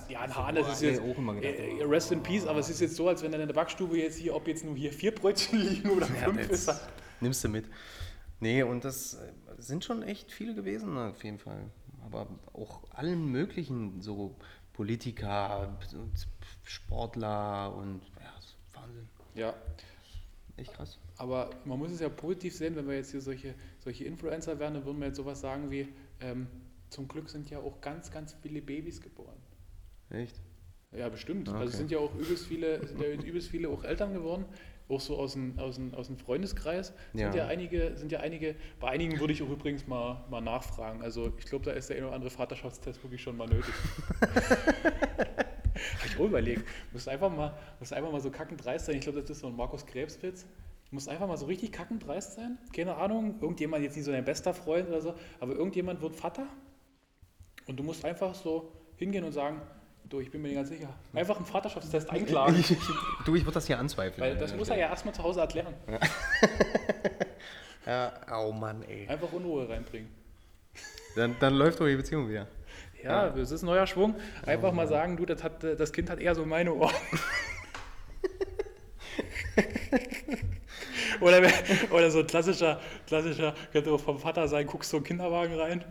Ja, 0.09 0.21
Jan 0.21 0.35
Hahn, 0.35 0.55
das 0.55 0.69
ist 0.73 0.83
jetzt 0.83 1.01
äh, 1.01 1.83
Rest 1.85 2.13
in 2.13 2.23
Peace, 2.23 2.47
aber 2.47 2.59
es 2.59 2.69
ist 2.69 2.81
jetzt 2.81 2.97
so, 2.97 3.09
als 3.09 3.23
wenn 3.23 3.33
dann 3.33 3.41
in 3.41 3.47
der 3.47 3.55
Backstube 3.55 3.97
jetzt 3.97 4.19
hier, 4.19 4.35
ob 4.35 4.49
jetzt 4.49 4.65
nur 4.65 4.75
hier 4.77 4.93
vier 4.93 5.15
Brötchen 5.15 5.61
liegen 5.61 5.91
oder 5.91 6.09
ja, 6.09 6.25
fünf 6.25 6.49
ist. 6.51 6.71
Nimmst 7.21 7.45
du 7.45 7.49
mit. 7.49 7.67
Nee, 8.41 8.63
und 8.63 8.85
das 8.85 9.15
äh, 9.15 9.33
sind 9.59 9.85
schon 9.85 10.03
echt 10.03 10.33
viele 10.33 10.55
gewesen, 10.55 10.97
auf 10.99 11.23
jeden 11.25 11.39
Fall. 11.39 11.71
Aber 12.05 12.27
auch 12.53 12.83
allen 12.91 13.31
möglichen, 13.31 14.01
so 14.01 14.37
Politiker, 14.73 15.77
Sportler 16.65 17.75
und 17.75 18.03
ja, 18.21 18.81
Wahnsinn. 18.81 19.09
Ja. 19.35 19.55
Echt 20.57 20.73
krass. 20.73 20.99
Aber 21.17 21.51
man 21.65 21.79
muss 21.79 21.91
es 21.91 22.01
ja 22.01 22.09
positiv 22.09 22.55
sehen, 22.55 22.77
wenn 22.77 22.87
wir 22.89 22.97
jetzt 22.97 23.11
hier 23.11 23.21
solche, 23.21 23.55
solche 23.81 24.05
Influencer 24.05 24.59
werden, 24.59 24.75
dann 24.75 24.85
würden 24.85 24.99
wir 25.01 25.09
jetzt 25.09 25.17
sowas 25.17 25.41
sagen 25.41 25.71
wie, 25.71 25.89
ähm, 26.21 26.47
zum 26.89 27.09
Glück 27.09 27.29
sind 27.29 27.51
ja 27.51 27.59
auch 27.59 27.81
ganz, 27.81 28.11
ganz 28.11 28.35
viele 28.43 28.63
Babys 28.63 29.01
geboren. 29.01 29.37
Echt? 30.11 30.41
Ja, 30.93 31.09
bestimmt. 31.09 31.49
Okay. 31.49 31.59
Also 31.59 31.73
es 31.73 31.79
sind 31.79 31.91
ja 31.91 31.99
auch 31.99 32.15
übelst 32.15 32.47
viele, 32.47 32.87
sind 32.87 33.01
ja 33.01 33.09
übelst 33.09 33.49
viele 33.49 33.69
auch 33.69 33.85
Eltern 33.85 34.15
geworden, 34.15 34.45
auch 34.89 35.01
so 35.01 35.17
aus 35.17 35.33
dem, 35.33 35.59
aus 35.59 35.75
dem, 35.77 35.93
aus 35.95 36.07
dem 36.07 36.17
Freundeskreis. 36.17 36.93
Sind 37.13 37.21
ja. 37.21 37.35
ja 37.35 37.47
einige, 37.47 37.97
sind 37.97 38.13
ja 38.13 38.21
einige, 38.21 38.55
bei 38.81 38.89
einigen 38.89 39.19
würde 39.19 39.33
ich 39.33 39.43
auch 39.43 39.51
übrigens 39.51 39.87
mal, 39.87 40.25
mal 40.31 40.41
nachfragen. 40.41 41.03
Also 41.03 41.33
ich 41.39 41.47
glaube, 41.47 41.65
da 41.65 41.73
ist 41.73 41.91
der 41.91 41.97
eine 41.97 42.07
oder 42.07 42.15
andere 42.15 42.31
Vaterschaftstest 42.31 43.03
wirklich 43.03 43.23
schon 43.23 43.37
mal 43.37 43.49
nötig. 43.49 43.75
Habe 45.77 46.07
ich 46.07 46.17
auch 46.19 46.25
überlegt. 46.25 46.65
Muss 46.93 47.09
einfach 47.09 47.31
mal, 47.31 47.53
muss 47.81 47.93
einfach 47.93 48.13
mal 48.13 48.21
so 48.21 48.31
kackend 48.31 48.65
dreist 48.65 48.87
sein. 48.87 48.97
Ich 48.97 49.03
glaube, 49.03 49.21
das 49.21 49.29
ist 49.29 49.41
so 49.41 49.49
ein 49.49 49.57
Markus 49.57 49.85
Krebswitz. 49.85 50.47
Muss 50.91 51.09
einfach 51.09 51.27
mal 51.27 51.37
so 51.37 51.47
richtig 51.47 51.73
kackend 51.73 52.07
dreist 52.07 52.35
sein. 52.35 52.59
Keine 52.73 52.95
Ahnung, 52.95 53.35
irgendjemand 53.41 53.83
jetzt 53.83 53.97
nicht 53.97 54.05
so 54.05 54.13
dein 54.13 54.25
bester 54.25 54.55
Freund 54.55 54.89
oder 54.89 55.01
so, 55.01 55.15
aber 55.41 55.55
irgendjemand 55.55 56.01
wird 56.01 56.15
Vater. 56.15 56.47
Und 57.67 57.77
du 57.77 57.83
musst 57.83 58.05
einfach 58.05 58.35
so 58.35 58.73
hingehen 58.97 59.25
und 59.25 59.33
sagen, 59.33 59.61
Du, 60.09 60.21
ich 60.21 60.31
bin 60.31 60.41
mir 60.41 60.49
nicht 60.49 60.57
ganz 60.57 60.69
sicher. 60.69 60.89
Einfach 61.15 61.37
einen 61.37 61.47
Vaterschaftstest 61.47 62.09
einklagen. 62.11 62.65
du, 63.25 63.35
ich 63.35 63.43
würde 63.43 63.55
das 63.55 63.67
hier 63.67 63.79
anzweifeln. 63.79 64.21
Weil 64.21 64.37
das 64.37 64.55
muss 64.55 64.69
er 64.69 64.77
ja 64.77 64.89
erstmal 64.89 65.13
zu 65.13 65.23
Hause 65.23 65.41
erklären. 65.41 65.75
Ja. 65.89 65.99
ja, 67.87 68.13
oh 68.39 68.53
Mann, 68.53 68.85
ey. 68.85 69.09
Einfach 69.09 69.33
Unruhe 69.33 69.69
reinbringen. 69.69 70.09
Dann, 71.17 71.35
dann 71.41 71.55
läuft 71.55 71.81
doch 71.81 71.87
die 71.87 71.97
Beziehung 71.97 72.29
wieder. 72.29 72.47
Ja, 73.03 73.31
das 73.31 73.51
ist 73.51 73.63
ein 73.63 73.67
neuer 73.67 73.87
Schwung. 73.87 74.15
Einfach 74.45 74.71
oh, 74.71 74.75
mal 74.75 74.87
sagen, 74.87 75.17
du, 75.17 75.27
das, 75.27 75.43
hat, 75.43 75.65
das 75.65 75.93
Kind 75.93 76.09
hat 76.09 76.21
eher 76.21 76.35
so 76.37 76.45
meine 76.47 76.73
Ohren. 76.73 76.95
oder, 81.21 81.43
oder 81.91 82.11
so 82.11 82.21
ein 82.21 82.27
klassischer, 82.27 82.81
klassischer, 83.07 83.55
könnte 83.73 83.91
auch 83.93 84.01
vom 84.01 84.19
Vater 84.19 84.47
sein, 84.49 84.67
guckst 84.67 84.91
so 84.91 84.99
einen 84.99 85.05
Kinderwagen 85.05 85.59
rein 85.59 85.85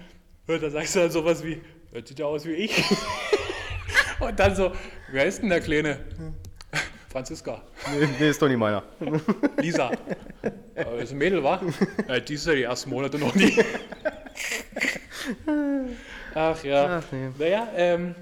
und 0.48 0.62
dann 0.62 0.72
sagst 0.72 0.96
du 0.96 1.00
dann 1.00 1.12
sowas 1.12 1.44
wie, 1.44 1.62
das 1.92 2.08
sieht 2.08 2.20
ja 2.20 2.26
aus 2.26 2.46
wie 2.46 2.54
ich. 2.54 2.84
Und 4.26 4.40
dann 4.40 4.56
so, 4.56 4.72
wer 5.12 5.26
ist 5.26 5.42
denn 5.42 5.50
der 5.50 5.62
Kleine? 5.62 6.00
Franziska. 7.10 7.62
Nee, 7.94 8.08
nee, 8.20 8.30
ist 8.30 8.42
doch 8.42 8.48
nicht 8.48 8.58
meiner. 8.58 8.84
Lisa. 9.58 9.92
Das 10.74 11.04
ist 11.04 11.12
ein 11.12 11.18
Mädel, 11.18 11.44
wa? 11.44 11.62
Ja, 12.08 12.20
die 12.20 12.34
ist 12.34 12.48
ja 12.48 12.56
die 12.56 12.64
ersten 12.64 12.90
Monate 12.90 13.20
noch 13.20 13.34
nie. 13.36 13.58
Ach 16.34 16.64
ja. 16.64 16.98
Ach, 16.98 17.12
nee. 17.12 17.30
Naja, 17.38 17.68
ähm, 17.76 18.16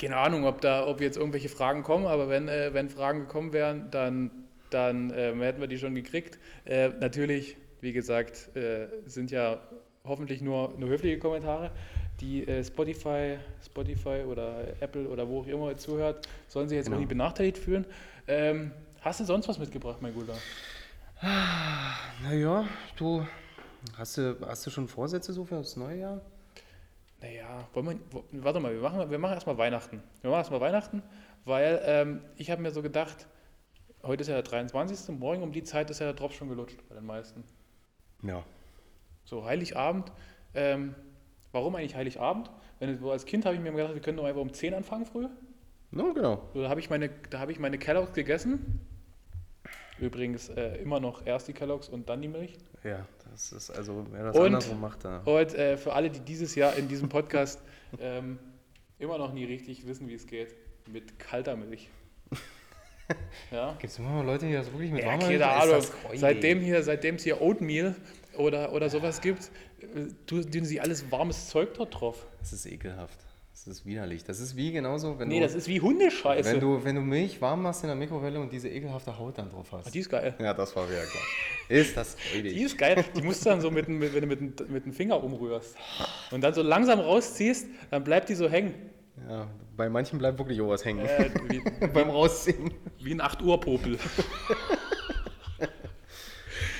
keine 0.00 0.16
Ahnung, 0.16 0.46
ob 0.46 0.62
da, 0.62 0.86
ob 0.86 1.00
jetzt 1.00 1.16
irgendwelche 1.16 1.48
Fragen 1.48 1.82
kommen, 1.82 2.06
aber 2.06 2.28
wenn, 2.28 2.48
äh, 2.48 2.70
wenn 2.72 2.88
Fragen 2.88 3.20
gekommen 3.20 3.52
wären, 3.52 3.90
dann, 3.90 4.30
dann 4.70 5.10
äh, 5.10 5.34
hätten 5.38 5.60
wir 5.60 5.68
die 5.68 5.78
schon 5.78 5.94
gekriegt. 5.94 6.38
Äh, 6.64 6.88
natürlich, 7.00 7.56
wie 7.80 7.92
gesagt, 7.92 8.56
äh, 8.56 8.88
sind 9.06 9.30
ja 9.30 9.60
hoffentlich 10.04 10.40
nur, 10.40 10.74
nur 10.78 10.88
höfliche 10.88 11.18
Kommentare 11.18 11.70
die 12.20 12.46
äh, 12.46 12.64
Spotify, 12.64 13.38
Spotify 13.64 14.24
oder 14.26 14.64
Apple 14.80 15.08
oder 15.08 15.28
wo 15.28 15.40
auch 15.40 15.46
immer 15.46 15.76
zuhört, 15.76 16.28
sollen 16.48 16.68
sich 16.68 16.76
jetzt 16.76 16.86
genau. 16.86 16.96
auch 16.96 17.00
nicht 17.00 17.08
benachteiligt 17.08 17.58
fühlen. 17.58 17.86
Ähm, 18.26 18.72
hast 19.00 19.20
du 19.20 19.24
sonst 19.24 19.48
was 19.48 19.58
mitgebracht, 19.58 19.98
mein 20.00 20.14
Guter? 20.14 20.34
Naja, 22.22 22.66
du 22.96 23.26
hast, 23.96 24.16
du, 24.16 24.36
hast 24.46 24.66
du 24.66 24.70
schon 24.70 24.88
Vorsätze 24.88 25.32
so 25.32 25.44
für 25.44 25.56
das 25.56 25.76
neue 25.76 25.98
Jahr? 25.98 26.20
Naja, 27.20 27.66
wollen 27.72 28.00
wir, 28.30 28.44
warte 28.44 28.60
mal, 28.60 28.72
wir 28.72 28.80
machen, 28.80 29.10
wir 29.10 29.18
machen 29.18 29.34
erstmal 29.34 29.58
Weihnachten. 29.58 30.02
Wir 30.20 30.30
machen 30.30 30.40
erstmal 30.40 30.60
Weihnachten, 30.60 31.02
weil 31.44 31.80
ähm, 31.84 32.22
ich 32.36 32.50
habe 32.50 32.62
mir 32.62 32.70
so 32.70 32.82
gedacht, 32.82 33.26
heute 34.04 34.20
ist 34.20 34.28
ja 34.28 34.34
der 34.34 34.44
23. 34.44 35.18
Morgen 35.18 35.42
um 35.42 35.50
die 35.50 35.64
Zeit 35.64 35.90
ist 35.90 35.98
ja 35.98 36.06
der 36.06 36.14
Drops 36.14 36.36
schon 36.36 36.48
gelutscht 36.48 36.78
bei 36.88 36.94
den 36.94 37.06
meisten. 37.06 37.42
Ja. 38.22 38.44
So, 39.24 39.44
Heiligabend. 39.44 40.12
Ähm, 40.54 40.94
Warum 41.58 41.74
eigentlich 41.74 41.96
Heiligabend? 41.96 42.52
Wenn, 42.78 43.02
als 43.02 43.26
Kind 43.26 43.44
habe 43.44 43.56
ich 43.56 43.60
mir 43.60 43.72
gedacht, 43.72 43.92
wir 43.92 44.00
können 44.00 44.16
doch 44.16 44.26
einfach 44.26 44.40
um 44.40 44.52
10 44.52 44.74
anfangen 44.74 45.06
früh. 45.06 45.26
No, 45.90 46.14
genau. 46.14 46.48
So, 46.54 46.62
da 46.62 46.68
habe 46.68 46.78
ich 46.78 46.88
meine, 46.88 47.10
da 47.30 47.40
habe 47.40 47.50
ich 47.50 47.58
meine 47.58 47.78
Kelloggs 47.78 48.12
gegessen. 48.12 48.80
Übrigens 49.98 50.50
äh, 50.50 50.76
immer 50.76 51.00
noch 51.00 51.26
erst 51.26 51.48
die 51.48 51.52
Kelloggs 51.54 51.88
und 51.88 52.08
dann 52.08 52.22
die 52.22 52.28
Milch. 52.28 52.54
Ja, 52.84 53.04
das 53.28 53.50
ist 53.50 53.70
also, 53.70 54.06
wer 54.12 54.26
das 54.26 54.36
und, 54.36 54.46
andersrum 54.46 54.80
macht, 54.80 55.04
dann. 55.04 55.24
Und 55.24 55.54
äh, 55.54 55.76
für 55.76 55.94
alle, 55.94 56.10
die 56.10 56.20
dieses 56.20 56.54
Jahr 56.54 56.76
in 56.76 56.86
diesem 56.86 57.08
Podcast 57.08 57.60
ähm, 58.00 58.38
immer 59.00 59.18
noch 59.18 59.32
nie 59.32 59.44
richtig 59.44 59.84
wissen, 59.84 60.06
wie 60.08 60.14
es 60.14 60.28
geht, 60.28 60.54
mit 60.86 61.18
kalter 61.18 61.56
Milch. 61.56 61.88
ja. 63.50 63.72
Gibt 63.80 63.92
es 63.92 63.98
immer 63.98 64.12
noch 64.12 64.24
Leute, 64.24 64.46
die 64.46 64.52
das 64.52 64.70
wirklich 64.70 64.92
mit 64.92 65.02
ja, 65.02 65.08
warmer 65.08 65.26
Milch? 65.26 65.40
Keine 65.40 65.60
Ahnung. 65.60 65.82
Seitdem 66.14 66.60
hier, 66.60 66.84
seitdem 66.84 67.16
es 67.16 67.24
hier 67.24 67.42
Oatmeal 67.42 67.96
oder, 68.36 68.72
oder 68.72 68.88
sowas 68.88 69.20
gibt, 69.20 69.50
tun 70.26 70.64
sie 70.64 70.80
alles 70.80 71.10
warmes 71.10 71.48
Zeug 71.48 71.74
dort 71.74 72.00
drauf. 72.00 72.26
Das 72.40 72.52
ist 72.52 72.66
ekelhaft. 72.66 73.18
Das 73.52 73.66
ist 73.66 73.86
widerlich. 73.86 74.22
Das 74.22 74.38
ist 74.38 74.54
wie 74.54 74.70
genauso, 74.70 75.18
wenn 75.18 75.28
nee, 75.28 75.40
du. 75.40 75.44
das 75.44 75.54
ist 75.54 75.66
wie 75.66 75.80
Hundescheiße. 75.80 76.52
Wenn 76.52 76.60
du, 76.60 76.84
wenn 76.84 76.94
du 76.94 77.00
Milch 77.00 77.40
warm 77.40 77.62
machst 77.62 77.82
in 77.82 77.88
der 77.88 77.96
Mikrowelle 77.96 78.38
und 78.38 78.52
diese 78.52 78.68
ekelhafte 78.68 79.18
Haut 79.18 79.36
dann 79.36 79.50
drauf 79.50 79.72
hast. 79.72 79.88
Ah, 79.88 79.90
die 79.90 79.98
ist 79.98 80.08
geil. 80.08 80.34
Ja, 80.38 80.54
das 80.54 80.76
war 80.76 80.88
wieder 80.88 81.02
klar. 81.02 81.22
Ist 81.68 81.96
das 81.96 82.16
räudig. 82.34 82.54
Die 82.54 82.62
ist 82.62 82.78
geil. 82.78 83.04
Die 83.16 83.22
musst 83.22 83.44
du 83.44 83.50
dann 83.50 83.60
so, 83.60 83.70
mit, 83.70 83.88
mit, 83.88 84.14
wenn 84.14 84.20
du 84.20 84.26
mit, 84.28 84.70
mit 84.70 84.84
dem 84.84 84.92
Finger 84.92 85.22
umrührst 85.22 85.76
und 86.30 86.40
dann 86.40 86.54
so 86.54 86.62
langsam 86.62 87.00
rausziehst, 87.00 87.66
dann 87.90 88.04
bleibt 88.04 88.28
die 88.28 88.34
so 88.34 88.48
hängen. 88.48 88.74
Ja, 89.28 89.48
bei 89.76 89.88
manchen 89.88 90.18
bleibt 90.18 90.38
wirklich 90.38 90.60
auch 90.60 90.68
was 90.68 90.84
hängen. 90.84 91.04
Äh, 91.04 91.30
wie, 91.48 91.86
Beim 91.88 92.10
Rausziehen. 92.10 92.72
Wie 93.00 93.12
ein 93.12 93.20
8-Uhr-Popel. 93.20 93.98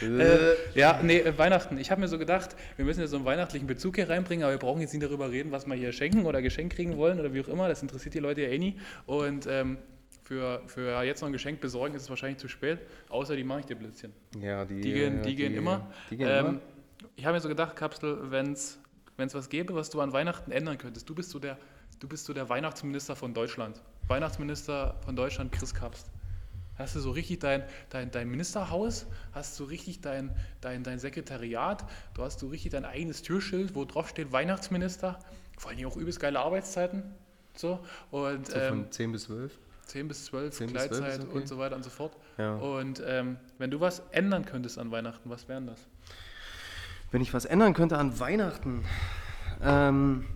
äh, 0.03 0.55
ja, 0.75 1.01
nee, 1.03 1.19
äh, 1.19 1.37
Weihnachten. 1.39 1.79
Ich 1.79 1.91
habe 1.91 2.01
mir 2.01 2.09
so 2.09 2.19
gedacht, 2.19 2.57
wir 2.77 2.85
müssen 2.85 3.01
ja 3.01 3.07
so 3.07 3.17
einen 3.17 3.25
weihnachtlichen 3.25 3.67
Bezug 3.67 3.97
hier 3.97 4.09
reinbringen, 4.09 4.45
aber 4.45 4.53
wir 4.53 4.59
brauchen 4.59 4.81
jetzt 4.81 4.93
nicht 4.93 5.05
darüber 5.05 5.31
reden, 5.31 5.53
was 5.53 5.67
wir 5.67 5.75
hier 5.75 5.93
schenken 5.93 6.27
oder 6.27 6.43
Geschenk 6.43 6.73
kriegen 6.73 6.97
wollen 6.97 7.19
oder 7.21 7.33
wie 7.33 7.41
auch 7.41 7.49
immer. 7.49 7.69
Das 7.69 7.83
interessiert 7.83 8.15
die 8.15 8.21
Leute 8.21 8.43
ja 8.43 8.49
eh 8.49 8.59
nie. 8.59 8.79
Und 9.07 9.47
ähm, 9.47 9.79
für, 10.23 10.63
für 10.67 11.03
jetzt 11.03 11.23
noch 11.23 11.29
ein 11.29 11.33
Geschenk 11.33 11.61
besorgen 11.61 11.95
ist 11.95 12.03
es 12.03 12.11
wahrscheinlich 12.11 12.39
zu 12.39 12.49
spät, 12.49 12.81
außer 13.09 13.35
die 13.35 13.45
mache 13.45 13.61
ich 13.61 13.67
dir 13.67 13.77
Blitzchen. 13.77 14.13
Ja, 14.41 14.65
die, 14.65 14.81
die 14.81 14.93
gehen, 14.93 15.23
die, 15.23 15.31
die 15.31 15.37
gehen 15.37 15.55
immer. 15.55 15.91
Die 16.11 16.17
gehen 16.17 16.29
ähm, 16.29 16.47
immer. 16.47 16.61
Ich 17.17 17.25
habe 17.25 17.35
mir 17.35 17.41
so 17.41 17.49
gedacht, 17.49 17.77
Kapsel, 17.77 18.31
wenn 18.31 18.53
es 18.53 18.79
was 19.17 19.49
gäbe, 19.49 19.75
was 19.75 19.91
du 19.91 20.01
an 20.01 20.13
Weihnachten 20.13 20.53
ändern 20.53 20.79
könntest. 20.79 21.09
Du 21.09 21.15
bist 21.15 21.31
so 21.31 21.39
der, 21.39 21.57
du 21.99 22.09
bist 22.09 22.27
so 22.27 22.33
der 22.33 22.49
Weihnachtsminister 22.49 23.17
von 23.17 23.33
Deutschland. 23.33 23.81
Weihnachtsminister 24.07 24.97
von 25.05 25.17
Deutschland, 25.17 25.53
Chris 25.53 25.75
Kapst. 25.75 26.11
Hast 26.79 26.95
du 26.95 27.01
so 27.01 27.11
richtig 27.11 27.41
dein, 27.41 27.65
dein, 27.91 28.11
dein 28.11 28.29
Ministerhaus, 28.29 29.07
hast 29.33 29.59
du 29.59 29.65
richtig 29.65 30.01
dein, 30.01 30.31
dein, 30.61 30.85
dein 30.85 31.01
Sekretariat, 31.01 31.85
du 32.15 32.23
hast 32.23 32.39
so 32.39 32.49
richtig 32.49 32.71
dein 32.71 32.85
eigenes 32.85 33.23
Türschild, 33.23 33.75
wo 33.75 33.85
drauf 33.85 34.09
steht 34.09 34.31
Weihnachtsminister, 34.31 35.19
vor 35.59 35.73
allem 35.73 35.87
auch 35.87 35.97
übelst 35.97 36.21
geile 36.21 36.39
Arbeitszeiten. 36.39 37.03
So, 37.57 37.81
und, 38.13 38.47
so 38.47 38.59
von 38.61 38.79
ähm, 38.85 38.91
10 38.91 39.13
bis 39.13 39.25
12? 39.25 39.59
10 39.87 40.09
bis 40.09 40.25
12, 40.27 40.55
10 40.55 40.67
Gleitzeit 40.69 40.91
bis 40.91 41.15
12 41.17 41.29
okay. 41.29 41.39
und 41.39 41.49
so 41.49 41.59
weiter 41.59 41.75
und 41.75 41.83
so 41.83 41.91
fort. 41.91 42.17
Ja. 42.37 42.55
Und 42.55 43.03
ähm, 43.05 43.39
wenn 43.59 43.71
du 43.71 43.81
was 43.81 44.03
ändern 44.13 44.45
könntest 44.45 44.79
an 44.79 44.93
Weihnachten, 44.93 45.29
was 45.31 45.49
wären 45.49 45.67
das? 45.67 45.81
Wenn 47.11 47.23
ich 47.23 47.35
was 47.35 47.47
ändern 47.47 47.75
könnte 47.75 47.99
an 47.99 48.21
Weihnachten, 48.21 48.85
ähm, 49.63 50.27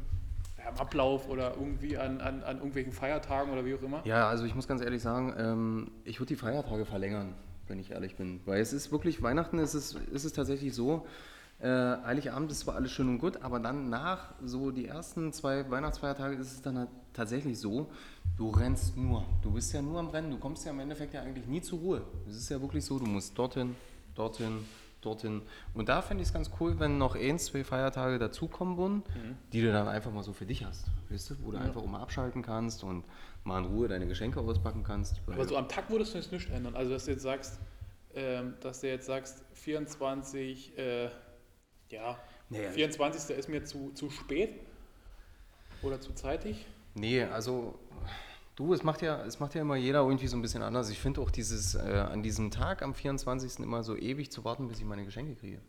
am 0.72 0.80
Ablauf 0.80 1.28
oder 1.28 1.54
irgendwie 1.54 1.96
an, 1.96 2.20
an, 2.20 2.42
an 2.42 2.56
irgendwelchen 2.56 2.92
Feiertagen 2.92 3.52
oder 3.52 3.64
wie 3.64 3.74
auch 3.74 3.82
immer? 3.82 4.02
Ja, 4.04 4.28
also 4.28 4.44
ich 4.44 4.54
muss 4.54 4.68
ganz 4.68 4.82
ehrlich 4.82 5.02
sagen, 5.02 5.34
ähm, 5.38 5.90
ich 6.04 6.20
würde 6.20 6.28
die 6.28 6.36
Feiertage 6.36 6.84
verlängern, 6.84 7.34
wenn 7.68 7.78
ich 7.78 7.90
ehrlich 7.90 8.16
bin. 8.16 8.40
Weil 8.44 8.60
es 8.60 8.72
ist 8.72 8.92
wirklich, 8.92 9.22
Weihnachten 9.22 9.58
ist 9.58 9.74
es, 9.74 9.94
ist 9.94 10.24
es 10.24 10.32
tatsächlich 10.32 10.74
so, 10.74 11.06
äh, 11.60 11.68
Heiligabend 12.04 12.50
ist 12.50 12.60
zwar 12.60 12.74
alles 12.74 12.90
schön 12.90 13.08
und 13.08 13.18
gut, 13.18 13.42
aber 13.42 13.60
dann 13.60 13.88
nach 13.88 14.34
so 14.44 14.70
die 14.72 14.86
ersten 14.88 15.32
zwei 15.32 15.70
Weihnachtsfeiertage 15.70 16.34
ist 16.36 16.52
es 16.52 16.62
dann 16.62 16.76
halt 16.76 16.88
tatsächlich 17.12 17.58
so, 17.58 17.88
du 18.36 18.50
rennst 18.50 18.96
nur. 18.96 19.24
Du 19.42 19.52
bist 19.52 19.72
ja 19.72 19.80
nur 19.80 20.00
am 20.00 20.08
Rennen, 20.08 20.30
du 20.30 20.38
kommst 20.38 20.64
ja 20.64 20.72
im 20.72 20.80
Endeffekt 20.80 21.14
ja 21.14 21.22
eigentlich 21.22 21.46
nie 21.46 21.62
zur 21.62 21.78
Ruhe. 21.78 22.02
Es 22.28 22.36
ist 22.36 22.48
ja 22.48 22.60
wirklich 22.60 22.84
so, 22.84 22.98
du 22.98 23.06
musst 23.06 23.38
dorthin, 23.38 23.76
dorthin, 24.14 24.64
dorthin. 25.04 25.42
Und 25.74 25.88
da 25.88 26.00
fände 26.02 26.22
ich 26.22 26.28
es 26.28 26.32
ganz 26.32 26.50
cool, 26.60 26.78
wenn 26.78 26.98
noch 26.98 27.14
ein, 27.14 27.38
zwei 27.38 27.64
Feiertage 27.64 28.18
dazukommen 28.18 28.76
würden, 28.78 28.96
mhm. 28.96 29.36
die 29.52 29.60
du 29.60 29.72
dann 29.72 29.88
einfach 29.88 30.12
mal 30.12 30.22
so 30.22 30.32
für 30.32 30.46
dich 30.46 30.64
hast. 30.64 30.86
Weißt 31.10 31.30
du, 31.30 31.34
wo 31.42 31.50
du 31.50 31.58
ja. 31.58 31.64
einfach 31.64 31.84
mal 31.84 32.00
abschalten 32.00 32.42
kannst 32.42 32.84
und 32.84 33.04
mal 33.44 33.58
in 33.58 33.66
Ruhe 33.66 33.88
deine 33.88 34.06
Geschenke 34.06 34.40
auspacken 34.40 34.84
kannst. 34.84 35.20
Aber 35.26 35.46
so 35.46 35.56
am 35.56 35.68
Tag 35.68 35.90
würdest 35.90 36.14
du 36.14 36.18
jetzt 36.18 36.32
nichts 36.32 36.50
ändern. 36.50 36.74
Also, 36.76 36.92
dass 36.92 37.04
du 37.04 37.10
jetzt 37.10 37.22
sagst, 37.22 37.58
ähm, 38.14 38.54
dass 38.60 38.80
du 38.80 38.88
jetzt 38.88 39.06
sagst, 39.06 39.44
24, 39.54 40.78
äh, 40.78 41.04
ja, 41.90 42.18
naja. 42.48 42.70
24. 42.70 43.36
ist 43.36 43.48
mir 43.48 43.64
zu, 43.64 43.90
zu 43.94 44.10
spät. 44.10 44.54
Oder 45.82 46.00
zu 46.00 46.12
zeitig? 46.12 46.66
Nee, 46.94 47.22
also 47.24 47.78
du, 48.56 48.74
es 48.74 48.82
macht 48.82 49.02
ja, 49.02 49.24
es 49.24 49.40
macht 49.40 49.54
ja 49.54 49.60
immer 49.60 49.76
jeder 49.76 50.00
irgendwie 50.00 50.26
so 50.26 50.36
ein 50.36 50.42
bisschen 50.42 50.62
anders. 50.62 50.90
Ich 50.90 51.00
finde 51.00 51.20
auch 51.20 51.30
dieses, 51.30 51.74
äh, 51.74 52.06
an 52.10 52.22
diesem 52.22 52.50
Tag 52.50 52.82
am 52.82 52.94
24. 52.94 53.60
immer 53.60 53.82
so 53.82 53.96
ewig 53.96 54.30
zu 54.30 54.44
warten, 54.44 54.68
bis 54.68 54.78
ich 54.78 54.84
meine 54.84 55.04
Geschenke 55.04 55.34
kriege. 55.34 55.60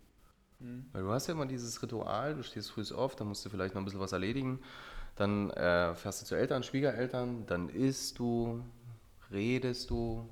Mhm. 0.59 0.85
Weil 0.91 1.03
du 1.03 1.11
hast 1.11 1.27
ja 1.27 1.33
immer 1.33 1.45
dieses 1.45 1.81
Ritual, 1.81 2.35
du 2.35 2.43
stehst 2.43 2.71
früh 2.71 2.83
auf, 2.93 3.15
dann 3.15 3.27
musst 3.27 3.45
du 3.45 3.49
vielleicht 3.49 3.73
noch 3.73 3.81
ein 3.81 3.85
bisschen 3.85 3.99
was 3.99 4.11
erledigen. 4.11 4.59
Dann 5.15 5.51
äh, 5.51 5.93
fährst 5.95 6.21
du 6.21 6.25
zu 6.25 6.35
Eltern, 6.35 6.63
Schwiegereltern, 6.63 7.45
dann 7.45 7.69
isst 7.69 8.17
du, 8.17 8.63
redest 9.31 9.89
du. 9.89 10.27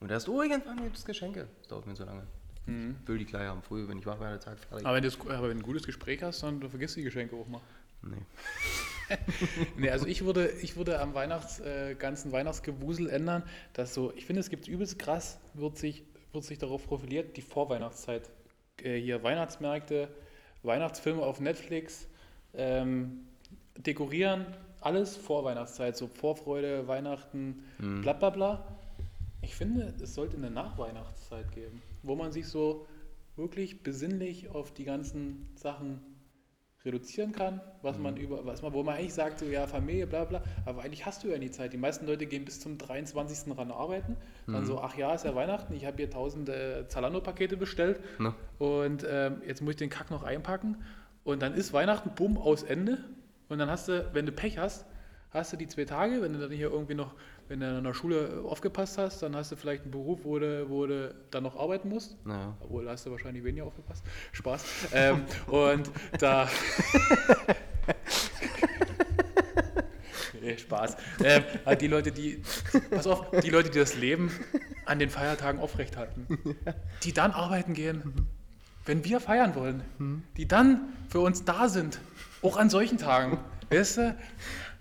Und 0.00 0.10
erst, 0.10 0.28
oh, 0.28 0.42
irgendwann 0.42 0.82
gibt 0.82 0.96
es 0.96 1.04
Geschenke. 1.04 1.48
Das 1.58 1.68
dauert 1.68 1.86
mir 1.86 1.96
so 1.96 2.04
lange. 2.04 2.26
Mhm. 2.66 2.96
Ich 3.02 3.08
will 3.08 3.18
die 3.18 3.24
gleich 3.24 3.48
haben, 3.48 3.62
früh, 3.62 3.88
wenn 3.88 3.98
ich 3.98 4.06
wach 4.06 4.20
werde, 4.20 4.38
Tag 4.38 4.58
fertig. 4.58 4.86
Aber 4.86 4.96
wenn, 4.96 5.02
du, 5.02 5.30
aber 5.30 5.48
wenn 5.48 5.58
du 5.58 5.62
ein 5.62 5.66
gutes 5.66 5.84
Gespräch 5.84 6.22
hast, 6.22 6.42
dann 6.42 6.60
du 6.60 6.68
vergisst 6.68 6.96
die 6.96 7.02
Geschenke 7.02 7.36
auch 7.36 7.48
mal. 7.48 7.60
Nee. 8.02 8.16
nee, 9.76 9.90
also 9.90 10.06
ich 10.06 10.24
würde, 10.24 10.50
ich 10.62 10.76
würde 10.76 11.00
am 11.00 11.14
Weihnachts, 11.14 11.60
äh, 11.60 11.94
ganzen 11.94 12.32
Weihnachtsgewusel 12.32 13.08
ändern, 13.08 13.42
dass 13.72 13.94
so, 13.94 14.12
ich 14.14 14.26
finde, 14.26 14.40
es 14.40 14.50
gibt 14.50 14.68
übelst 14.68 14.98
krass, 14.98 15.38
wird 15.54 15.78
sich, 15.78 16.04
wird 16.32 16.44
sich 16.44 16.58
darauf 16.58 16.86
profiliert, 16.86 17.36
die 17.36 17.42
Vorweihnachtszeit. 17.42 18.30
Äh, 18.82 18.98
hier 18.98 19.22
Weihnachtsmärkte, 19.22 20.08
Weihnachtsfilme 20.62 21.22
auf 21.22 21.40
Netflix, 21.40 22.08
ähm, 22.54 23.26
dekorieren, 23.76 24.46
alles 24.80 25.16
vor 25.16 25.44
Weihnachtszeit, 25.44 25.96
so 25.96 26.06
Vorfreude, 26.06 26.86
Weihnachten, 26.88 27.64
mhm. 27.78 28.02
bla 28.02 28.12
bla 28.12 28.30
bla. 28.30 28.76
Ich 29.42 29.54
finde, 29.54 29.94
es 30.02 30.14
sollte 30.14 30.36
eine 30.36 30.50
Nachweihnachtszeit 30.50 31.52
geben, 31.52 31.82
wo 32.02 32.16
man 32.16 32.32
sich 32.32 32.48
so 32.48 32.86
wirklich 33.36 33.82
besinnlich 33.82 34.48
auf 34.48 34.72
die 34.72 34.84
ganzen 34.84 35.48
Sachen 35.54 36.00
reduzieren 36.86 37.32
kann, 37.32 37.60
was 37.82 37.96
mhm. 37.96 38.02
man 38.02 38.16
über, 38.16 38.46
was 38.46 38.62
man, 38.62 38.72
wo 38.72 38.82
man 38.82 38.96
eigentlich 38.96 39.14
sagt, 39.14 39.40
so 39.40 39.46
ja, 39.46 39.66
Familie, 39.66 40.06
bla 40.06 40.24
bla, 40.24 40.42
aber 40.64 40.82
eigentlich 40.82 41.04
hast 41.04 41.24
du 41.24 41.28
ja 41.28 41.38
nie 41.38 41.50
Zeit. 41.50 41.72
Die 41.72 41.78
meisten 41.78 42.06
Leute 42.06 42.26
gehen 42.26 42.44
bis 42.44 42.60
zum 42.60 42.78
23. 42.78 43.56
ran 43.56 43.70
arbeiten, 43.70 44.16
dann 44.46 44.62
mhm. 44.62 44.66
so, 44.66 44.80
ach 44.80 44.96
ja, 44.96 45.14
ist 45.14 45.24
ja 45.24 45.34
Weihnachten, 45.34 45.74
ich 45.74 45.84
habe 45.84 45.96
hier 45.96 46.08
tausende 46.08 46.86
Zalando-Pakete 46.88 47.56
bestellt 47.56 48.00
no. 48.18 48.34
und 48.58 49.04
ähm, 49.08 49.42
jetzt 49.46 49.60
muss 49.60 49.72
ich 49.72 49.76
den 49.76 49.90
Kack 49.90 50.10
noch 50.10 50.22
einpacken 50.22 50.76
und 51.24 51.42
dann 51.42 51.54
ist 51.54 51.72
Weihnachten, 51.72 52.10
bumm, 52.14 52.38
aus 52.38 52.62
Ende 52.62 52.98
und 53.48 53.58
dann 53.58 53.70
hast 53.70 53.88
du, 53.88 54.08
wenn 54.12 54.24
du 54.24 54.32
Pech 54.32 54.58
hast, 54.58 54.86
hast 55.36 55.52
du 55.52 55.56
die 55.56 55.68
zwei 55.68 55.84
Tage, 55.84 56.22
wenn 56.22 56.32
du 56.32 56.38
dann 56.38 56.50
hier 56.50 56.70
irgendwie 56.70 56.94
noch, 56.94 57.14
wenn 57.48 57.60
du 57.60 57.78
in 57.78 57.84
der 57.84 57.94
Schule 57.94 58.42
aufgepasst 58.44 58.98
hast, 58.98 59.22
dann 59.22 59.36
hast 59.36 59.52
du 59.52 59.56
vielleicht 59.56 59.82
einen 59.82 59.92
Beruf, 59.92 60.20
wo 60.24 60.38
du, 60.38 60.68
wo 60.68 60.86
du 60.86 61.14
dann 61.30 61.42
noch 61.42 61.58
arbeiten 61.58 61.88
musst. 61.88 62.16
Ja. 62.26 62.56
Obwohl, 62.60 62.84
da 62.84 62.92
hast 62.92 63.06
du 63.06 63.10
wahrscheinlich 63.10 63.44
weniger 63.44 63.66
aufgepasst. 63.66 64.04
Spaß. 64.32 64.64
ähm, 64.92 65.24
und 65.46 65.90
da. 66.18 66.48
nee, 70.40 70.56
Spaß. 70.56 70.96
Ähm, 71.22 71.44
halt 71.64 71.80
die 71.80 71.88
Leute, 71.88 72.12
die, 72.12 72.42
pass 72.90 73.06
auf, 73.06 73.30
die 73.42 73.50
Leute, 73.50 73.70
die 73.70 73.78
das 73.78 73.94
Leben 73.96 74.30
an 74.84 74.98
den 74.98 75.10
Feiertagen 75.10 75.60
aufrecht 75.60 75.96
halten, 75.96 76.26
die 77.02 77.12
dann 77.12 77.32
arbeiten 77.32 77.74
gehen, 77.74 78.26
wenn 78.86 79.04
wir 79.04 79.20
feiern 79.20 79.54
wollen, 79.54 79.82
mhm. 79.98 80.22
die 80.36 80.48
dann 80.48 80.92
für 81.08 81.20
uns 81.20 81.44
da 81.44 81.68
sind, 81.68 82.00
auch 82.42 82.56
an 82.56 82.70
solchen 82.70 82.98
Tagen. 82.98 83.38
Weißt 83.70 83.98
du, 83.98 84.16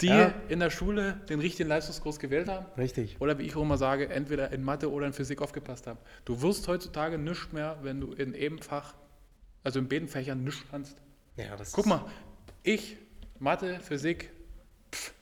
die 0.01 0.07
ja. 0.07 0.33
in 0.49 0.59
der 0.59 0.69
Schule 0.69 1.19
den 1.29 1.39
richtigen 1.39 1.69
Leistungskurs 1.69 2.19
gewählt 2.19 2.47
haben. 2.47 2.65
Richtig. 2.77 3.17
Oder 3.19 3.37
wie 3.39 3.43
ich 3.43 3.55
auch 3.55 3.61
immer 3.61 3.77
sage, 3.77 4.09
entweder 4.09 4.51
in 4.51 4.63
Mathe 4.63 4.91
oder 4.91 5.07
in 5.07 5.13
Physik 5.13 5.41
aufgepasst 5.41 5.87
haben. 5.87 5.99
Du 6.25 6.41
wirst 6.41 6.67
heutzutage 6.67 7.17
nichts 7.17 7.51
mehr, 7.51 7.77
wenn 7.81 8.01
du 8.01 8.13
in 8.13 8.33
eben 8.33 8.59
Fach, 8.59 8.93
also 9.63 9.79
in 9.79 9.87
beiden 9.87 10.07
Fächern 10.07 10.43
nichts 10.43 10.63
kannst. 10.69 10.97
Ja, 11.37 11.55
das 11.55 11.71
Guck 11.71 11.85
mal, 11.85 12.05
ich, 12.63 12.97
Mathe, 13.39 13.79
Physik, 13.79 14.31
pff, 14.91 15.13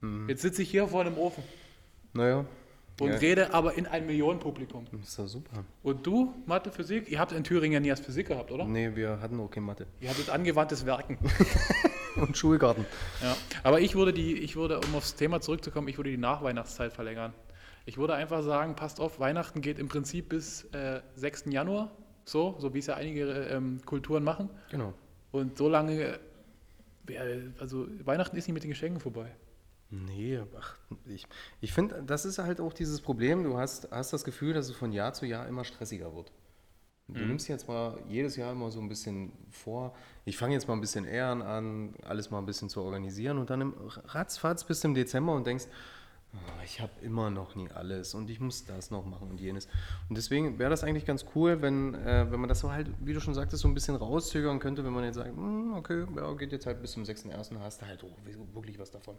mhm. 0.00 0.28
jetzt 0.28 0.42
sitze 0.42 0.62
ich 0.62 0.70
hier 0.70 0.88
vor 0.88 1.02
einem 1.02 1.16
Ofen. 1.16 1.42
Naja. 2.12 2.44
Und 3.00 3.10
ja. 3.10 3.16
rede 3.16 3.52
aber 3.52 3.76
in 3.76 3.86
ein 3.86 4.06
Millionenpublikum. 4.06 4.86
Das 4.92 5.08
ist 5.08 5.18
doch 5.18 5.26
super. 5.26 5.64
Und 5.82 6.06
du, 6.06 6.32
Mathe, 6.46 6.70
Physik? 6.70 7.08
Ihr 7.10 7.18
habt 7.18 7.32
in 7.32 7.42
Thüringen 7.42 7.72
ja 7.72 7.80
nie 7.80 7.90
als 7.90 7.98
Physik 8.00 8.28
gehabt, 8.28 8.52
oder? 8.52 8.64
Nee, 8.66 8.94
wir 8.94 9.20
hatten 9.20 9.40
auch 9.40 9.50
keine 9.50 9.66
Mathe. 9.66 9.86
Ihr 10.00 10.10
hattet 10.10 10.30
angewandtes 10.30 10.86
Werken. 10.86 11.18
und 12.16 12.36
Schulgarten. 12.36 12.86
Ja, 13.22 13.36
aber 13.62 13.80
ich 13.80 13.94
würde 13.94 14.12
die, 14.12 14.38
ich 14.38 14.56
würde, 14.56 14.80
um 14.80 14.94
aufs 14.94 15.14
Thema 15.14 15.40
zurückzukommen, 15.40 15.88
ich 15.88 15.98
würde 15.98 16.10
die 16.10 16.16
Nachweihnachtszeit 16.16 16.92
verlängern. 16.92 17.32
Ich 17.86 17.98
würde 17.98 18.14
einfach 18.14 18.42
sagen, 18.42 18.76
passt 18.76 19.00
auf, 19.00 19.20
Weihnachten 19.20 19.60
geht 19.60 19.78
im 19.78 19.88
Prinzip 19.88 20.30
bis 20.30 20.64
äh, 20.72 21.00
6. 21.16 21.44
Januar, 21.46 21.90
so, 22.24 22.56
so 22.58 22.72
wie 22.72 22.78
es 22.78 22.86
ja 22.86 22.94
einige 22.94 23.26
ähm, 23.30 23.80
Kulturen 23.84 24.24
machen. 24.24 24.48
Genau. 24.70 24.94
Und 25.32 25.58
so 25.58 25.68
lange, 25.68 26.18
äh, 27.08 27.40
also 27.58 27.86
Weihnachten 28.04 28.36
ist 28.36 28.46
nicht 28.46 28.54
mit 28.54 28.62
den 28.62 28.70
Geschenken 28.70 29.00
vorbei. 29.00 29.30
Nee, 29.90 30.40
ach, 30.58 30.76
ich, 31.06 31.26
ich 31.60 31.72
finde, 31.72 32.02
das 32.04 32.24
ist 32.24 32.38
halt 32.38 32.60
auch 32.60 32.72
dieses 32.72 33.00
Problem. 33.00 33.44
Du 33.44 33.58
hast, 33.58 33.90
hast 33.90 34.12
das 34.12 34.24
Gefühl, 34.24 34.54
dass 34.54 34.68
es 34.68 34.76
von 34.76 34.92
Jahr 34.92 35.12
zu 35.12 35.26
Jahr 35.26 35.46
immer 35.46 35.64
stressiger 35.64 36.14
wird. 36.14 36.32
Du 37.08 37.20
mhm. 37.20 37.28
nimmst 37.28 37.48
jetzt 37.48 37.68
mal 37.68 37.98
jedes 38.08 38.36
Jahr 38.36 38.52
immer 38.52 38.70
so 38.70 38.80
ein 38.80 38.88
bisschen 38.88 39.32
vor, 39.50 39.94
ich 40.24 40.38
fange 40.38 40.54
jetzt 40.54 40.68
mal 40.68 40.74
ein 40.74 40.80
bisschen 40.80 41.04
eher 41.04 41.26
an, 41.26 41.94
alles 42.02 42.30
mal 42.30 42.38
ein 42.38 42.46
bisschen 42.46 42.70
zu 42.70 42.80
organisieren 42.80 43.36
und 43.38 43.50
dann 43.50 43.60
im 43.60 43.74
ratzfatz 44.06 44.64
bis 44.64 44.80
zum 44.80 44.94
Dezember 44.94 45.34
und 45.34 45.46
denkst, 45.46 45.66
oh, 46.32 46.62
ich 46.64 46.80
habe 46.80 46.92
immer 47.02 47.28
noch 47.28 47.56
nie 47.56 47.68
alles 47.70 48.14
und 48.14 48.30
ich 48.30 48.40
muss 48.40 48.64
das 48.64 48.90
noch 48.90 49.04
machen 49.04 49.28
und 49.28 49.38
jenes. 49.38 49.66
Und 50.08 50.16
deswegen 50.16 50.58
wäre 50.58 50.70
das 50.70 50.82
eigentlich 50.82 51.04
ganz 51.04 51.26
cool, 51.34 51.60
wenn, 51.60 51.94
äh, 51.94 52.26
wenn 52.30 52.40
man 52.40 52.48
das 52.48 52.60
so 52.60 52.72
halt, 52.72 52.88
wie 53.00 53.12
du 53.12 53.20
schon 53.20 53.34
sagtest, 53.34 53.62
so 53.62 53.68
ein 53.68 53.74
bisschen 53.74 53.96
rauszögern 53.96 54.58
könnte, 54.58 54.82
wenn 54.82 54.92
man 54.94 55.04
jetzt 55.04 55.16
sagt, 55.16 55.28
hm, 55.28 55.74
okay, 55.74 56.06
ja, 56.16 56.32
geht 56.34 56.52
jetzt 56.52 56.64
halt 56.64 56.80
bis 56.80 56.92
zum 56.92 57.02
6.1. 57.02 57.58
hast 57.60 57.82
du 57.82 57.86
halt 57.86 58.02
oh, 58.02 58.16
wirklich 58.54 58.78
was 58.78 58.90
davon. 58.90 59.16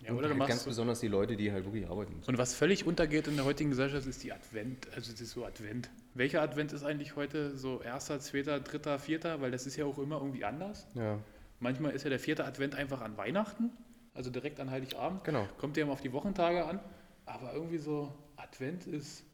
Ja, 0.00 0.12
oder 0.12 0.28
und 0.28 0.40
halt 0.40 0.48
ganz 0.48 0.64
besonders 0.64 0.98
die 0.98 1.06
Leute, 1.06 1.36
die 1.36 1.52
halt 1.52 1.64
wirklich 1.64 1.88
arbeiten 1.88 2.16
müssen. 2.16 2.30
Und 2.30 2.38
was 2.38 2.54
völlig 2.54 2.84
untergeht 2.84 3.28
in 3.28 3.36
der 3.36 3.44
heutigen 3.44 3.70
Gesellschaft, 3.70 4.08
ist 4.08 4.24
die 4.24 4.32
Advent. 4.32 4.88
Also 4.96 5.12
das 5.12 5.20
ist 5.20 5.30
so 5.30 5.44
Advent. 5.44 5.88
Welcher 6.14 6.42
Advent 6.42 6.72
ist 6.72 6.84
eigentlich 6.84 7.16
heute? 7.16 7.56
So 7.56 7.80
erster, 7.80 8.20
zweiter, 8.20 8.60
dritter, 8.60 8.98
vierter? 8.98 9.40
Weil 9.40 9.50
das 9.50 9.66
ist 9.66 9.76
ja 9.76 9.86
auch 9.86 9.98
immer 9.98 10.16
irgendwie 10.16 10.44
anders. 10.44 10.86
Ja. 10.94 11.18
Manchmal 11.58 11.92
ist 11.92 12.02
ja 12.02 12.10
der 12.10 12.18
vierte 12.18 12.44
Advent 12.44 12.74
einfach 12.74 13.00
an 13.00 13.16
Weihnachten, 13.16 13.70
also 14.14 14.30
direkt 14.30 14.60
an 14.60 14.70
Heiligabend. 14.70 15.24
Genau. 15.24 15.46
Kommt 15.58 15.76
ja 15.76 15.84
immer 15.84 15.92
auf 15.92 16.00
die 16.00 16.12
Wochentage 16.12 16.64
an. 16.64 16.80
Aber 17.24 17.54
irgendwie 17.54 17.78
so 17.78 18.12
Advent 18.36 18.86
ist, 18.86 19.24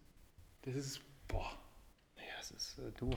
das 0.62 0.75
ist, 0.75 1.01
boah. 1.27 1.51
Naja, 2.17 2.29
es 2.41 2.51
ist, 2.51 2.79
äh, 2.79 2.93
du, 2.99 3.11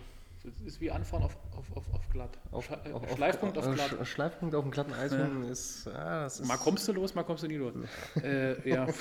das 0.44 0.60
ist 0.62 0.82
wie 0.82 0.90
Anfahren 0.90 1.24
auf, 1.24 1.38
auf, 1.56 1.78
auf, 1.78 1.94
auf 1.94 2.10
glatt. 2.10 2.40
Auf, 2.52 2.72
auf, 2.72 3.16
Schleifpunkt 3.16 3.58
auf, 3.58 3.72
glatt. 3.76 4.08
Schleifpunkt 4.08 4.56
auf 4.56 4.64
dem 4.64 4.72
glatten 4.72 4.94
Eis 4.94 5.12
ja. 5.12 5.28
ist, 5.52 5.88
ah, 5.88 6.26
ist, 6.26 6.44
Mal 6.46 6.58
kommst 6.58 6.88
du 6.88 6.94
los, 6.94 7.14
mal 7.14 7.24
kommst 7.24 7.44
du 7.44 7.48
nie 7.48 7.58
los. 7.58 7.74
äh, 8.24 8.68
ja. 8.68 8.88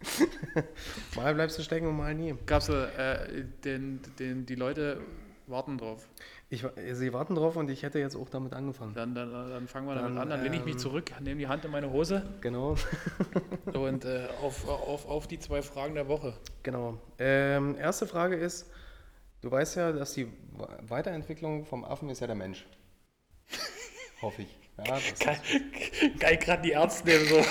mal 1.16 1.34
bleibst 1.34 1.58
du 1.58 1.62
stecken 1.62 1.86
und 1.86 1.96
mal 1.96 2.14
nie. 2.14 2.34
Gab's 2.46 2.68
äh, 2.68 3.44
den, 3.64 4.00
den, 4.18 4.46
die 4.46 4.54
Leute 4.54 5.00
warten 5.46 5.78
drauf. 5.78 6.08
Ich, 6.50 6.64
sie 6.92 7.12
warten 7.12 7.34
drauf 7.34 7.56
und 7.56 7.70
ich 7.70 7.82
hätte 7.82 7.98
jetzt 7.98 8.16
auch 8.16 8.30
damit 8.30 8.54
angefangen. 8.54 8.94
Dann, 8.94 9.14
dann, 9.14 9.30
dann 9.32 9.68
fangen 9.68 9.86
wir 9.86 9.94
dann, 9.94 10.04
damit 10.04 10.22
an. 10.22 10.30
Dann 10.30 10.42
lehne 10.42 10.56
ich 10.56 10.64
mich 10.64 10.74
ähm, 10.74 10.78
zurück, 10.78 11.12
nehme 11.20 11.40
die 11.40 11.48
Hand 11.48 11.64
in 11.64 11.70
meine 11.70 11.90
Hose. 11.90 12.22
Genau. 12.40 12.76
und 13.74 14.04
äh, 14.04 14.28
auf, 14.42 14.66
auf, 14.66 15.06
auf 15.06 15.26
die 15.26 15.38
zwei 15.38 15.62
Fragen 15.62 15.94
der 15.94 16.08
Woche. 16.08 16.34
Genau. 16.62 16.98
Ähm, 17.18 17.76
erste 17.76 18.06
Frage 18.06 18.36
ist, 18.36 18.70
Du 19.40 19.50
weißt 19.50 19.76
ja, 19.76 19.92
dass 19.92 20.14
die 20.14 20.28
Weiterentwicklung 20.82 21.64
vom 21.64 21.84
Affen 21.84 22.10
ist 22.10 22.20
ja 22.20 22.26
der 22.26 22.34
Mensch. 22.34 22.66
Hoffe 24.22 24.42
ich. 24.42 24.58
Ja, 24.78 24.98
geil, 25.20 25.40
geil 26.18 26.36
gerade 26.38 26.62
die 26.62 26.70
Ärzte 26.70 27.06
nehmen 27.06 27.26
so. 27.26 27.44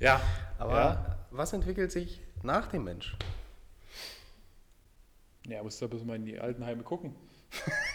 ja. 0.00 0.20
Aber 0.62 0.74
ja. 0.74 1.16
was 1.32 1.52
entwickelt 1.52 1.90
sich 1.90 2.20
nach 2.44 2.68
dem 2.68 2.84
Mensch? 2.84 3.16
Ja, 5.48 5.60
musst 5.62 5.80
du 5.80 5.86
ein 5.86 5.90
bisschen 5.90 6.06
mal 6.06 6.14
in 6.14 6.24
die 6.24 6.38
Altenheime 6.38 6.84
gucken. 6.84 7.16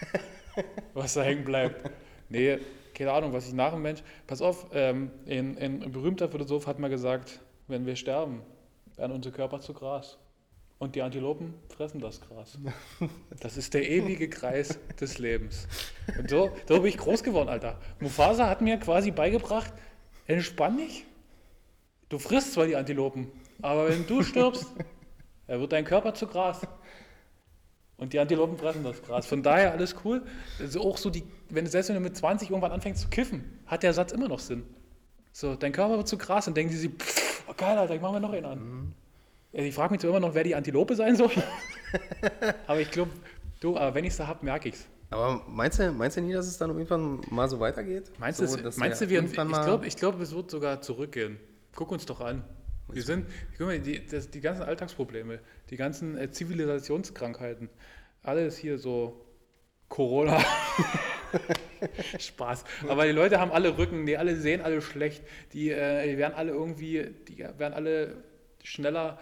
was 0.93 1.13
da 1.13 1.23
hängen 1.23 1.45
bleibt. 1.45 1.89
Nee, 2.27 2.59
keine 2.93 3.13
Ahnung, 3.13 3.31
was 3.31 3.47
ich 3.47 3.53
nach 3.53 3.71
dem 3.71 3.83
Mensch. 3.83 4.03
Pass 4.27 4.41
auf, 4.41 4.67
ähm, 4.73 5.11
ein, 5.25 5.57
ein 5.57 5.91
berühmter 5.93 6.27
Philosoph 6.27 6.67
hat 6.67 6.77
mal 6.77 6.89
gesagt, 6.89 7.39
wenn 7.67 7.85
wir 7.85 7.95
sterben, 7.95 8.41
werden 8.97 9.13
unsere 9.13 9.33
Körper 9.33 9.61
zu 9.61 9.73
Gras. 9.73 10.17
Und 10.77 10.95
die 10.95 11.01
Antilopen 11.01 11.53
fressen 11.69 12.01
das 12.01 12.19
Gras. 12.19 12.59
Das 13.39 13.55
ist 13.55 13.73
der 13.73 13.89
ewige 13.89 14.29
Kreis 14.29 14.77
des 14.99 15.19
Lebens. 15.19 15.69
Und 16.19 16.29
so, 16.29 16.51
so 16.67 16.81
bin 16.81 16.87
ich 16.87 16.97
groß 16.97 17.23
geworden, 17.23 17.47
Alter. 17.47 17.79
Mufasa 18.01 18.49
hat 18.49 18.61
mir 18.61 18.77
quasi 18.77 19.11
beigebracht, 19.11 19.71
entspann 20.25 20.77
dich. 20.77 21.05
Du 22.09 22.19
frisst 22.19 22.53
zwar 22.53 22.65
die 22.65 22.75
Antilopen, 22.75 23.31
aber 23.61 23.89
wenn 23.89 24.07
du 24.07 24.23
stirbst, 24.23 24.65
wird 25.47 25.71
dein 25.71 25.85
Körper 25.85 26.13
zu 26.13 26.27
Gras. 26.27 26.61
Und 27.97 28.13
die 28.13 28.19
Antilopen 28.19 28.57
fressen 28.57 28.83
das 28.83 29.01
Gras. 29.01 29.25
Von 29.25 29.41
daher 29.41 29.71
alles 29.71 29.95
cool. 30.05 30.21
Also 30.59 30.81
auch 30.81 30.97
so 30.97 31.09
die, 31.09 31.23
wenn 31.49 31.65
du 31.65 31.71
selbst 31.71 31.89
wenn 31.89 31.95
du 31.95 32.01
mit 32.01 32.15
20 32.15 32.49
irgendwann 32.49 32.71
anfängst 32.71 33.01
zu 33.01 33.09
kiffen, 33.09 33.59
hat 33.65 33.83
der 33.83 33.93
Satz 33.93 34.11
immer 34.11 34.27
noch 34.27 34.39
Sinn. 34.39 34.63
So, 35.31 35.55
dein 35.55 35.71
Körper 35.71 35.97
wird 35.97 36.07
zu 36.07 36.17
Gras 36.17 36.47
und 36.47 36.55
denken 36.55 36.71
sie 36.71 36.79
sich, 36.79 36.91
oh 37.47 37.53
geil, 37.57 37.77
Alter, 37.77 37.95
ich 37.95 38.01
mach 38.01 38.11
mir 38.11 38.19
noch 38.19 38.33
einen 38.33 38.45
an. 38.45 38.59
Mhm. 38.59 38.93
Ich 39.51 39.73
frage 39.73 39.91
mich 39.91 40.01
zwar 40.01 40.11
immer 40.11 40.19
noch, 40.19 40.35
wer 40.35 40.43
die 40.43 40.55
Antilope 40.55 40.95
sein 40.95 41.15
soll. 41.15 41.31
aber 42.67 42.79
ich 42.79 42.91
glaube, 42.91 43.11
du, 43.59 43.75
aber 43.75 43.95
wenn 43.95 44.05
ich 44.05 44.11
es 44.11 44.17
da 44.17 44.27
habe, 44.27 44.45
merke 44.45 44.69
ich 44.69 44.75
es. 44.75 44.85
Aber 45.09 45.41
meinst 45.47 45.79
du, 45.79 45.91
meinst 45.91 46.17
du 46.17 46.21
nie, 46.21 46.33
dass 46.33 46.47
es 46.47 46.57
dann 46.57 46.69
irgendwann 46.69 47.21
mal 47.29 47.49
so 47.49 47.59
weitergeht? 47.59 48.11
Meinst, 48.19 48.39
so, 48.39 48.45
es, 48.45 48.77
meinst 48.77 49.01
du, 49.01 49.09
wir, 49.09 49.23
ich 49.23 49.33
glaube, 49.33 49.87
ich 49.87 49.95
glaub, 49.95 50.19
es 50.19 50.35
wird 50.35 50.51
sogar 50.51 50.81
zurückgehen. 50.81 51.39
Guck 51.77 51.91
uns 51.91 52.07
doch 52.07 52.21
an. 52.21 52.43
Wir 52.87 53.03
sind, 53.03 53.27
guck 53.55 53.67
mal, 53.67 53.79
die, 53.79 54.03
das, 54.03 54.31
die 54.31 54.41
ganzen 54.41 54.63
Alltagsprobleme, 54.63 55.39
die 55.69 55.77
ganzen 55.77 56.17
äh, 56.17 56.31
Zivilisationskrankheiten, 56.31 57.69
alles 58.23 58.57
hier 58.57 58.79
so 58.79 59.23
Corona. 59.87 60.43
Spaß. 62.19 62.63
Aber 62.87 63.05
die 63.05 63.11
Leute 63.11 63.39
haben 63.39 63.51
alle 63.51 63.77
Rücken, 63.77 64.07
die 64.07 64.17
alle 64.17 64.37
sehen 64.37 64.61
alle 64.61 64.81
schlecht, 64.81 65.21
die, 65.53 65.69
äh, 65.69 66.09
die 66.09 66.17
werden 66.17 66.33
alle 66.33 66.51
irgendwie, 66.51 67.13
die 67.27 67.37
werden 67.37 67.73
alle 67.75 68.23
schneller, 68.63 69.19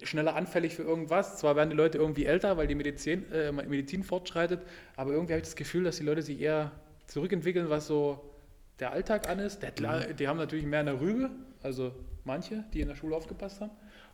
schneller 0.00 0.36
anfällig 0.36 0.76
für 0.76 0.84
irgendwas. 0.84 1.38
Zwar 1.38 1.56
werden 1.56 1.70
die 1.70 1.76
Leute 1.76 1.98
irgendwie 1.98 2.24
älter, 2.24 2.56
weil 2.56 2.68
die 2.68 2.76
Medizin, 2.76 3.32
äh, 3.32 3.50
Medizin 3.50 4.04
fortschreitet, 4.04 4.60
aber 4.94 5.10
irgendwie 5.10 5.32
habe 5.32 5.40
ich 5.40 5.48
das 5.48 5.56
Gefühl, 5.56 5.82
dass 5.82 5.96
die 5.96 6.04
Leute 6.04 6.22
sich 6.22 6.40
eher 6.40 6.70
zurückentwickeln, 7.08 7.68
was 7.68 7.88
so 7.88 8.30
der 8.78 8.92
Alltag 8.92 9.28
an 9.28 9.40
ist. 9.40 9.60
Der, 9.60 9.72
mhm. 9.72 10.14
Die 10.16 10.28
haben 10.28 10.36
natürlich 10.36 10.66
mehr 10.66 10.80
eine 10.80 11.00
Rübe, 11.00 11.30
also 11.64 11.92
manche, 12.24 12.62
die 12.72 12.82
in 12.82 12.88
der 12.88 12.94
Schule 12.94 13.16
aufgepasst 13.16 13.60
haben. 13.60 13.72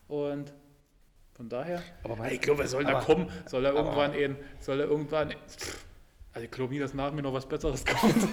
Und 0.09 0.53
von 1.35 1.49
daher, 1.49 1.83
aber 2.05 2.31
ich 2.31 2.41
glaube, 2.41 2.61
wer 2.61 2.69
soll 2.69 2.85
da 2.85 3.01
kommen? 3.01 3.29
Soll 3.47 3.65
er 3.65 3.75
irgendwann 3.75 4.15
in, 4.15 4.37
soll 4.61 4.81
er 4.81 4.87
irgendwann, 4.87 5.35
also 6.33 6.45
ich 6.45 6.51
glaube 6.51 6.73
nie, 6.73 6.81
dass 6.81 6.95
nach 6.95 7.13
mir 7.13 7.23
noch 7.23 7.33
was 7.33 7.47
Besseres 7.47 7.85
kommt. 8.01 8.29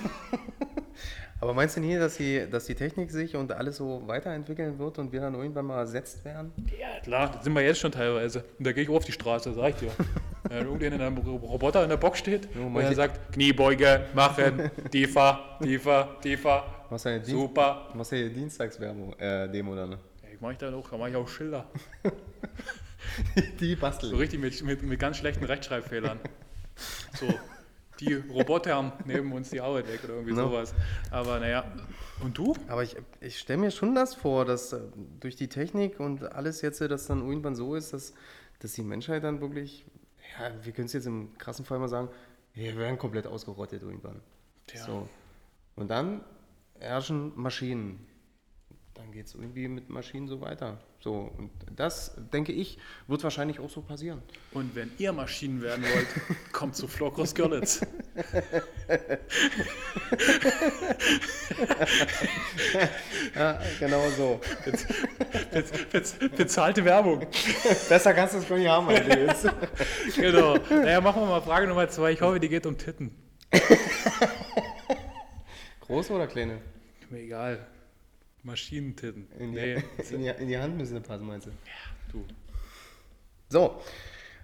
aber 1.40 1.54
meinst 1.54 1.78
du 1.78 1.82
nie, 1.82 1.96
dass 1.98 2.18
die, 2.18 2.48
dass 2.50 2.66
die 2.66 2.76
Technik 2.76 3.12
sich 3.12 3.36
und 3.36 3.52
alles 3.52 3.78
so 3.78 4.04
weiterentwickeln 4.08 4.78
wird 4.78 5.00
und 5.00 5.12
wir 5.12 5.22
dann 5.22 5.36
irgendwann 5.36 5.66
mal 5.66 5.80
ersetzt 5.80 6.24
werden? 6.26 6.52
Ja, 6.80 7.00
klar, 7.02 7.32
das 7.32 7.44
sind 7.44 7.54
wir 7.54 7.62
jetzt 7.62 7.80
schon 7.80 7.92
teilweise. 7.92 8.44
Und 8.60 8.68
da 8.68 8.72
gehe 8.72 8.84
ich 8.84 8.90
auf 8.90 9.06
die 9.06 9.14
Straße, 9.14 9.54
sag 9.54 9.70
ich 9.70 9.76
dir. 9.76 9.92
Wenn 10.50 10.66
irgendjemand 10.66 11.02
in 11.02 11.08
einem 11.08 11.18
Roboter 11.18 11.84
in 11.84 11.90
der 11.90 11.98
Box 11.98 12.20
steht 12.20 12.48
und 12.56 12.76
er 12.76 12.94
sagt, 12.94 13.34
Kniebeuge, 13.34 14.06
machen, 14.14 14.72
tiefer, 14.92 15.58
tiefer, 15.62 16.18
tiefer. 16.22 16.77
Was 16.90 17.04
ja 17.04 17.24
Super. 17.24 17.90
Was 17.94 18.12
ja 18.12 18.30
Dienstagsdemo 18.30 19.14
äh, 19.18 19.50
Demo 19.50 19.76
dann? 19.76 19.92
Ja, 19.92 19.98
ich 20.34 20.42
mache 20.42 20.54
ich 20.54 20.58
dann 20.58 20.74
auch, 20.74 20.90
da 20.90 20.98
mache 20.98 21.10
ich 21.10 21.16
auch 21.16 21.28
Schilder. 21.28 21.68
die 23.60 23.76
basteln. 23.76 24.12
So 24.12 24.18
richtig 24.18 24.40
mit, 24.40 24.62
mit, 24.64 24.84
mit 24.84 25.00
ganz 25.00 25.18
schlechten 25.18 25.44
Rechtschreibfehlern. 25.44 26.20
So, 27.20 27.28
die 28.00 28.14
Roboter 28.14 28.94
nehmen 29.06 29.32
uns 29.34 29.50
die 29.50 29.60
Arbeit 29.60 29.88
weg 29.92 30.02
oder 30.04 30.14
irgendwie 30.14 30.34
no. 30.34 30.50
sowas. 30.50 30.74
Aber 31.12 31.40
naja, 31.40 31.66
und 32.22 32.38
du? 32.38 32.56
Aber 32.68 32.84
ich, 32.84 32.96
ich 33.20 33.40
stelle 33.40 33.60
mir 33.60 33.72
schon 33.72 33.96
das 33.96 34.16
vor, 34.16 34.46
dass 34.46 34.74
äh, 34.74 34.80
durch 35.20 35.36
die 35.36 35.48
Technik 35.48 36.00
und 36.00 36.24
alles 36.32 36.62
jetzt, 36.62 36.82
dass 36.82 37.08
dann 37.08 37.28
irgendwann 37.28 37.56
so 37.56 37.76
ist, 37.76 37.94
dass, 37.94 38.14
dass 38.60 38.74
die 38.74 38.84
Menschheit 38.84 39.24
dann 39.24 39.42
wirklich, 39.42 39.86
ja, 40.40 40.52
wir 40.64 40.74
können 40.74 40.86
es 40.86 40.94
jetzt 40.94 41.08
im 41.08 41.38
krassen 41.38 41.66
Fall 41.66 41.80
mal 41.80 41.90
sagen, 41.90 42.10
wir 42.54 42.76
werden 42.78 42.98
komplett 42.98 43.28
ausgerottet 43.28 43.82
irgendwann. 43.82 44.22
Ja. 44.74 44.86
So. 44.86 45.10
Und 45.76 45.90
dann 45.90 46.22
herrschen 46.80 47.32
Maschinen. 47.36 48.06
Dann 48.94 49.12
geht 49.12 49.28
es 49.28 49.36
irgendwie 49.36 49.68
mit 49.68 49.90
Maschinen 49.90 50.28
so 50.28 50.42
weiter. 50.42 50.80
So, 51.00 51.32
und 51.38 51.52
das, 51.76 52.14
denke 52.34 52.52
ich, 52.52 52.80
wird 53.06 53.24
wahrscheinlich 53.24 53.60
auch 53.60 53.70
so 53.70 53.82
passieren. 53.82 54.24
Und 54.52 54.76
wenn 54.76 54.90
ihr 54.98 55.14
Maschinen 55.14 55.62
werden 55.62 55.86
wollt, 55.86 56.08
kommt 56.52 56.76
zu 56.76 56.88
Florkos 56.88 57.36
Görlitz. 57.36 57.80
ja, 63.36 63.60
genau 63.80 64.10
so. 64.10 64.42
Bez, 64.66 64.88
bez, 65.52 65.72
bez, 65.92 66.16
bezahlte 66.36 66.84
Werbung. 66.84 67.20
Besser 67.90 68.16
kannst 68.16 68.34
du 68.34 68.40
es 68.40 68.50
gar 68.50 68.58
nicht 68.58 68.68
haben, 68.68 68.90
als 68.90 69.46
Genau. 70.16 70.58
Naja, 70.70 71.00
machen 71.00 71.22
wir 71.22 71.28
mal 71.28 71.42
Frage 71.42 71.68
Nummer 71.68 71.88
zwei. 71.88 72.14
Ich 72.14 72.22
hoffe, 72.22 72.40
die 72.40 72.50
geht 72.50 72.66
um 72.66 72.76
Titten. 72.78 73.12
Große 75.88 76.14
oder 76.14 76.28
kleine? 76.28 76.60
Mir 77.10 77.20
egal. 77.20 77.66
Maschinentitten. 78.44 79.28
In 79.40 79.54
die, 79.54 79.60
nee. 79.60 79.74
in, 80.12 80.22
die, 80.22 80.28
in 80.28 80.48
die 80.50 80.58
Hand 80.58 80.78
müssen 80.78 80.96
sie 80.96 81.02
passen, 81.02 81.26
meinst 81.26 81.48
du? 81.48 81.52
Ja, 81.52 82.12
du. 82.12 82.26
So, 83.50 83.82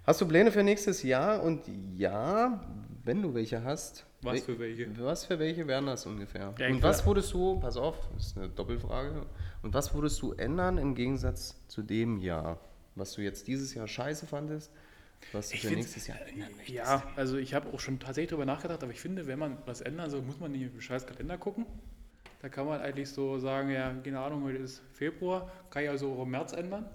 hast 0.06 0.20
du 0.22 0.26
Pläne 0.26 0.50
für 0.50 0.62
nächstes 0.62 1.02
Jahr? 1.02 1.42
Und 1.42 1.62
ja, 1.96 2.64
wenn 3.04 3.20
du 3.20 3.34
welche 3.34 3.62
hast. 3.62 4.06
Was 4.22 4.40
für 4.40 4.58
welche? 4.58 4.88
Was 4.98 5.26
für 5.26 5.38
welche 5.38 5.66
wären 5.66 5.84
das 5.84 6.06
ungefähr? 6.06 6.54
Ja, 6.58 6.68
und 6.68 6.82
was 6.82 7.04
würdest 7.06 7.32
du, 7.34 7.60
pass 7.60 7.76
auf, 7.76 8.08
das 8.14 8.28
ist 8.28 8.38
eine 8.38 8.48
Doppelfrage, 8.48 9.26
und 9.62 9.74
was 9.74 9.92
würdest 9.92 10.22
du 10.22 10.32
ändern 10.32 10.78
im 10.78 10.94
Gegensatz 10.94 11.56
zu 11.68 11.82
dem 11.82 12.18
Jahr? 12.18 12.58
Was 12.94 13.12
du 13.12 13.20
jetzt 13.20 13.48
dieses 13.48 13.74
Jahr 13.74 13.86
scheiße 13.86 14.26
fandest, 14.26 14.72
was 15.32 15.52
ich 15.52 15.62
für 15.62 15.74
nächstes 15.74 16.06
Jahr 16.06 16.18
ändern 16.26 16.50
möchtest? 16.56 16.76
Ja, 16.76 17.02
also 17.16 17.36
ich 17.36 17.54
habe 17.54 17.72
auch 17.72 17.80
schon 17.80 17.98
tatsächlich 17.98 18.30
darüber 18.30 18.46
nachgedacht, 18.46 18.82
aber 18.82 18.92
ich 18.92 19.00
finde, 19.00 19.26
wenn 19.26 19.38
man 19.38 19.58
was 19.66 19.80
ändern 19.80 20.10
soll, 20.10 20.22
muss 20.22 20.40
man 20.40 20.52
nicht 20.52 20.62
im 20.62 20.80
scheiß 20.80 21.06
Kalender 21.06 21.38
gucken. 21.38 21.66
Da 22.42 22.48
kann 22.48 22.66
man 22.66 22.80
eigentlich 22.80 23.08
so 23.08 23.38
sagen, 23.38 23.70
ja, 23.70 23.94
keine 24.04 24.20
Ahnung, 24.20 24.44
heute 24.44 24.58
ist 24.58 24.82
Februar, 24.92 25.50
kann 25.70 25.84
ich 25.84 25.88
also 25.88 26.12
auch 26.12 26.22
im 26.22 26.30
März 26.30 26.52
ändern. 26.52 26.86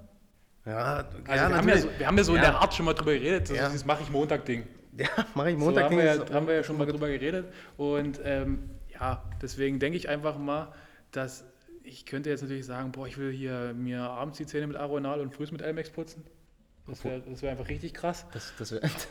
Ja, 0.66 1.08
also 1.08 1.18
ja, 1.28 1.50
wir, 1.50 1.58
haben 1.58 1.70
ja 1.70 1.78
so, 1.78 1.90
wir 1.98 2.08
haben 2.08 2.18
ja 2.18 2.24
so 2.24 2.32
ja. 2.34 2.38
in 2.38 2.44
der 2.44 2.60
Art 2.60 2.74
schon 2.74 2.86
mal 2.86 2.94
drüber 2.94 3.14
geredet, 3.14 3.50
das, 3.50 3.58
ja. 3.58 3.70
das 3.70 3.86
mache 3.86 4.04
ich 4.04 4.10
Montag-Ding. 4.10 4.68
Ja, 4.98 5.08
mache 5.36 5.52
ich 5.52 5.58
Montag-Ding. 5.58 5.98
So, 6.00 6.06
haben, 6.06 6.18
wir 6.18 6.26
ja, 6.26 6.34
haben 6.34 6.48
wir 6.48 6.56
ja 6.56 6.64
schon 6.64 6.78
mal 6.78 6.86
drüber 6.86 7.08
geredet. 7.08 7.52
Und 7.78 8.20
ähm, 8.24 8.70
ja, 8.94 9.24
deswegen 9.42 9.80
denke 9.80 9.98
ich 9.98 10.10
einfach 10.10 10.38
mal, 10.38 10.74
dass 11.12 11.46
ich 11.84 12.06
könnte 12.06 12.30
jetzt 12.30 12.42
natürlich 12.42 12.66
sagen, 12.66 12.92
boah, 12.92 13.08
ich 13.08 13.18
will 13.18 13.32
hier 13.32 13.74
mir 13.74 14.02
abends 14.02 14.38
die 14.38 14.46
Zähne 14.46 14.68
mit 14.68 14.78
Aronal 14.78 15.22
und 15.22 15.34
frühs 15.34 15.52
mit 15.52 15.62
Elmex 15.62 15.90
putzen. 15.90 16.24
Das 16.90 17.04
wäre 17.04 17.24
wär 17.26 17.52
einfach 17.52 17.70
richtig 17.70 17.94
krass. 17.94 18.26
Das, 18.34 18.54
das, 18.58 18.70
das, 18.82 19.08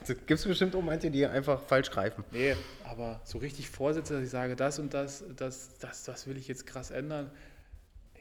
das 0.00 0.08
gibt 0.08 0.30
es 0.30 0.44
bestimmt 0.44 0.74
auch 0.74 0.82
manche, 0.82 1.10
die 1.10 1.26
einfach 1.26 1.60
falsch 1.62 1.90
greifen. 1.90 2.24
Nee, 2.30 2.56
aber 2.84 3.20
so 3.24 3.38
richtig 3.38 3.70
Vorsitze, 3.70 4.14
dass 4.14 4.24
ich 4.24 4.30
sage, 4.30 4.56
das 4.56 4.78
und 4.78 4.92
das, 4.94 5.24
das, 5.36 5.78
das, 5.78 6.04
das 6.04 6.26
will 6.26 6.36
ich 6.36 6.48
jetzt 6.48 6.66
krass 6.66 6.90
ändern. 6.90 7.30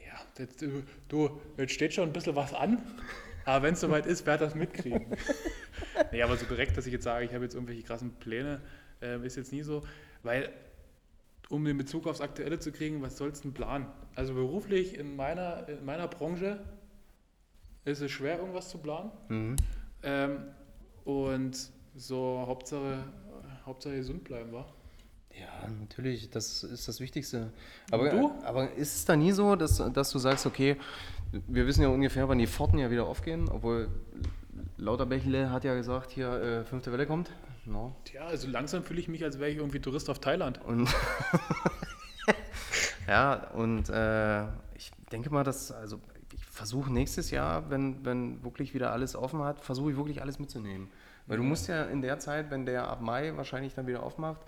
Ja, 0.05 0.19
das, 0.35 0.47
du, 1.07 1.41
jetzt 1.57 1.73
steht 1.73 1.93
schon 1.93 2.09
ein 2.09 2.13
bisschen 2.13 2.35
was 2.35 2.53
an, 2.53 2.81
aber 3.45 3.65
wenn 3.65 3.73
es 3.73 3.81
soweit 3.81 4.05
ist, 4.05 4.25
wer 4.25 4.37
das 4.37 4.55
mitkriegen. 4.55 5.05
nee, 6.11 6.21
aber 6.21 6.37
so 6.37 6.45
direkt, 6.45 6.77
dass 6.77 6.85
ich 6.85 6.93
jetzt 6.93 7.03
sage, 7.03 7.25
ich 7.25 7.33
habe 7.33 7.43
jetzt 7.43 7.55
irgendwelche 7.55 7.83
krassen 7.83 8.13
Pläne, 8.15 8.61
äh, 9.01 9.25
ist 9.25 9.37
jetzt 9.37 9.51
nie 9.51 9.63
so, 9.63 9.83
weil 10.23 10.49
um 11.49 11.65
den 11.65 11.77
Bezug 11.77 12.07
aufs 12.07 12.21
Aktuelle 12.21 12.59
zu 12.59 12.71
kriegen, 12.71 13.01
was 13.01 13.17
sollst 13.17 13.43
du 13.43 13.49
denn 13.49 13.53
planen? 13.53 13.87
Also 14.15 14.33
beruflich 14.33 14.97
in 14.97 15.15
meiner, 15.15 15.67
in 15.67 15.83
meiner 15.83 16.07
Branche 16.07 16.59
ist 17.85 18.01
es 18.01 18.11
schwer, 18.11 18.39
irgendwas 18.39 18.69
zu 18.69 18.77
planen. 18.77 19.11
Mhm. 19.29 19.55
Ähm, 20.03 20.37
und 21.03 21.57
so 21.95 22.43
Hauptsache, 22.45 23.03
Hauptsache 23.65 23.95
gesund 23.95 24.23
bleiben, 24.23 24.51
war. 24.51 24.65
Ja, 25.39 25.69
natürlich, 25.79 26.29
das 26.29 26.63
ist 26.63 26.87
das 26.87 26.99
Wichtigste. 26.99 27.51
Aber, 27.89 28.09
du? 28.09 28.31
aber 28.43 28.71
ist 28.73 28.95
es 28.95 29.05
da 29.05 29.15
nie 29.15 29.31
so, 29.31 29.55
dass, 29.55 29.77
dass 29.93 30.11
du 30.11 30.19
sagst, 30.19 30.45
okay, 30.45 30.75
wir 31.47 31.65
wissen 31.65 31.81
ja 31.81 31.87
ungefähr, 31.87 32.27
wann 32.27 32.37
die 32.37 32.47
Pforten 32.47 32.77
ja 32.77 32.91
wieder 32.91 33.05
aufgehen, 33.05 33.47
obwohl 33.49 33.89
Lauterbächle 34.77 35.49
hat 35.49 35.63
ja 35.63 35.73
gesagt, 35.73 36.11
hier 36.11 36.29
äh, 36.29 36.63
fünfte 36.65 36.91
Welle 36.91 37.07
kommt. 37.07 37.31
No. 37.65 37.95
Tja, 38.05 38.25
also 38.25 38.47
langsam 38.47 38.83
fühle 38.83 38.99
ich 38.99 39.07
mich, 39.07 39.23
als 39.23 39.39
wäre 39.39 39.49
ich 39.49 39.57
irgendwie 39.57 39.79
Tourist 39.79 40.09
auf 40.09 40.19
Thailand. 40.19 40.59
Und 40.65 40.89
ja, 43.07 43.49
und 43.51 43.89
äh, 43.89 44.43
ich 44.75 44.91
denke 45.11 45.29
mal, 45.29 45.43
dass, 45.43 45.71
also 45.71 46.01
versuche 46.61 46.93
nächstes 46.93 47.31
Jahr, 47.31 47.71
wenn, 47.71 48.05
wenn 48.05 48.43
wirklich 48.43 48.75
wieder 48.75 48.91
alles 48.91 49.15
offen 49.15 49.41
hat, 49.43 49.59
versuche 49.59 49.89
ich 49.89 49.97
wirklich 49.97 50.21
alles 50.21 50.37
mitzunehmen. 50.37 50.89
Weil 51.25 51.37
du 51.37 51.43
musst 51.43 51.67
ja 51.67 51.85
in 51.85 52.03
der 52.03 52.19
Zeit, 52.19 52.51
wenn 52.51 52.67
der 52.67 52.87
ab 52.87 53.01
Mai 53.01 53.35
wahrscheinlich 53.35 53.73
dann 53.73 53.87
wieder 53.87 54.03
aufmacht, 54.03 54.41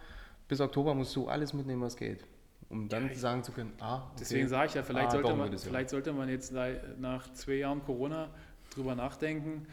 bis 0.47 0.61
Oktober 0.61 0.93
musst 0.93 1.16
du 1.16 1.28
alles 1.28 1.53
mitnehmen, 1.53 1.82
was 1.82 1.97
geht. 1.97 2.24
Um 2.70 2.88
dann 2.88 3.07
ja, 3.07 3.16
sagen 3.16 3.43
zu 3.43 3.51
können, 3.51 3.74
ah, 3.80 3.95
okay, 3.95 4.05
Deswegen 4.20 4.47
sage 4.47 4.68
ich 4.68 4.74
ja, 4.76 4.84
vielleicht, 4.84 5.07
ah, 5.07 5.11
sollte, 5.11 5.34
man, 5.34 5.57
vielleicht 5.57 5.89
sollte 5.89 6.14
man 6.14 6.30
jetzt 6.30 6.53
nach 6.99 7.34
zwei 7.34 7.53
Jahren 7.53 7.84
Corona 7.84 8.30
drüber 8.76 8.93
nachdenken, 8.93 9.66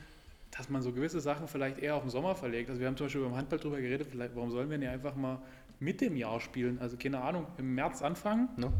dass 0.50 0.70
man 0.70 0.80
so 0.80 0.92
gewisse 0.92 1.20
Sachen 1.20 1.46
vielleicht 1.46 1.78
eher 1.78 1.94
auf 1.94 2.02
den 2.02 2.10
Sommer 2.10 2.34
verlegt. 2.34 2.70
Also 2.70 2.80
wir 2.80 2.88
haben 2.88 2.96
zum 2.96 3.06
Beispiel 3.06 3.22
beim 3.22 3.36
Handball 3.36 3.58
drüber 3.58 3.82
geredet, 3.82 4.08
warum 4.34 4.50
sollen 4.50 4.70
wir 4.70 4.78
nicht 4.78 4.88
einfach 4.88 5.14
mal 5.14 5.42
mit 5.78 6.00
dem 6.00 6.16
Jahr 6.16 6.40
spielen? 6.40 6.78
Also 6.80 6.96
keine 6.96 7.20
Ahnung, 7.20 7.46
im 7.58 7.74
März 7.74 8.00
anfangen 8.00 8.48
no 8.56 8.72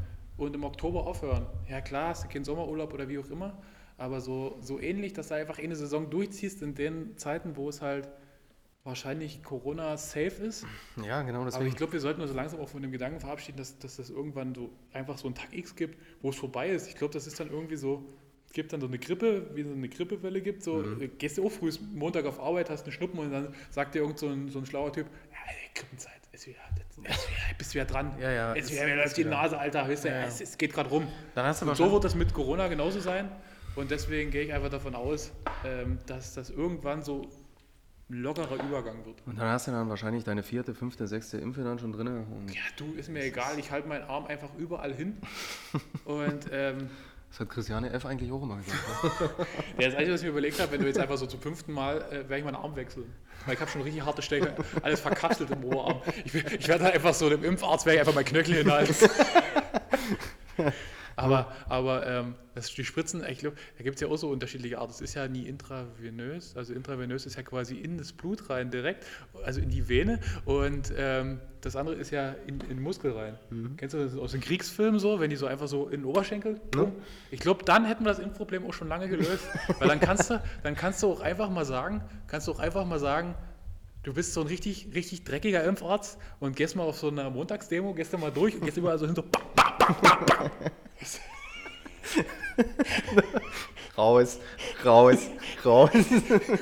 und 0.46 0.54
im 0.54 0.64
Oktober 0.64 1.06
aufhören. 1.06 1.46
Ja 1.68 1.80
klar, 1.80 2.08
hast 2.08 2.24
du 2.24 2.28
keinen 2.28 2.44
Sommerurlaub 2.44 2.92
oder 2.92 3.08
wie 3.08 3.18
auch 3.18 3.28
immer, 3.30 3.58
aber 3.96 4.20
so, 4.20 4.58
so 4.60 4.80
ähnlich, 4.80 5.12
dass 5.12 5.28
du 5.28 5.34
einfach 5.34 5.58
eine 5.58 5.76
Saison 5.76 6.10
durchziehst 6.10 6.62
in 6.62 6.74
den 6.74 7.16
Zeiten, 7.16 7.56
wo 7.56 7.68
es 7.68 7.82
halt 7.82 8.08
wahrscheinlich 8.84 9.42
Corona 9.42 9.96
safe 9.96 10.42
ist. 10.42 10.66
Ja, 11.04 11.22
genau. 11.22 11.44
Deswegen. 11.44 11.62
Aber 11.62 11.66
ich 11.66 11.76
glaube, 11.76 11.92
wir 11.92 12.00
sollten 12.00 12.22
uns 12.22 12.32
langsam 12.32 12.60
auch 12.60 12.68
von 12.68 12.82
dem 12.82 12.92
Gedanken 12.92 13.20
verabschieden, 13.20 13.58
dass, 13.58 13.78
dass 13.78 13.96
das 13.96 14.10
irgendwann 14.10 14.54
so 14.54 14.70
einfach 14.92 15.18
so 15.18 15.28
ein 15.28 15.34
Tag 15.34 15.54
X 15.54 15.76
gibt, 15.76 15.98
wo 16.22 16.30
es 16.30 16.36
vorbei 16.36 16.70
ist. 16.70 16.88
Ich 16.88 16.96
glaube, 16.96 17.12
das 17.12 17.26
ist 17.26 17.38
dann 17.38 17.50
irgendwie 17.50 17.76
so, 17.76 18.04
es 18.46 18.54
gibt 18.54 18.72
dann 18.72 18.80
so 18.80 18.86
eine 18.86 18.98
Grippe, 18.98 19.54
wie 19.54 19.62
so 19.62 19.70
eine 19.70 19.88
Grippewelle 19.88 20.40
gibt. 20.40 20.62
So, 20.62 20.76
mhm. 20.76 21.02
Äh, 21.02 21.08
gehst 21.08 21.38
du 21.38 21.46
auch 21.46 21.52
früh 21.52 21.70
Montag 21.94 22.24
auf 22.24 22.40
Arbeit, 22.40 22.70
hast 22.70 22.84
eine 22.84 22.92
Schnuppen 22.92 23.20
und 23.20 23.30
dann 23.30 23.54
sagt 23.70 23.94
dir 23.94 24.00
irgend 24.00 24.18
so 24.18 24.28
ein, 24.28 24.48
so 24.48 24.58
ein 24.58 24.66
schlauer 24.66 24.92
Typ, 24.92 25.06
ja, 25.30 25.38
Grippenzeit 25.74 26.20
ist 26.32 26.46
wieder, 26.46 26.58
bist 27.58 27.74
wieder 27.74 27.84
dran. 27.84 28.12
Ja, 28.20 28.30
ja. 28.30 28.54
Wieder, 28.54 28.84
mir 28.84 28.96
läuft 28.96 29.16
die 29.16 29.24
Nase, 29.24 29.58
Alter. 29.58 29.88
Weißt 29.88 30.04
du, 30.04 30.08
ja, 30.08 30.20
ja. 30.20 30.26
Es, 30.26 30.40
es, 30.40 30.58
geht 30.58 30.72
gerade 30.72 30.88
rum. 30.88 31.06
Dann 31.34 31.46
hast 31.46 31.62
du 31.62 31.68
und 31.68 31.76
so 31.76 31.90
wird 31.92 32.04
das 32.04 32.14
mit 32.14 32.32
Corona 32.32 32.68
genauso 32.68 33.00
sein. 33.00 33.30
Und 33.76 33.90
deswegen 33.90 34.30
gehe 34.30 34.42
ich 34.42 34.52
einfach 34.52 34.70
davon 34.70 34.94
aus, 34.94 35.30
ähm, 35.64 35.98
dass 36.06 36.34
das 36.34 36.50
irgendwann 36.50 37.02
so 37.02 37.28
lockerer 38.08 38.62
Übergang 38.62 39.04
wird. 39.04 39.22
Und 39.26 39.38
dann 39.38 39.48
hast 39.48 39.68
du 39.68 39.70
dann 39.70 39.88
wahrscheinlich 39.88 40.24
deine 40.24 40.42
vierte, 40.42 40.74
fünfte, 40.74 41.06
sechste 41.06 41.38
Impfe 41.38 41.62
dann 41.62 41.78
schon 41.78 41.92
drin. 41.92 42.26
Ja, 42.48 42.60
du, 42.76 42.92
ist 42.94 43.08
mir 43.08 43.22
egal, 43.22 43.58
ich 43.58 43.70
halte 43.70 43.88
meinen 43.88 44.04
Arm 44.04 44.26
einfach 44.26 44.50
überall 44.58 44.92
hin. 44.92 45.16
Und 46.04 46.46
ähm, 46.52 46.90
das 47.30 47.40
hat 47.40 47.48
Christiane 47.48 47.90
F. 47.90 48.06
eigentlich 48.06 48.32
auch 48.32 48.42
immer 48.42 48.56
gesagt. 48.56 48.80
ja, 49.78 49.86
das 49.88 49.94
Einzige, 49.94 50.12
was 50.12 50.20
ich 50.20 50.24
mir 50.24 50.30
überlegt 50.30 50.60
habe, 50.60 50.72
wenn 50.72 50.80
du 50.80 50.86
jetzt 50.86 50.98
einfach 50.98 51.16
so 51.16 51.26
zum 51.26 51.40
fünften 51.40 51.72
Mal, 51.72 52.02
äh, 52.10 52.28
werde 52.28 52.38
ich 52.38 52.44
meinen 52.44 52.56
Arm 52.56 52.74
wechseln. 52.74 53.12
Weil 53.46 53.54
ich 53.54 53.60
habe 53.60 53.70
schon 53.70 53.82
richtig 53.82 54.04
harte 54.04 54.20
Stellen, 54.20 54.48
alles 54.82 55.00
verkapselt 55.00 55.50
im 55.50 55.64
Oberarm. 55.64 56.02
Ich, 56.24 56.34
ich 56.34 56.68
werde 56.68 56.84
halt 56.84 56.94
einfach 56.94 57.14
so 57.14 57.30
dem 57.30 57.44
Impfarzt, 57.44 57.86
werde 57.86 57.96
ich 57.96 58.00
einfach 58.00 58.14
mein 58.14 58.24
Knöchel 58.24 58.56
hinhalten. 58.56 58.94
Aber, 61.20 61.52
aber 61.68 62.06
ähm, 62.06 62.34
das, 62.54 62.72
die 62.74 62.84
Spritzen, 62.84 63.24
ich 63.28 63.38
glaube, 63.38 63.56
da 63.78 63.84
gibt 63.84 63.96
es 63.96 64.00
ja 64.00 64.08
auch 64.08 64.16
so 64.16 64.28
unterschiedliche 64.28 64.78
Arten. 64.78 64.90
Es 64.90 65.00
ist 65.00 65.14
ja 65.14 65.28
nie 65.28 65.46
intravenös. 65.46 66.56
Also 66.56 66.74
intravenös 66.74 67.26
ist 67.26 67.36
ja 67.36 67.42
quasi 67.42 67.76
in 67.76 67.98
das 67.98 68.12
Blut 68.12 68.50
rein 68.50 68.70
direkt, 68.70 69.06
also 69.44 69.60
in 69.60 69.68
die 69.68 69.88
Vene. 69.88 70.20
Und 70.44 70.92
ähm, 70.96 71.40
das 71.60 71.76
andere 71.76 71.96
ist 71.96 72.10
ja 72.10 72.34
in, 72.46 72.60
in 72.62 72.68
den 72.68 72.82
Muskel 72.82 73.12
rein. 73.12 73.38
Mhm. 73.50 73.76
Kennst 73.76 73.94
du 73.94 73.98
das 73.98 74.16
aus 74.16 74.32
den 74.32 74.40
Kriegsfilmen 74.40 74.98
so, 74.98 75.20
wenn 75.20 75.30
die 75.30 75.36
so 75.36 75.46
einfach 75.46 75.68
so 75.68 75.86
in 75.86 76.00
den 76.00 76.04
Oberschenkel? 76.04 76.60
Ja. 76.74 76.90
Ich 77.30 77.40
glaube, 77.40 77.64
dann 77.64 77.84
hätten 77.84 78.04
wir 78.04 78.10
das 78.10 78.18
Impfproblem 78.18 78.66
auch 78.66 78.74
schon 78.74 78.88
lange 78.88 79.08
gelöst. 79.08 79.44
weil 79.78 79.88
dann 79.88 80.00
kannst 80.00 80.30
du, 80.30 80.42
dann 80.62 80.74
kannst 80.74 81.02
du 81.02 81.12
auch 81.12 81.20
einfach 81.20 81.50
mal 81.50 81.64
sagen, 81.64 82.02
kannst 82.26 82.48
du 82.48 82.52
auch 82.52 82.58
einfach 82.58 82.84
mal 82.84 82.98
sagen, 82.98 83.34
Du 84.02 84.14
bist 84.14 84.32
so 84.32 84.40
ein 84.40 84.46
richtig, 84.46 84.88
richtig 84.94 85.24
dreckiger 85.24 85.62
Impfarzt 85.62 86.16
und 86.40 86.56
gehst 86.56 86.74
mal 86.74 86.84
auf 86.84 86.98
so 86.98 87.08
eine 87.08 87.28
Montagsdemo, 87.28 87.92
gehst 87.92 88.14
da 88.14 88.16
mal 88.16 88.32
durch 88.32 88.54
und 88.54 88.64
gehst 88.64 88.78
überall 88.78 88.98
so 88.98 89.04
hin 89.04 89.14
so. 89.14 89.24
raus, 93.96 94.38
raus, 94.84 95.30
raus. 95.64 95.90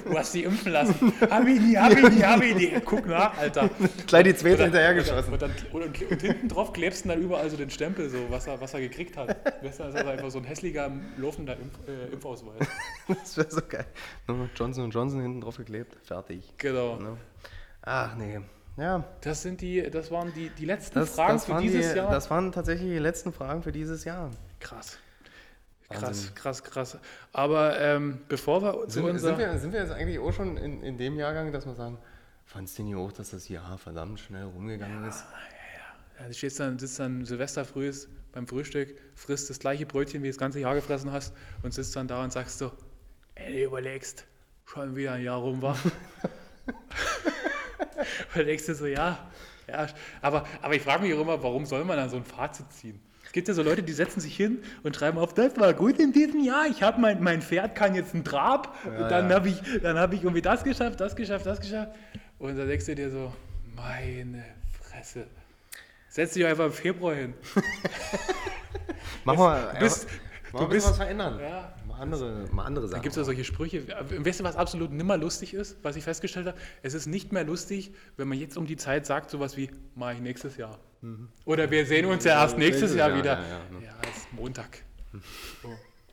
Du 0.05 0.18
hast 0.18 0.34
die 0.34 0.45
impfen 0.45 0.72
lassen. 0.72 1.12
Hab 1.30 1.47
ich 1.47 1.61
nie, 1.61 1.76
hab 1.76 1.93
ich 1.93 2.11
nie, 2.11 2.22
hab 2.22 2.43
ich 2.43 2.55
nie. 2.55 2.72
Guck 2.84 3.07
nach, 3.07 3.36
Alter. 3.39 3.70
Gleich 4.07 4.24
die 4.24 4.34
zweite 4.34 4.64
hinterhergeschossen. 4.64 5.32
Und, 5.32 5.43
und, 5.43 5.72
und, 5.72 6.11
und, 6.11 6.22
hinten 6.22 6.49
drauf 6.49 6.72
klebst 6.72 7.05
du 7.05 7.11
dann 7.11 7.22
überall 7.22 7.49
so 7.51 7.57
den 7.57 7.70
Stempel, 7.70 8.09
so, 8.09 8.18
was, 8.28 8.47
er, 8.47 8.61
was 8.61 8.74
er 8.74 8.80
gekriegt 8.80 9.16
hat. 9.16 9.36
Das 9.62 9.74
ist 9.74 9.80
also 9.80 9.99
einfach 9.99 10.30
so 10.30 10.39
ein 10.39 10.45
hässlicher, 10.45 10.91
laufender 11.16 11.55
Impf, 11.55 11.74
äh, 11.86 12.12
Impfausweis. 12.12 12.66
Das 13.09 13.36
wäre 13.36 13.51
so 13.51 13.61
geil. 13.66 13.86
Nur 14.26 14.49
Johnson 14.55 14.91
Johnson 14.91 15.22
hinten 15.22 15.41
drauf 15.41 15.57
geklebt, 15.57 15.97
fertig. 16.05 16.53
Genau. 16.59 16.99
Ach 17.82 18.14
nee. 18.16 18.41
Ja. 18.79 19.05
Das 19.22 19.43
sind 19.43 19.61
die, 19.61 19.91
das 19.91 20.11
waren 20.11 20.33
die, 20.33 20.51
die 20.51 20.64
letzten 20.64 21.01
das, 21.01 21.11
Fragen 21.11 21.35
das 21.35 21.45
für 21.47 21.61
dieses 21.61 21.93
die, 21.93 21.99
Jahr. 21.99 22.11
Das 22.11 22.31
waren 22.31 22.53
tatsächlich 22.53 22.91
die 22.91 22.99
letzten 22.99 23.33
Fragen 23.33 23.62
für 23.62 23.72
dieses 23.72 24.05
Jahr. 24.05 24.31
Krass. 24.61 24.99
Krass, 25.89 26.03
Wahnsinn. 26.03 26.35
krass, 26.35 26.62
krass. 26.62 26.99
Aber 27.33 27.81
ähm, 27.81 28.20
bevor 28.29 28.62
wir 28.62 28.72
sind, 28.89 29.05
zu 29.05 29.11
unser... 29.11 29.29
Sind 29.31 29.39
wir, 29.39 29.59
sind 29.59 29.72
wir 29.72 29.81
jetzt 29.81 29.93
eigentlich 29.93 30.18
auch 30.18 30.33
schon 30.33 30.57
in, 30.59 30.83
in 30.83 30.99
dem 30.99 31.16
Jahrgang, 31.16 31.51
dass 31.51 31.66
wir 31.66 31.74
sagen, 31.74 31.99
fandst 32.45 32.79
du 32.79 32.83
nicht 32.83 32.95
auch, 32.95 33.11
dass 33.11 33.31
das 33.31 33.49
Jahr 33.49 33.79
verdammt 33.79 34.20
schnell 34.20 34.45
rumgegangen 34.45 35.03
ja, 35.03 35.09
ist? 35.09 35.24
Ja, 36.16 36.22
ja. 36.22 36.29
Du 36.29 36.35
stehst 36.35 36.61
dann, 36.61 36.79
sitzt 36.79 36.99
dann 36.99 37.24
Silvester 37.24 37.64
früh 37.64 37.91
beim 38.33 38.47
Frühstück, 38.47 38.99
frisst 39.14 39.49
das 39.49 39.59
gleiche 39.59 39.87
Brötchen, 39.87 40.22
wie 40.22 40.26
du 40.26 40.33
das 40.33 40.39
ganze 40.39 40.61
Jahr 40.61 40.74
gefressen 40.74 41.11
hast 41.11 41.35
und 41.62 41.72
sitzt 41.72 41.97
dann 41.97 42.07
da 42.07 42.22
und 42.22 42.33
sagst 42.33 42.59
so, 42.59 42.70
ey, 43.35 43.55
du 43.55 43.64
überlegst, 43.64 44.26
schon 44.66 44.95
wieder 44.95 45.12
ein 45.12 45.24
Jahr 45.24 45.39
rum 45.39 45.62
war. 45.62 45.79
und 48.35 48.47
denkst 48.47 48.66
du 48.66 48.74
so, 48.74 48.87
ja, 48.87 49.18
ja, 49.68 49.87
aber, 50.22 50.47
aber 50.62 50.74
ich 50.74 50.83
frage 50.83 51.03
mich 51.03 51.14
auch 51.14 51.20
immer, 51.20 51.43
warum 51.43 51.66
soll 51.66 51.85
man 51.85 51.97
dann 51.97 52.11
so 52.11 52.16
ein 52.16 52.24
Fazit 52.24 52.72
ziehen? 52.72 53.01
Es 53.24 53.33
gibt 53.33 53.47
ja 53.47 53.53
so 53.53 53.62
Leute, 53.62 53.83
die 53.83 53.93
setzen 53.93 54.20
sich 54.20 54.35
hin 54.35 54.62
und 54.83 54.97
schreiben 54.97 55.18
auf, 55.18 55.35
das 55.35 55.55
war 55.59 55.74
gut 55.74 55.99
in 55.99 56.12
diesem 56.12 56.43
Jahr, 56.43 56.66
ich 56.66 56.83
habe 56.83 56.99
mein, 56.99 57.22
mein 57.22 57.43
Pferd 57.43 57.74
kann 57.74 57.95
jetzt 57.95 58.14
einen 58.14 58.24
Trab, 58.24 58.74
ja, 58.87 59.03
und 59.03 59.11
dann 59.11 59.29
ja. 59.29 59.37
habe 59.37 59.49
ich, 59.51 59.61
hab 59.85 60.12
ich 60.14 60.22
irgendwie 60.22 60.41
das 60.41 60.64
geschafft, 60.64 60.99
das 61.01 61.14
geschafft, 61.14 61.45
das 61.45 61.61
geschafft. 61.61 61.93
Und 62.39 62.57
dann 62.57 62.66
denkst 62.66 62.87
du 62.87 62.95
dir 62.95 63.11
so, 63.11 63.33
meine 63.76 64.45
Fresse. 64.81 65.26
Setz 66.09 66.33
dich 66.33 66.47
einfach 66.47 66.64
im 66.64 66.72
Februar 66.72 67.14
hin. 67.14 67.35
Mach 69.24 69.37
mal, 69.37 69.70
du 69.74 69.79
bist, 69.81 70.09
du 70.53 70.68
bist 70.68 70.89
was 70.89 70.97
verändern. 70.97 71.39
Ja, 71.39 71.74
andere, 71.99 72.46
mal 72.53 72.64
andere 72.64 72.86
Sachen. 72.86 72.96
Dann 72.96 73.03
gibt 73.03 73.12
es 73.12 73.16
ja 73.16 73.24
solche 73.24 73.44
Sprüche. 73.44 73.86
Weißt 73.88 74.40
du, 74.40 74.44
was 74.44 74.57
absolut 74.57 74.92
nimmer 74.92 75.16
lustig 75.16 75.55
ist, 75.55 75.76
was 75.82 75.96
ich 75.96 76.05
festgestellt 76.05 76.46
habe? 76.46 76.59
Es 76.82 76.94
ist 76.94 77.07
nicht 77.07 77.32
mehr 77.32 77.44
lustig, 77.44 77.92
wenn 78.16 78.28
man 78.28 78.38
jetzt 78.38 78.57
um 78.57 78.66
die 78.66 78.76
Zeit 78.76 79.07
sagt, 79.07 79.30
sowas 79.30 79.57
wie, 79.57 79.70
mache 79.94 80.14
ich 80.14 80.20
nächstes 80.20 80.57
Jahr. 80.57 80.78
Mhm. 81.01 81.28
Oder 81.44 81.70
wir 81.70 81.86
sehen 81.86 82.07
uns 82.07 82.24
ja 82.24 82.42
erst 82.42 82.59
nächstes 82.59 82.94
Jahr 82.94 83.16
wieder. 83.16 83.34
Ja, 83.34 83.49
ja, 83.49 83.86
ja, 83.86 83.94
es 84.11 84.18
ist 84.18 84.32
Montag. 84.32 84.82
So. 85.62 85.70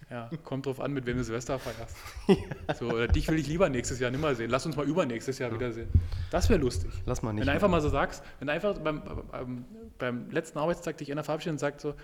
Ja, 0.09 0.29
kommt 0.43 0.67
drauf 0.67 0.79
an, 0.79 0.93
mit 0.93 1.05
wem 1.07 1.17
du 1.17 1.23
Silvester 1.23 1.57
feierst. 1.57 1.95
So, 2.79 2.89
oder 2.89 3.07
dich 3.07 3.27
will 3.27 3.39
ich 3.39 3.47
lieber 3.47 3.69
nächstes 3.69 3.99
Jahr 3.99 4.11
nimmer 4.11 4.35
sehen. 4.35 4.51
Lass 4.51 4.65
uns 4.65 4.75
mal 4.75 4.85
übernächstes 4.85 5.39
Jahr 5.39 5.49
ja. 5.49 5.55
wiedersehen. 5.55 5.89
Das 6.29 6.47
wäre 6.49 6.59
lustig. 6.59 6.91
Lass 7.05 7.23
mal 7.23 7.33
nicht. 7.33 7.41
Wenn 7.41 7.47
du 7.47 7.53
einfach 7.53 7.69
mal 7.69 7.81
so 7.81 7.89
sagst, 7.89 8.23
wenn 8.39 8.47
du 8.47 8.53
einfach 8.53 8.77
beim, 8.77 9.01
beim, 9.31 9.65
beim 9.97 10.29
letzten 10.29 10.59
Arbeitstag 10.59 10.97
dich 10.97 11.11
einer 11.11 11.23
verabschiedet 11.23 11.53
und 11.53 11.59
sagt 11.59 11.81
so, 11.81 11.95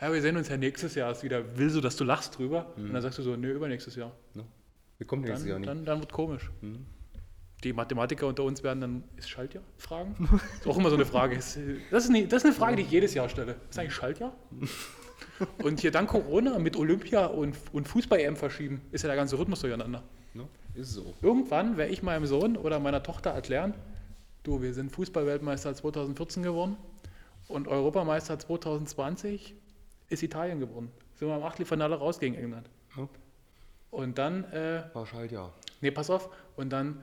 ja, 0.00 0.12
wir 0.12 0.22
sehen 0.22 0.36
uns 0.36 0.48
ja 0.48 0.56
nächstes 0.56 0.94
Jahr 0.94 1.08
erst 1.08 1.22
wieder, 1.22 1.58
will 1.58 1.70
so, 1.70 1.80
dass 1.80 1.96
du 1.96 2.04
lachst 2.04 2.38
drüber. 2.38 2.72
Mhm. 2.76 2.86
Und 2.86 2.92
dann 2.94 3.02
sagst 3.02 3.18
du 3.18 3.22
so, 3.22 3.36
nee, 3.36 3.50
übernächstes 3.50 3.96
Jahr. 3.96 4.12
No. 4.34 4.44
Wir 4.98 5.06
kommen 5.06 5.22
nächstes 5.22 5.42
dann, 5.42 5.48
Jahr 5.50 5.58
nicht. 5.58 5.68
Dann, 5.68 5.84
dann 5.84 6.00
wird 6.00 6.12
komisch. 6.12 6.50
Mhm 6.60 6.86
die 7.64 7.72
Mathematiker 7.72 8.26
unter 8.26 8.44
uns 8.44 8.62
werden 8.62 8.80
dann, 8.80 9.04
ist 9.16 9.28
Schaltjahr 9.28 9.64
fragen? 9.76 10.14
Das 10.30 10.60
ist 10.60 10.66
auch 10.66 10.78
immer 10.78 10.90
so 10.90 10.96
eine 10.96 11.06
Frage. 11.06 11.36
Das 11.36 11.56
ist 11.56 12.10
eine, 12.10 12.26
das 12.26 12.42
ist 12.42 12.44
eine 12.44 12.54
Frage, 12.54 12.76
die 12.76 12.82
ich 12.82 12.90
jedes 12.90 13.14
Jahr 13.14 13.28
stelle. 13.28 13.56
Ist 13.68 13.78
eigentlich 13.78 13.94
Schaltjahr? 13.94 14.32
Und 15.62 15.80
hier 15.80 15.90
dann 15.90 16.06
Corona 16.06 16.58
mit 16.58 16.76
Olympia 16.76 17.26
und, 17.26 17.56
und 17.72 17.88
Fußball-EM 17.88 18.36
verschieben, 18.36 18.82
ist 18.92 19.02
ja 19.02 19.08
der 19.08 19.16
ganze 19.16 19.38
Rhythmus 19.38 19.60
durcheinander. 19.60 20.02
No, 20.34 20.48
ist 20.74 20.92
so. 20.92 21.14
Irgendwann 21.22 21.76
werde 21.76 21.92
ich 21.92 22.02
meinem 22.02 22.26
Sohn 22.26 22.56
oder 22.56 22.78
meiner 22.78 23.02
Tochter 23.02 23.30
erklären, 23.30 23.74
du, 24.44 24.62
wir 24.62 24.72
sind 24.74 24.92
Fußball-Weltmeister 24.92 25.74
2014 25.74 26.42
geworden 26.42 26.76
und 27.48 27.66
Europameister 27.66 28.38
2020 28.38 29.54
ist 30.08 30.22
Italien 30.22 30.60
geworden. 30.60 30.90
Sind 31.14 31.28
wir 31.28 31.36
im 31.36 31.42
Achtelfinale 31.42 31.96
raus 31.96 32.18
gegen 32.18 32.34
England. 32.34 32.68
No. 32.96 33.08
Und 33.90 34.18
dann... 34.18 34.44
Äh, 34.52 34.84
War 34.92 35.06
Schaltjahr. 35.06 35.52
Nee, 35.80 35.90
pass 35.90 36.10
auf. 36.10 36.30
Und 36.56 36.70
dann 36.70 37.02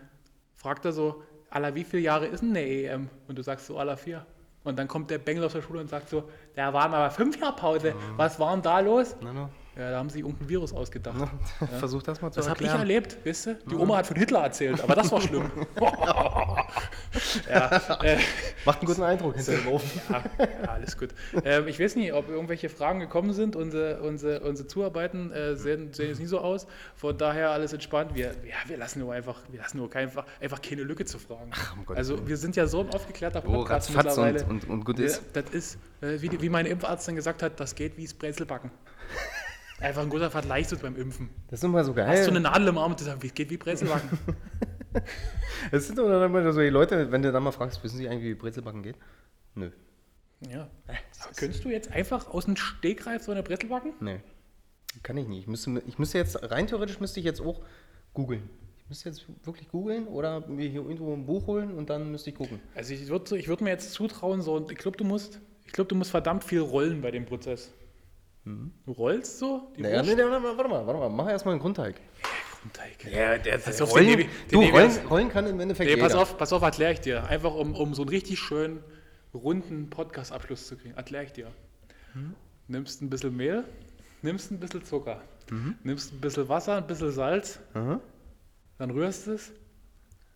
fragt 0.56 0.86
er 0.86 0.92
so, 0.92 1.24
aller 1.50 1.76
wie 1.76 1.84
viele 1.84 2.04
Jahre 2.04 2.28
ist 2.28 2.42
denn 2.42 2.50
eine 2.50 2.66
EM? 2.66 3.10
Und 3.28 3.38
du 3.38 3.44
sagst 3.44 3.68
so, 3.68 3.78
aller 3.78 3.98
vier. 3.98 4.26
Und 4.64 4.80
dann 4.80 4.88
kommt 4.88 5.12
der 5.12 5.20
Bengel 5.20 5.44
aus 5.44 5.54
der 5.54 5.62
Schule 5.62 5.80
und 5.80 5.90
sagt 5.90 6.10
so, 6.10 6.30
da 6.56 6.74
waren 6.74 6.94
aber 6.94 7.12
fünf 7.12 7.40
Jahre 7.40 7.56
Pause. 7.56 7.90
Ja. 7.90 7.96
Was 8.18 8.40
war 8.40 8.52
denn 8.54 8.64
da 8.64 8.80
los? 8.80 9.16
Na, 9.22 9.32
na. 9.32 9.50
Ja, 9.78 9.92
da 9.92 9.98
haben 9.98 10.10
sie 10.10 10.20
irgendein 10.20 10.48
Virus 10.48 10.72
ausgedacht. 10.74 11.18
Na, 11.60 11.68
ja. 11.72 11.78
Versuch 11.80 12.02
das 12.02 12.22
mal 12.22 12.32
zu 12.32 12.40
Das 12.40 12.50
habe 12.50 12.64
ich 12.64 12.70
erlebt, 12.70 13.18
wisst 13.24 13.48
ihr? 13.48 13.58
Die 13.70 13.76
Oma 13.76 13.98
hat 13.98 14.08
von 14.08 14.16
Hitler 14.16 14.44
erzählt, 14.44 14.82
aber 14.82 14.96
das 14.96 15.12
war 15.12 15.20
schlimm. 15.20 15.52
ja, 17.50 17.98
äh, 18.02 18.18
Macht 18.66 18.80
einen 18.80 18.88
guten 18.88 19.04
Eindruck 19.04 19.36
hinter 19.36 19.52
dem 19.54 19.68
Ofen. 19.68 20.02
Ja, 20.10 20.24
ja 20.40 20.70
alles 20.70 20.98
gut. 20.98 21.10
Äh, 21.44 21.68
ich 21.70 21.80
weiß 21.80 21.96
nicht, 21.98 22.14
ob 22.14 22.30
irgendwelche 22.30 22.70
Fragen 22.70 23.00
gekommen 23.00 23.34
sind. 23.34 23.56
Unsere, 23.56 24.02
unsere, 24.02 24.42
unsere 24.42 24.68
Zuarbeiten 24.68 25.32
äh, 25.32 25.56
sehen, 25.56 25.94
sehen 25.94 26.10
jetzt 26.10 26.20
nicht 26.20 26.30
so 26.30 26.40
aus. 26.40 26.68
Von 26.96 27.18
daher 27.18 27.52
alles 27.52 27.74
entspannt. 27.74 28.16
Wir, 28.16 28.28
ja, 28.28 28.56
wir 28.68 28.78
lassen 28.78 29.00
nur 29.00 29.14
einfach, 29.14 29.42
wir 29.50 29.60
lassen 29.60 29.78
nur 29.78 29.90
kein, 29.90 30.10
einfach 30.40 30.62
keine 30.62 30.84
Lücke 30.84 31.06
zu 31.06 31.20
fragen. 31.20 31.52
Ach, 31.54 31.76
um 31.78 31.96
also 31.96 32.26
wir 32.28 32.38
sind 32.38 32.56
ja 32.56 32.66
so 32.68 32.82
ein 32.82 32.90
aufgeklärter 32.90 33.44
oh, 33.46 33.52
Podcast 33.52 33.90
oh, 33.92 33.98
mittlerweile. 33.98 34.44
Und, 34.46 34.64
und, 34.64 34.70
und 34.70 34.86
gut 34.86 35.00
ist. 35.00 35.22
das 35.34 35.50
ist, 35.52 35.78
äh, 36.02 36.22
wie, 36.22 36.42
wie 36.42 36.50
meine 36.50 36.70
Impfarztin 36.70 37.16
gesagt 37.16 37.44
hat, 37.44 37.60
das 37.60 37.76
geht 37.76 37.98
wie 37.98 38.04
das 38.04 38.14
Brezelbacken. 38.14 38.72
Einfach 39.80 40.02
ein 40.04 40.10
guter 40.10 40.32
Vergleich 40.32 40.68
so 40.68 40.78
beim 40.78 40.96
Impfen. 40.96 41.30
Das 41.50 41.60
ist 41.60 41.64
immer 41.64 41.84
so 41.84 41.94
geil. 41.94 42.08
Hast 42.08 42.28
du 42.28 42.32
eine 42.32 42.40
Nadel 42.40 42.70
im 42.70 42.78
Arm 42.78 42.92
und 42.92 43.02
das 43.02 43.20
geht 43.34 43.50
wie 43.50 43.58
Brezelbacken. 43.58 44.18
Es 45.72 45.88
sind 45.88 45.98
dann 45.98 46.24
immer 46.24 46.54
so 46.54 46.62
die 46.62 46.70
Leute, 46.70 47.12
wenn 47.12 47.22
du 47.22 47.32
dann 47.32 47.44
mal 47.44 47.52
fragst, 47.52 47.84
wissen 47.84 47.98
sie 47.98 48.08
eigentlich, 48.08 48.24
wie 48.24 48.34
Brezelbacken 48.36 48.82
geht? 48.82 48.96
Nö. 49.56 49.72
Ja. 50.50 50.70
könntest 51.36 51.64
du 51.66 51.70
jetzt 51.70 51.92
einfach 51.92 52.30
aus 52.30 52.46
dem 52.46 52.56
Stegreif 52.56 53.24
so 53.24 53.32
eine 53.32 53.44
Brezel 53.44 53.70
backen? 53.70 53.94
Nee. 54.00 54.20
Kann 55.04 55.18
ich 55.18 55.28
nicht. 55.28 55.42
Ich 55.42 55.48
müsste, 55.48 55.82
ich 55.88 55.98
müsste 55.98 56.18
jetzt, 56.18 56.50
rein 56.50 56.68
theoretisch 56.68 57.00
müsste 57.00 57.20
ich 57.20 57.26
jetzt 57.26 57.42
auch 57.42 57.62
googeln. 58.14 58.50
Ich 58.78 58.90
müsste 58.90 59.10
jetzt 59.10 59.26
wirklich 59.44 59.70
googeln 59.70 60.08
oder 60.08 60.48
mir 60.48 60.70
hier 60.70 60.82
irgendwo 60.82 61.14
ein 61.14 61.26
Buch 61.26 61.48
holen 61.48 61.74
und 61.74 61.90
dann 61.90 62.12
müsste 62.12 62.30
ich 62.30 62.36
gucken. 62.36 62.60
Also 62.76 62.94
ich 62.94 63.08
würde 63.08 63.38
ich 63.38 63.48
würd 63.48 63.62
mir 63.62 63.72
jetzt 63.72 63.92
zutrauen, 63.92 64.42
so, 64.42 64.70
ich 64.70 64.78
glaube, 64.78 64.98
du 64.98 65.04
musst, 65.04 65.40
ich 65.66 65.74
glaube, 65.74 65.88
du 65.88 65.96
musst 65.96 66.12
verdammt 66.12 66.44
viel 66.44 66.62
rollen 66.62 67.02
bei 67.02 67.12
dem 67.12 67.26
Prozess. 67.26 67.74
Mhm. 68.46 68.72
Du 68.86 68.92
rollst 68.92 69.40
so? 69.40 69.74
Die 69.76 69.82
naja, 69.82 70.04
nee, 70.04 70.16
nee, 70.16 70.22
warte 70.22 70.40
mal, 70.40 70.58
warte 70.58 70.70
mal, 70.70 70.88
warte 70.88 71.00
mal, 71.00 71.10
mach 71.10 71.30
erstmal 71.30 71.54
einen 71.54 71.62
Grundteig. 71.62 72.00
Grundteig. 72.62 73.12
Ja, 73.12 73.38
der 73.38 73.56
ist 73.56 73.82
auf 73.82 73.92
Rollen, 73.92 74.08
den, 74.08 74.18
den, 74.20 74.30
du, 74.52 74.62
Rollen, 74.62 74.92
Rollen 75.10 75.30
kann 75.30 75.48
im 75.48 75.60
Endeffekt 75.60 75.90
nee, 75.90 75.98
pass 75.98 76.14
auf, 76.14 76.38
pass 76.38 76.54
auf, 76.54 76.62
erkläre 76.62 76.94
ich 76.94 77.00
dir. 77.00 77.26
Einfach 77.26 77.56
um, 77.56 77.76
um 77.76 77.96
so 77.96 78.04
einen 78.04 78.10
richtig 78.10 78.40
schönen, 78.40 78.84
runden 79.34 79.90
Podcast-Abschluss 79.90 80.68
zu 80.68 80.78
kriegen. 80.78 80.96
Erkläre 80.96 81.26
ich 81.26 81.34
dir. 81.34 81.52
Mhm. 82.14 82.36
Nimmst 82.68 83.02
ein 83.02 83.10
bisschen 83.10 83.36
Mehl, 83.36 83.64
nimmst 84.22 84.52
ein 84.52 84.60
bisschen 84.60 84.84
Zucker, 84.84 85.22
mhm. 85.50 85.76
nimmst 85.84 86.14
ein 86.14 86.22
bisschen 86.22 86.48
Wasser, 86.48 86.78
ein 86.78 86.88
bisschen 86.88 87.12
Salz, 87.12 87.60
mhm. 87.74 88.00
dann 88.78 88.92
rührst 88.92 89.28
es. 89.28 89.52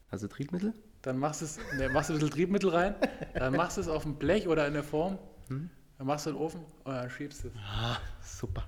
Also 0.09 0.27
Triebmittel? 0.27 0.73
Dann 1.03 1.17
machst, 1.17 1.43
es, 1.43 1.59
ne, 1.77 1.89
machst 1.89 2.09
du 2.09 2.13
ein 2.13 2.19
bisschen 2.19 2.33
Triebmittel 2.33 2.71
rein, 2.71 2.95
dann 3.35 3.55
machst 3.55 3.77
du 3.77 3.81
es 3.81 3.87
auf 3.87 4.01
dem 4.03 4.15
Blech 4.15 4.47
oder 4.47 4.67
in 4.67 4.73
der 4.73 4.83
Form. 4.83 5.19
Mhm. 5.47 5.69
Dann 5.99 6.07
machst 6.07 6.25
du 6.25 6.31
den 6.31 6.39
Ofen 6.39 6.61
und 6.85 6.93
dann 6.93 7.09
schiebst 7.09 7.43
du 7.43 7.49
es. 7.49 7.53
Ah, 7.57 7.97
super. 8.23 8.65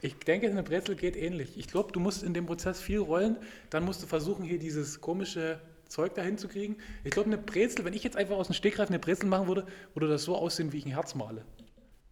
Ich 0.00 0.18
denke, 0.18 0.50
eine 0.50 0.64
Brezel 0.64 0.96
geht 0.96 1.16
ähnlich. 1.16 1.56
Ich 1.56 1.68
glaube, 1.68 1.92
du 1.92 2.00
musst 2.00 2.24
in 2.24 2.34
dem 2.34 2.46
Prozess 2.46 2.80
viel 2.80 2.98
rollen. 2.98 3.36
Dann 3.70 3.84
musst 3.84 4.02
du 4.02 4.08
versuchen, 4.08 4.44
hier 4.44 4.58
dieses 4.58 5.00
komische 5.00 5.60
Zeug 5.86 6.14
dahin 6.14 6.38
zu 6.38 6.48
kriegen. 6.48 6.78
Ich 7.04 7.12
glaube, 7.12 7.28
eine 7.28 7.38
Brezel, 7.38 7.84
wenn 7.84 7.94
ich 7.94 8.02
jetzt 8.02 8.16
einfach 8.16 8.34
aus 8.34 8.48
dem 8.48 8.54
Stegreif 8.54 8.88
eine 8.88 8.98
Brezel 8.98 9.28
machen 9.28 9.46
würde, 9.46 9.68
würde 9.94 10.08
das 10.08 10.24
so 10.24 10.36
aussehen, 10.36 10.72
wie 10.72 10.78
ich 10.78 10.86
ein 10.86 10.90
Herz 10.90 11.14
male. 11.14 11.44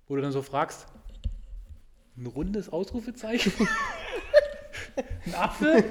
Wo 0.06 0.14
du 0.14 0.22
dann 0.22 0.30
so 0.30 0.42
fragst, 0.42 0.86
ein 2.16 2.26
rundes 2.26 2.68
Ausrufezeichen? 2.68 3.52
ein 5.26 5.34
Apfel? 5.34 5.82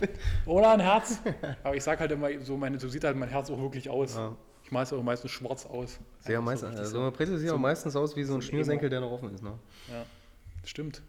Oder 0.44 0.72
ein 0.72 0.80
Herz? 0.80 1.20
Aber 1.64 1.74
ich 1.74 1.82
sage 1.82 2.00
halt 2.00 2.12
immer 2.12 2.28
so, 2.40 2.58
meine, 2.58 2.78
so 2.78 2.90
sieht 2.90 3.04
halt 3.04 3.16
mein 3.16 3.30
Herz 3.30 3.48
auch 3.48 3.58
wirklich 3.58 3.88
aus. 3.88 4.16
Ja. 4.16 4.36
Ich 4.66 4.72
mache 4.72 4.82
es 4.82 4.92
auch 4.92 5.00
meistens 5.00 5.30
schwarz 5.30 5.64
aus. 5.64 6.00
Sehr 6.18 6.38
also 6.38 6.42
meistens, 6.42 6.74
so 6.90 6.98
also 6.98 7.10
Brezel 7.12 7.38
sieht 7.38 7.50
so, 7.50 7.54
auch 7.54 7.60
meistens 7.60 7.94
aus 7.94 8.16
wie 8.16 8.24
so 8.24 8.34
ein 8.34 8.40
so 8.40 8.48
Schnürsenkel, 8.48 8.90
der 8.90 9.00
noch 9.00 9.12
offen 9.12 9.32
ist. 9.32 9.40
Ne? 9.40 9.52
Ja, 9.88 10.04
stimmt. 10.64 11.02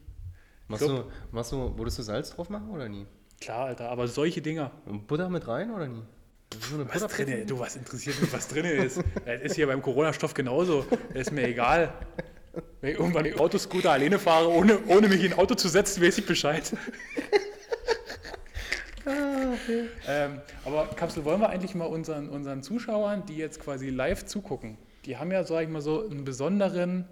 Machst, 0.67 0.85
glaub, 0.85 1.05
du, 1.05 1.11
machst 1.31 1.51
du, 1.51 1.75
würdest 1.75 1.97
du 1.97 2.03
Salz 2.03 2.29
drauf 2.29 2.51
machen 2.51 2.69
oder 2.69 2.87
nie? 2.87 3.07
Klar, 3.41 3.65
Alter, 3.65 3.89
aber 3.89 4.07
solche 4.07 4.43
Dinger. 4.43 4.69
Und 4.85 5.07
Butter 5.07 5.27
mit 5.29 5.47
rein 5.47 5.71
oder 5.71 5.87
nie? 5.87 6.03
So 6.53 6.87
was 6.87 7.07
drin 7.07 7.47
Du, 7.47 7.57
was 7.57 7.75
interessiert 7.75 8.21
mich, 8.21 8.31
was 8.31 8.47
drin 8.47 8.65
ist? 8.65 9.01
Das 9.25 9.41
ist 9.41 9.55
hier 9.55 9.65
beim 9.65 9.81
Corona-Stoff 9.81 10.35
genauso. 10.35 10.85
Das 11.09 11.21
ist 11.21 11.31
mir 11.31 11.47
egal. 11.47 11.91
Wenn 12.81 12.91
ich 12.91 12.99
irgendwann 12.99 13.23
den 13.23 13.39
Autoscooter 13.39 13.91
alleine 13.91 14.19
fahre, 14.19 14.49
ohne, 14.51 14.77
ohne 14.85 15.07
mich 15.07 15.23
in 15.23 15.33
ein 15.33 15.39
Auto 15.39 15.55
zu 15.55 15.67
setzen, 15.67 16.03
weiß 16.03 16.19
ich 16.19 16.27
Bescheid. 16.27 16.71
Ähm, 20.07 20.41
aber 20.65 20.87
Kapsel, 20.95 21.25
wollen 21.25 21.41
wir 21.41 21.49
eigentlich 21.49 21.75
mal 21.75 21.85
unseren, 21.85 22.29
unseren 22.29 22.63
Zuschauern, 22.63 23.25
die 23.25 23.37
jetzt 23.37 23.59
quasi 23.59 23.89
live 23.89 24.25
zugucken, 24.25 24.77
die 25.05 25.17
haben 25.17 25.31
ja, 25.31 25.43
sag 25.43 25.63
ich 25.63 25.69
mal 25.69 25.81
so, 25.81 26.07
einen 26.07 26.25
besonderen, 26.25 27.05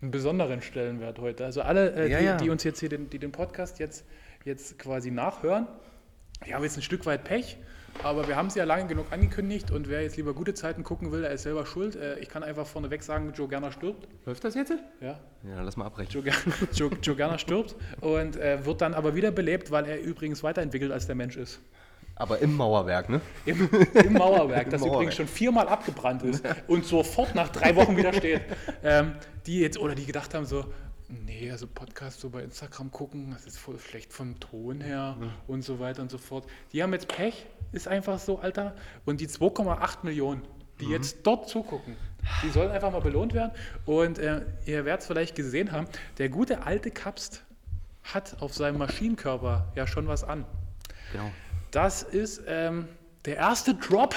einen 0.00 0.10
besonderen 0.10 0.62
Stellenwert 0.62 1.18
heute. 1.18 1.44
Also 1.44 1.62
alle, 1.62 1.92
äh, 1.94 2.10
ja, 2.10 2.18
die, 2.18 2.24
ja. 2.24 2.36
die, 2.36 2.50
uns 2.50 2.64
jetzt 2.64 2.80
hier 2.80 2.88
den, 2.88 3.10
die 3.10 3.18
den 3.18 3.32
Podcast 3.32 3.78
jetzt, 3.78 4.04
jetzt 4.44 4.78
quasi 4.78 5.10
nachhören, 5.10 5.66
die 6.46 6.54
haben 6.54 6.62
jetzt 6.62 6.76
ein 6.76 6.82
Stück 6.82 7.04
weit 7.06 7.24
Pech, 7.24 7.56
aber 8.02 8.28
wir 8.28 8.36
haben 8.36 8.46
es 8.46 8.54
ja 8.54 8.64
lange 8.64 8.86
genug 8.86 9.06
angekündigt 9.10 9.70
und 9.70 9.88
wer 9.88 10.02
jetzt 10.02 10.16
lieber 10.16 10.34
gute 10.34 10.54
Zeiten 10.54 10.84
gucken 10.84 11.10
will, 11.10 11.22
der 11.22 11.32
ist 11.32 11.42
selber 11.42 11.66
schuld. 11.66 11.96
Äh, 11.96 12.18
ich 12.20 12.28
kann 12.28 12.42
einfach 12.42 12.66
vorneweg 12.66 13.02
sagen, 13.02 13.32
Joe 13.34 13.48
Gerner 13.48 13.72
stirbt. 13.72 14.06
Läuft 14.24 14.44
das 14.44 14.54
jetzt? 14.54 14.72
Ja. 15.00 15.18
Ja, 15.42 15.62
lass 15.62 15.76
mal 15.76 15.86
abbrechen. 15.86 16.12
Joe, 16.12 16.32
Joe, 16.72 16.90
Joe 17.02 17.16
Gerner 17.16 17.38
stirbt 17.38 17.74
und 18.00 18.36
äh, 18.36 18.64
wird 18.64 18.80
dann 18.80 18.94
aber 18.94 19.14
wieder 19.14 19.30
belebt, 19.30 19.70
weil 19.70 19.86
er 19.86 20.00
übrigens 20.00 20.42
weiterentwickelt 20.42 20.92
als 20.92 21.06
der 21.06 21.16
Mensch 21.16 21.36
ist. 21.36 21.60
Aber 22.18 22.40
im 22.40 22.56
Mauerwerk, 22.56 23.08
ne? 23.08 23.20
Im, 23.46 23.70
im 23.94 24.12
Mauerwerk, 24.12 24.64
Im 24.66 24.70
das 24.70 24.80
Mauerwerk. 24.80 24.96
übrigens 24.96 25.14
schon 25.14 25.28
viermal 25.28 25.68
abgebrannt 25.68 26.24
ist 26.24 26.44
und 26.66 26.84
sofort 26.84 27.34
nach 27.34 27.48
drei 27.48 27.76
Wochen 27.76 27.96
wieder 27.96 28.12
steht. 28.12 28.42
Ähm, 28.82 29.14
die 29.46 29.60
jetzt, 29.60 29.78
oder 29.78 29.94
die 29.94 30.04
gedacht 30.04 30.34
haben 30.34 30.44
so, 30.44 30.64
Nee, 31.10 31.50
also 31.50 31.66
Podcast 31.66 32.20
so 32.20 32.28
bei 32.28 32.42
Instagram 32.42 32.90
gucken, 32.90 33.30
das 33.30 33.46
ist 33.46 33.58
voll 33.58 33.78
schlecht 33.78 34.12
vom 34.12 34.38
Ton 34.40 34.82
her 34.82 35.16
mhm. 35.18 35.30
und 35.46 35.62
so 35.62 35.78
weiter 35.78 36.02
und 36.02 36.10
so 36.10 36.18
fort. 36.18 36.46
Die 36.72 36.82
haben 36.82 36.92
jetzt 36.92 37.08
Pech, 37.08 37.46
ist 37.72 37.88
einfach 37.88 38.18
so, 38.18 38.40
Alter. 38.40 38.74
Und 39.06 39.22
die 39.22 39.26
2,8 39.26 40.00
Millionen, 40.02 40.42
die 40.80 40.86
mhm. 40.86 40.92
jetzt 40.92 41.20
dort 41.22 41.48
zugucken, 41.48 41.96
die 42.42 42.50
sollen 42.50 42.70
einfach 42.70 42.92
mal 42.92 43.00
belohnt 43.00 43.32
werden. 43.32 43.52
Und 43.86 44.18
äh, 44.18 44.42
ihr 44.66 44.84
werdet 44.84 45.00
es 45.00 45.06
vielleicht 45.06 45.34
gesehen 45.34 45.72
haben, 45.72 45.86
der 46.18 46.28
gute 46.28 46.66
alte 46.66 46.90
Kapst 46.90 47.42
hat 48.02 48.36
auf 48.42 48.52
seinem 48.52 48.76
Maschinenkörper 48.76 49.72
ja 49.76 49.86
schon 49.86 50.08
was 50.08 50.24
an. 50.24 50.44
Genau. 51.12 51.30
Das 51.70 52.02
ist 52.02 52.42
ähm, 52.46 52.88
der 53.24 53.36
erste 53.36 53.74
Drop. 53.74 54.14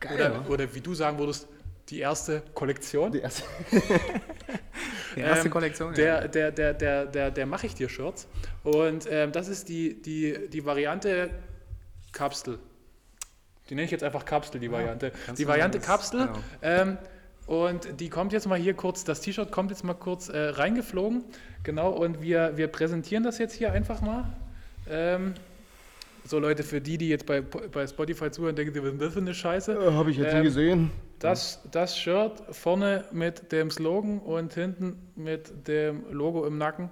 Geil, 0.00 0.14
oder, 0.14 0.50
oder 0.50 0.74
wie 0.74 0.80
du 0.80 0.94
sagen 0.94 1.18
würdest, 1.18 1.46
die 1.88 2.00
erste 2.00 2.42
Kollektion. 2.54 3.12
Die 3.12 3.20
erste, 3.20 3.44
die 5.16 5.20
erste 5.20 5.46
ähm, 5.46 5.52
Kollektion, 5.52 5.94
der, 5.94 6.22
ja. 6.22 6.28
Der, 6.28 6.50
der, 6.50 6.74
der, 6.74 7.06
der, 7.06 7.30
der 7.30 7.46
mache 7.46 7.66
ich 7.66 7.74
dir 7.74 7.88
Shirts. 7.88 8.26
Und 8.64 9.06
ähm, 9.10 9.32
das 9.32 9.48
ist 9.48 9.68
die, 9.68 10.00
die, 10.00 10.48
die 10.48 10.64
Variante 10.64 11.30
Kapsel. 12.12 12.58
Die 13.68 13.74
nenne 13.74 13.84
ich 13.84 13.90
jetzt 13.90 14.04
einfach 14.04 14.24
Kapsel, 14.24 14.60
die 14.60 14.70
Variante. 14.70 15.12
Ja, 15.26 15.32
die 15.34 15.46
Variante 15.46 15.78
das, 15.78 15.86
Kapsel. 15.86 16.26
Genau. 16.26 16.38
Ähm, 16.62 16.98
und 17.46 18.00
die 18.00 18.08
kommt 18.08 18.32
jetzt 18.32 18.46
mal 18.46 18.58
hier 18.58 18.74
kurz, 18.74 19.04
das 19.04 19.20
T-Shirt 19.20 19.50
kommt 19.50 19.70
jetzt 19.70 19.84
mal 19.84 19.94
kurz 19.94 20.28
äh, 20.28 20.38
reingeflogen. 20.38 21.24
Genau, 21.62 21.90
und 21.90 22.22
wir, 22.22 22.56
wir 22.56 22.68
präsentieren 22.68 23.24
das 23.24 23.38
jetzt 23.38 23.54
hier 23.54 23.72
einfach 23.72 24.00
mal. 24.00 24.32
Ähm, 24.88 25.34
so 26.24 26.38
Leute, 26.38 26.62
für 26.62 26.80
die, 26.80 26.98
die 26.98 27.08
jetzt 27.08 27.26
bei, 27.26 27.40
bei 27.40 27.86
Spotify 27.86 28.30
zuhören, 28.30 28.56
denken 28.56 28.74
sie, 28.74 28.82
was 28.82 28.92
ist 28.92 29.00
das 29.00 29.12
für 29.12 29.20
eine 29.20 29.34
Scheiße? 29.34 29.72
Äh, 29.72 29.92
Habe 29.92 30.10
ich 30.10 30.18
jetzt 30.18 30.32
ähm, 30.32 30.38
nie 30.38 30.44
gesehen. 30.44 30.90
Das, 31.18 31.60
das 31.70 31.98
Shirt 31.98 32.42
vorne 32.50 33.04
mit 33.12 33.52
dem 33.52 33.70
Slogan 33.70 34.18
und 34.18 34.54
hinten 34.54 34.96
mit 35.14 35.68
dem 35.68 36.04
Logo 36.10 36.44
im 36.46 36.58
Nacken. 36.58 36.90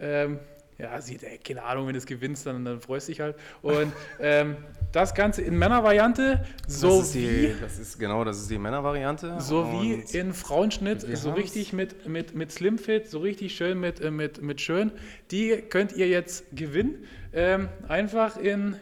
Ähm, 0.00 0.40
ja, 0.78 1.00
sieht, 1.00 1.24
ey, 1.24 1.38
keine 1.38 1.64
Ahnung, 1.64 1.88
wenn 1.88 1.94
du 1.94 1.98
es 1.98 2.06
gewinnst, 2.06 2.46
dann, 2.46 2.64
dann 2.64 2.80
freust 2.80 3.08
du 3.08 3.12
dich 3.12 3.20
halt. 3.20 3.36
Und 3.62 3.92
ähm, 4.20 4.56
das 4.92 5.12
Ganze 5.12 5.42
in 5.42 5.58
Männervariante, 5.58 6.44
so 6.68 7.00
das 7.00 7.14
wie. 7.14 7.52
das 7.60 7.78
ist 7.78 7.98
genau, 7.98 8.24
das 8.24 8.38
ist 8.38 8.50
die 8.50 8.58
Männervariante. 8.58 9.40
So 9.40 9.72
wie 9.72 9.94
in 10.16 10.32
Frauenschnitt, 10.32 11.00
so 11.16 11.32
richtig 11.32 11.72
mit, 11.72 12.08
mit, 12.08 12.34
mit 12.34 12.52
Slimfit, 12.52 13.08
so 13.08 13.18
richtig 13.18 13.56
schön 13.56 13.80
mit, 13.80 14.00
äh, 14.00 14.12
mit, 14.12 14.40
mit 14.40 14.60
schön. 14.60 14.92
Die 15.32 15.56
könnt 15.68 15.92
ihr 15.92 16.08
jetzt 16.08 16.44
gewinnen. 16.54 17.04
Ähm, 17.32 17.68
einfach 17.88 18.36
in 18.36 18.76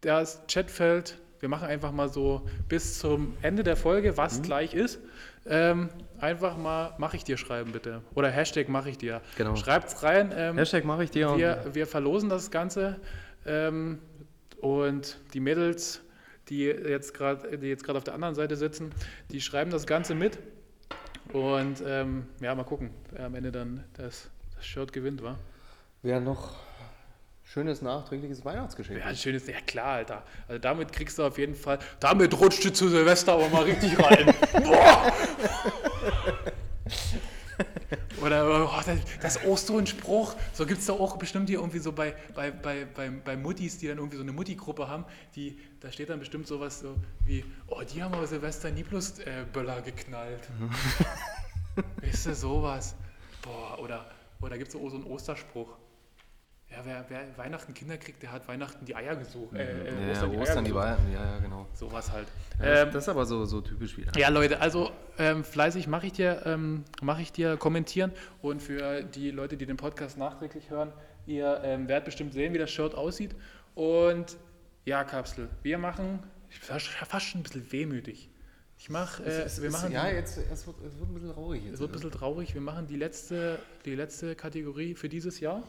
das 0.00 0.42
Chatfeld. 0.48 1.18
Wir 1.40 1.48
machen 1.48 1.68
einfach 1.68 1.92
mal 1.92 2.08
so 2.08 2.46
bis 2.68 2.98
zum 2.98 3.36
Ende 3.42 3.62
der 3.62 3.76
Folge, 3.76 4.16
was 4.16 4.38
mhm. 4.38 4.42
gleich 4.42 4.74
ist. 4.74 5.00
Ähm, 5.44 5.88
einfach 6.20 6.56
mal 6.56 6.94
mache 6.98 7.16
ich 7.16 7.24
dir 7.24 7.36
schreiben, 7.36 7.72
bitte. 7.72 8.02
Oder 8.14 8.30
Hashtag 8.30 8.68
mache 8.68 8.90
ich 8.90 8.98
dir. 8.98 9.20
Genau. 9.36 9.56
Schreibt's 9.56 10.02
rein. 10.02 10.32
Ähm, 10.34 10.56
Hashtag 10.56 10.84
mache 10.84 11.04
ich 11.04 11.10
dir. 11.10 11.36
Wir, 11.36 11.64
wir 11.72 11.86
verlosen 11.86 12.28
das 12.28 12.50
Ganze. 12.50 13.00
Ähm, 13.44 13.98
und 14.60 15.18
die 15.34 15.40
Mädels, 15.40 16.00
die 16.48 16.64
jetzt 16.64 17.14
gerade 17.14 17.48
auf 17.96 18.04
der 18.04 18.14
anderen 18.14 18.36
Seite 18.36 18.56
sitzen, 18.56 18.92
die 19.30 19.40
schreiben 19.40 19.72
das 19.72 19.86
Ganze 19.86 20.14
mit. 20.14 20.38
Und 21.32 21.82
ähm, 21.84 22.26
ja, 22.40 22.54
mal 22.54 22.64
gucken, 22.64 22.90
wer 23.10 23.26
am 23.26 23.34
Ende 23.34 23.50
dann 23.50 23.84
das, 23.94 24.30
das 24.54 24.64
Shirt 24.64 24.92
gewinnt, 24.92 25.22
war. 25.22 25.38
Wer 26.02 26.20
noch 26.20 26.56
schönes 27.44 27.82
nachträgliches 27.82 28.44
Weihnachtsgeschenk. 28.44 29.00
Ja, 29.00 29.06
ein 29.06 29.16
schönes, 29.16 29.46
ja 29.46 29.60
klar, 29.66 29.94
Alter. 29.94 30.22
Also 30.48 30.58
damit 30.58 30.92
kriegst 30.92 31.18
du 31.18 31.24
auf 31.24 31.38
jeden 31.38 31.54
Fall, 31.54 31.78
damit 32.00 32.38
rutscht 32.38 32.64
du 32.64 32.72
zu 32.72 32.88
Silvester 32.88 33.34
aber 33.34 33.48
mal 33.48 33.64
richtig 33.64 33.98
rein. 33.98 34.26
Boah! 34.64 35.12
Oder 38.22 38.70
oh, 38.72 38.80
das, 38.86 38.98
das 39.20 39.66
so 39.66 39.78
ein 39.78 39.86
Spruch. 39.86 40.36
So 40.52 40.64
gibt 40.64 40.80
es 40.80 40.86
da 40.86 40.92
auch 40.92 41.16
bestimmt 41.16 41.48
hier 41.48 41.58
irgendwie 41.58 41.80
so 41.80 41.90
bei, 41.90 42.14
bei, 42.34 42.52
bei, 42.52 42.84
bei, 42.84 43.10
bei 43.10 43.36
Muttis, 43.36 43.78
die 43.78 43.88
dann 43.88 43.98
irgendwie 43.98 44.16
so 44.16 44.22
eine 44.22 44.32
Mutti-Gruppe 44.32 44.88
haben, 44.88 45.04
die, 45.34 45.58
da 45.80 45.90
steht 45.90 46.08
dann 46.08 46.20
bestimmt 46.20 46.46
sowas 46.46 46.80
so 46.80 46.94
wie, 47.24 47.44
oh, 47.66 47.82
die 47.82 48.02
haben 48.02 48.14
aber 48.14 48.26
Silvester 48.26 48.70
nie 48.70 48.84
bloß 48.84 49.20
äh, 49.20 49.44
Böller 49.52 49.82
geknallt. 49.82 50.48
weißt 52.00 52.26
du, 52.26 52.34
sowas. 52.34 52.94
Boah, 53.42 53.78
oder, 53.80 54.06
oder 54.40 54.56
gibt 54.56 54.68
es 54.68 54.80
so 54.80 54.86
einen 54.86 55.04
Osterspruch. 55.04 55.76
Ja, 56.72 56.78
wer, 56.84 57.04
wer, 57.08 57.20
Weihnachten 57.36 57.74
Kinder 57.74 57.98
kriegt, 57.98 58.22
der 58.22 58.32
hat 58.32 58.48
Weihnachten 58.48 58.84
die 58.86 58.96
Eier 58.96 59.14
gesucht. 59.14 59.54
Äh, 59.54 59.62
äh, 59.62 60.06
ja, 60.06 60.12
Ostern, 60.12 60.30
die, 60.30 60.36
Ostern 60.38 60.64
die 60.64 60.72
Eier, 60.72 60.98
ja, 61.12 61.24
ja, 61.24 61.38
genau. 61.38 61.66
Sowas 61.74 62.10
halt. 62.10 62.26
Ja, 62.58 62.82
ähm, 62.82 62.90
das 62.92 63.04
ist 63.04 63.08
aber 63.10 63.26
so, 63.26 63.44
so 63.44 63.60
typisch 63.60 63.98
wieder. 63.98 64.12
Ja, 64.16 64.30
Leute, 64.30 64.58
also 64.60 64.90
ähm, 65.18 65.44
fleißig 65.44 65.86
mache 65.86 66.06
ich, 66.06 66.14
dir, 66.14 66.42
ähm, 66.46 66.84
mach 67.02 67.18
ich 67.18 67.30
dir 67.30 67.58
kommentieren 67.58 68.10
und 68.40 68.62
für 68.62 69.02
die 69.02 69.30
Leute, 69.30 69.58
die 69.58 69.66
den 69.66 69.76
Podcast 69.76 70.16
nachträglich 70.16 70.70
hören, 70.70 70.92
ihr 71.26 71.60
ähm, 71.62 71.88
werdet 71.88 72.06
bestimmt 72.06 72.32
sehen, 72.32 72.54
wie 72.54 72.58
das 72.58 72.70
Shirt 72.70 72.94
aussieht. 72.94 73.34
Und 73.74 74.38
ja, 74.86 75.04
Kapsel, 75.04 75.50
wir 75.62 75.76
machen, 75.76 76.20
ich 76.48 76.58
bin 76.60 76.78
fast 76.80 77.26
schon 77.26 77.40
ein 77.40 77.42
bisschen 77.44 77.70
wehmütig. 77.70 78.30
Ich 78.78 78.90
mache, 78.90 79.22
äh, 79.24 79.46
wir 79.60 79.70
machen. 79.70 79.92
Ja, 79.92 80.08
jetzt, 80.08 80.38
es 80.38 80.66
wird, 80.66 80.76
es 80.78 80.98
wird 80.98 81.08
ein 81.08 81.14
bisschen 81.14 81.32
traurig. 81.32 81.62
Jetzt, 81.64 81.74
es 81.74 81.80
wird 81.80 81.90
ein 81.90 81.92
bisschen 81.92 82.10
traurig. 82.10 82.54
Wir 82.54 82.60
machen 82.60 82.88
die 82.88 82.96
letzte, 82.96 83.60
die 83.84 83.94
letzte 83.94 84.34
Kategorie 84.34 84.94
für 84.94 85.08
dieses 85.08 85.38
Jahr. 85.38 85.62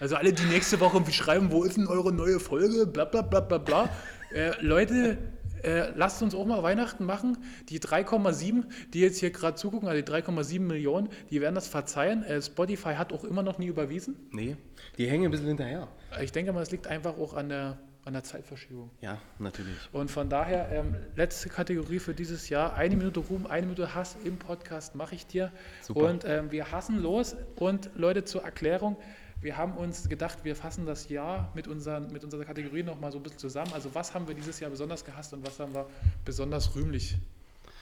Also 0.00 0.16
alle, 0.16 0.32
die 0.32 0.44
nächste 0.44 0.80
Woche 0.80 0.96
irgendwie 0.96 1.12
schreiben, 1.12 1.52
wo 1.52 1.62
ist 1.64 1.76
denn 1.76 1.86
eure 1.86 2.12
neue 2.12 2.40
Folge, 2.40 2.86
bla 2.86 3.04
bla 3.04 3.22
bla 3.22 3.40
bla 3.40 3.58
bla. 3.58 3.90
Äh, 4.32 4.52
Leute, 4.60 5.18
äh, 5.62 5.90
lasst 5.94 6.22
uns 6.22 6.34
auch 6.34 6.46
mal 6.46 6.62
Weihnachten 6.62 7.04
machen. 7.04 7.36
Die 7.68 7.80
3,7, 7.80 8.64
die 8.94 9.00
jetzt 9.00 9.18
hier 9.18 9.30
gerade 9.30 9.56
zugucken, 9.56 9.88
also 9.88 10.00
die 10.00 10.10
3,7 10.10 10.60
Millionen, 10.60 11.10
die 11.30 11.40
werden 11.40 11.54
das 11.54 11.68
verzeihen. 11.68 12.22
Äh, 12.22 12.40
Spotify 12.40 12.94
hat 12.94 13.12
auch 13.12 13.24
immer 13.24 13.42
noch 13.42 13.58
nie 13.58 13.66
überwiesen. 13.66 14.16
Nee, 14.30 14.56
die 14.96 15.06
hängen 15.06 15.26
ein 15.26 15.30
bisschen 15.30 15.48
hinterher. 15.48 15.88
Ich 16.22 16.32
denke 16.32 16.52
mal, 16.52 16.62
es 16.62 16.70
liegt 16.70 16.86
einfach 16.86 17.18
auch 17.18 17.34
an 17.34 17.50
der, 17.50 17.78
an 18.04 18.14
der 18.14 18.24
Zeitverschiebung. 18.24 18.90
Ja, 19.02 19.18
natürlich. 19.38 19.76
Und 19.92 20.10
von 20.10 20.30
daher, 20.30 20.70
ähm, 20.72 20.96
letzte 21.14 21.50
Kategorie 21.50 21.98
für 21.98 22.14
dieses 22.14 22.48
Jahr, 22.48 22.74
eine 22.74 22.96
Minute 22.96 23.20
Ruhm, 23.20 23.46
eine 23.46 23.66
Minute 23.66 23.94
Hass 23.94 24.16
im 24.24 24.38
Podcast 24.38 24.94
mache 24.94 25.14
ich 25.14 25.26
dir. 25.26 25.52
Super. 25.82 26.00
Und 26.00 26.24
ähm, 26.24 26.50
wir 26.50 26.72
hassen 26.72 27.02
los. 27.02 27.36
Und 27.56 27.90
Leute, 27.96 28.24
zur 28.24 28.44
Erklärung, 28.44 28.96
wir 29.40 29.56
haben 29.56 29.76
uns 29.76 30.08
gedacht, 30.08 30.44
wir 30.44 30.54
fassen 30.54 30.84
das 30.84 31.08
Jahr 31.08 31.50
mit, 31.54 31.66
unseren, 31.66 32.12
mit 32.12 32.24
unserer 32.24 32.44
Kategorie 32.44 32.82
nochmal 32.82 33.10
so 33.10 33.18
ein 33.18 33.22
bisschen 33.22 33.38
zusammen. 33.38 33.72
Also 33.72 33.94
was 33.94 34.14
haben 34.14 34.28
wir 34.28 34.34
dieses 34.34 34.60
Jahr 34.60 34.70
besonders 34.70 35.04
gehasst 35.04 35.32
und 35.32 35.46
was 35.46 35.58
haben 35.58 35.74
wir 35.74 35.86
besonders 36.24 36.74
rühmlich 36.74 37.16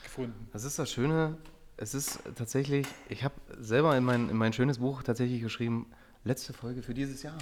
gefunden? 0.04 0.48
Das 0.52 0.64
ist 0.64 0.78
das 0.78 0.90
Schöne. 0.90 1.36
Es 1.76 1.94
ist 1.94 2.20
tatsächlich, 2.36 2.86
ich 3.08 3.24
habe 3.24 3.34
selber 3.58 3.96
in 3.96 4.04
mein, 4.04 4.30
in 4.30 4.36
mein 4.36 4.52
schönes 4.52 4.78
Buch 4.78 5.02
tatsächlich 5.02 5.40
geschrieben, 5.40 5.86
letzte 6.24 6.52
Folge 6.52 6.82
für 6.82 6.94
dieses 6.94 7.22
Jahr. 7.22 7.38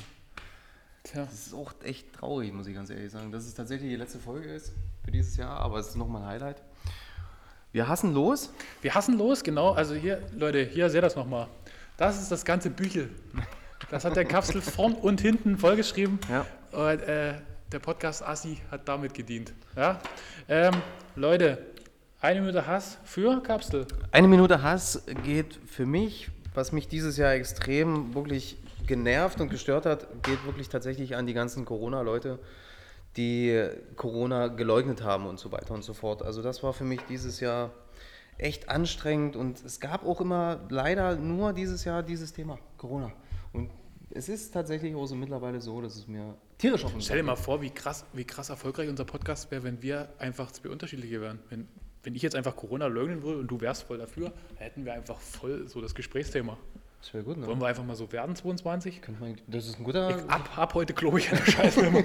Tja. 1.04 1.24
Das 1.24 1.46
ist 1.46 1.54
auch 1.54 1.72
echt 1.84 2.12
traurig, 2.14 2.52
muss 2.52 2.66
ich 2.66 2.74
ganz 2.74 2.90
ehrlich 2.90 3.12
sagen, 3.12 3.30
dass 3.32 3.46
es 3.46 3.54
tatsächlich 3.54 3.90
die 3.90 3.96
letzte 3.96 4.18
Folge 4.18 4.48
ist 4.48 4.72
für 5.04 5.10
dieses 5.10 5.36
Jahr, 5.36 5.58
aber 5.60 5.78
es 5.78 5.88
ist 5.88 5.96
nochmal 5.96 6.22
ein 6.22 6.28
Highlight. 6.28 6.62
Wir 7.72 7.86
hassen 7.86 8.14
los. 8.14 8.50
Wir 8.80 8.94
hassen 8.94 9.18
los, 9.18 9.44
genau. 9.44 9.72
Also 9.72 9.94
hier, 9.94 10.22
Leute, 10.34 10.64
hier 10.64 10.88
seht 10.88 11.02
das 11.02 11.16
nochmal. 11.16 11.48
Das 11.96 12.20
ist 12.20 12.30
das 12.30 12.44
ganze 12.44 12.70
Büchel. 12.70 13.10
Das 13.88 14.04
hat 14.04 14.16
der 14.16 14.24
Kapsel 14.24 14.60
vorn 14.60 14.94
und 14.94 15.20
hinten 15.20 15.58
vollgeschrieben. 15.58 16.18
Ja. 16.28 16.44
Und 16.72 17.02
äh, 17.02 17.34
der 17.70 17.78
Podcast 17.78 18.26
Assi 18.26 18.58
hat 18.70 18.88
damit 18.88 19.14
gedient. 19.14 19.54
Ja? 19.76 20.00
Ähm, 20.48 20.74
Leute, 21.14 21.58
eine 22.20 22.40
Minute 22.40 22.66
Hass 22.66 22.98
für 23.04 23.40
Kapsel. 23.44 23.86
Eine 24.10 24.26
Minute 24.26 24.60
Hass 24.62 25.04
geht 25.22 25.60
für 25.66 25.86
mich, 25.86 26.30
was 26.52 26.72
mich 26.72 26.88
dieses 26.88 27.16
Jahr 27.16 27.34
extrem 27.34 28.12
wirklich 28.12 28.58
genervt 28.88 29.40
und 29.40 29.50
gestört 29.50 29.86
hat, 29.86 30.08
geht 30.24 30.44
wirklich 30.44 30.68
tatsächlich 30.68 31.14
an 31.14 31.26
die 31.26 31.34
ganzen 31.34 31.64
Corona-Leute, 31.64 32.40
die 33.16 33.68
Corona 33.94 34.48
geleugnet 34.48 35.04
haben 35.04 35.26
und 35.26 35.38
so 35.38 35.52
weiter 35.52 35.74
und 35.74 35.84
so 35.84 35.94
fort. 35.94 36.22
Also 36.22 36.42
das 36.42 36.64
war 36.64 36.72
für 36.72 36.84
mich 36.84 37.00
dieses 37.08 37.38
Jahr 37.38 37.70
echt 38.36 38.68
anstrengend 38.68 39.36
und 39.36 39.64
es 39.64 39.78
gab 39.78 40.04
auch 40.04 40.20
immer 40.20 40.60
leider 40.70 41.14
nur 41.14 41.52
dieses 41.52 41.84
Jahr 41.84 42.02
dieses 42.02 42.32
Thema, 42.32 42.58
Corona. 42.76 43.12
Es 44.10 44.28
ist 44.28 44.52
tatsächlich 44.52 44.94
auch 44.94 45.06
so 45.06 45.14
mittlerweile 45.14 45.60
so, 45.60 45.80
dass 45.80 45.96
es 45.96 46.06
mir 46.06 46.34
tierisch 46.58 46.84
auf 46.84 46.92
den 46.92 47.00
Stell 47.00 47.18
dir 47.18 47.22
mal 47.22 47.36
vor, 47.36 47.60
wie 47.60 47.70
krass, 47.70 48.04
wie 48.12 48.24
krass 48.24 48.50
erfolgreich 48.50 48.88
unser 48.88 49.04
Podcast 49.04 49.50
wäre, 49.50 49.64
wenn 49.64 49.82
wir 49.82 50.08
einfach 50.18 50.52
zwei 50.52 50.68
unterschiedliche 50.68 51.20
wären. 51.20 51.40
Wenn, 51.50 51.68
wenn 52.02 52.14
ich 52.14 52.22
jetzt 52.22 52.36
einfach 52.36 52.54
Corona 52.56 52.86
leugnen 52.86 53.22
würde 53.22 53.40
und 53.40 53.48
du 53.48 53.60
wärst 53.60 53.82
voll 53.82 53.98
dafür, 53.98 54.32
hätten 54.56 54.84
wir 54.84 54.94
einfach 54.94 55.18
voll 55.18 55.68
so 55.68 55.80
das 55.80 55.94
Gesprächsthema. 55.94 56.56
Das 57.00 57.12
wäre 57.12 57.24
gut, 57.24 57.36
ne? 57.36 57.46
Wollen 57.46 57.60
wir 57.60 57.66
einfach 57.66 57.84
mal 57.84 57.96
so 57.96 58.10
werden, 58.10 58.34
22? 58.34 59.00
Man, 59.20 59.36
das 59.46 59.66
ist 59.66 59.78
ein 59.78 59.84
guter. 59.84 60.10
Ich, 60.10 60.30
ab, 60.30 60.56
ab 60.56 60.74
heute 60.74 60.94
glaube 60.94 61.18
ich 61.18 61.30
an 61.30 61.38
der 61.38 61.50
Scheiße. 61.50 62.04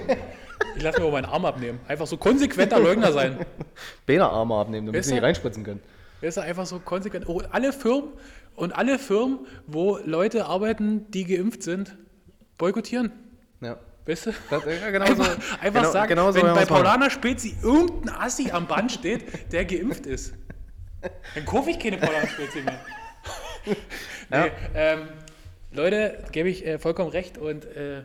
ich 0.76 0.82
lasse 0.82 1.00
mir 1.00 1.06
mal 1.06 1.12
meinen 1.12 1.24
Arm 1.24 1.44
abnehmen. 1.44 1.80
Einfach 1.88 2.06
so 2.06 2.16
konsequenter 2.16 2.78
Leugner 2.78 3.12
sein. 3.12 3.46
Bäderarme 4.06 4.54
abnehmen, 4.54 4.86
damit 4.86 5.04
sie 5.04 5.14
nicht 5.14 5.22
reinspritzen 5.22 5.64
können. 5.64 5.80
ist 6.20 6.38
einfach 6.38 6.66
so 6.66 6.78
konsequent. 6.78 7.28
Oh, 7.28 7.42
alle 7.50 7.72
Firmen 7.72 8.10
und 8.56 8.72
alle 8.72 8.98
Firmen, 8.98 9.46
wo 9.66 9.98
Leute 9.98 10.46
arbeiten, 10.46 11.10
die 11.10 11.24
geimpft 11.24 11.62
sind, 11.62 11.96
boykottieren. 12.58 13.12
Ja. 13.60 13.78
Weißt 14.04 14.26
du? 14.26 14.32
Das, 14.50 14.64
ja, 14.64 14.90
genau 14.90 15.04
einfach, 15.04 15.24
so, 15.24 15.56
einfach 15.60 15.80
genau, 15.80 15.92
sagen, 15.92 16.08
genau 16.08 16.32
so 16.32 16.42
wenn 16.42 16.54
bei 16.54 16.64
Paulana 16.64 17.08
Spezi 17.08 17.56
irgendein 17.62 18.14
Assi 18.16 18.50
am 18.50 18.66
Band 18.66 18.90
steht, 18.90 19.52
der 19.52 19.64
geimpft 19.64 20.06
ist, 20.06 20.34
dann 21.34 21.44
kaufe 21.44 21.70
ich 21.70 21.78
keine 21.78 21.98
Paulana 21.98 22.26
Spezi 22.26 22.62
mehr. 22.62 22.80
nee, 24.30 24.50
ähm, 24.74 25.08
Leute, 25.70 26.24
gebe 26.32 26.48
ich 26.48 26.66
äh, 26.66 26.78
vollkommen 26.78 27.10
recht 27.10 27.38
und 27.38 27.64
äh, 27.64 28.02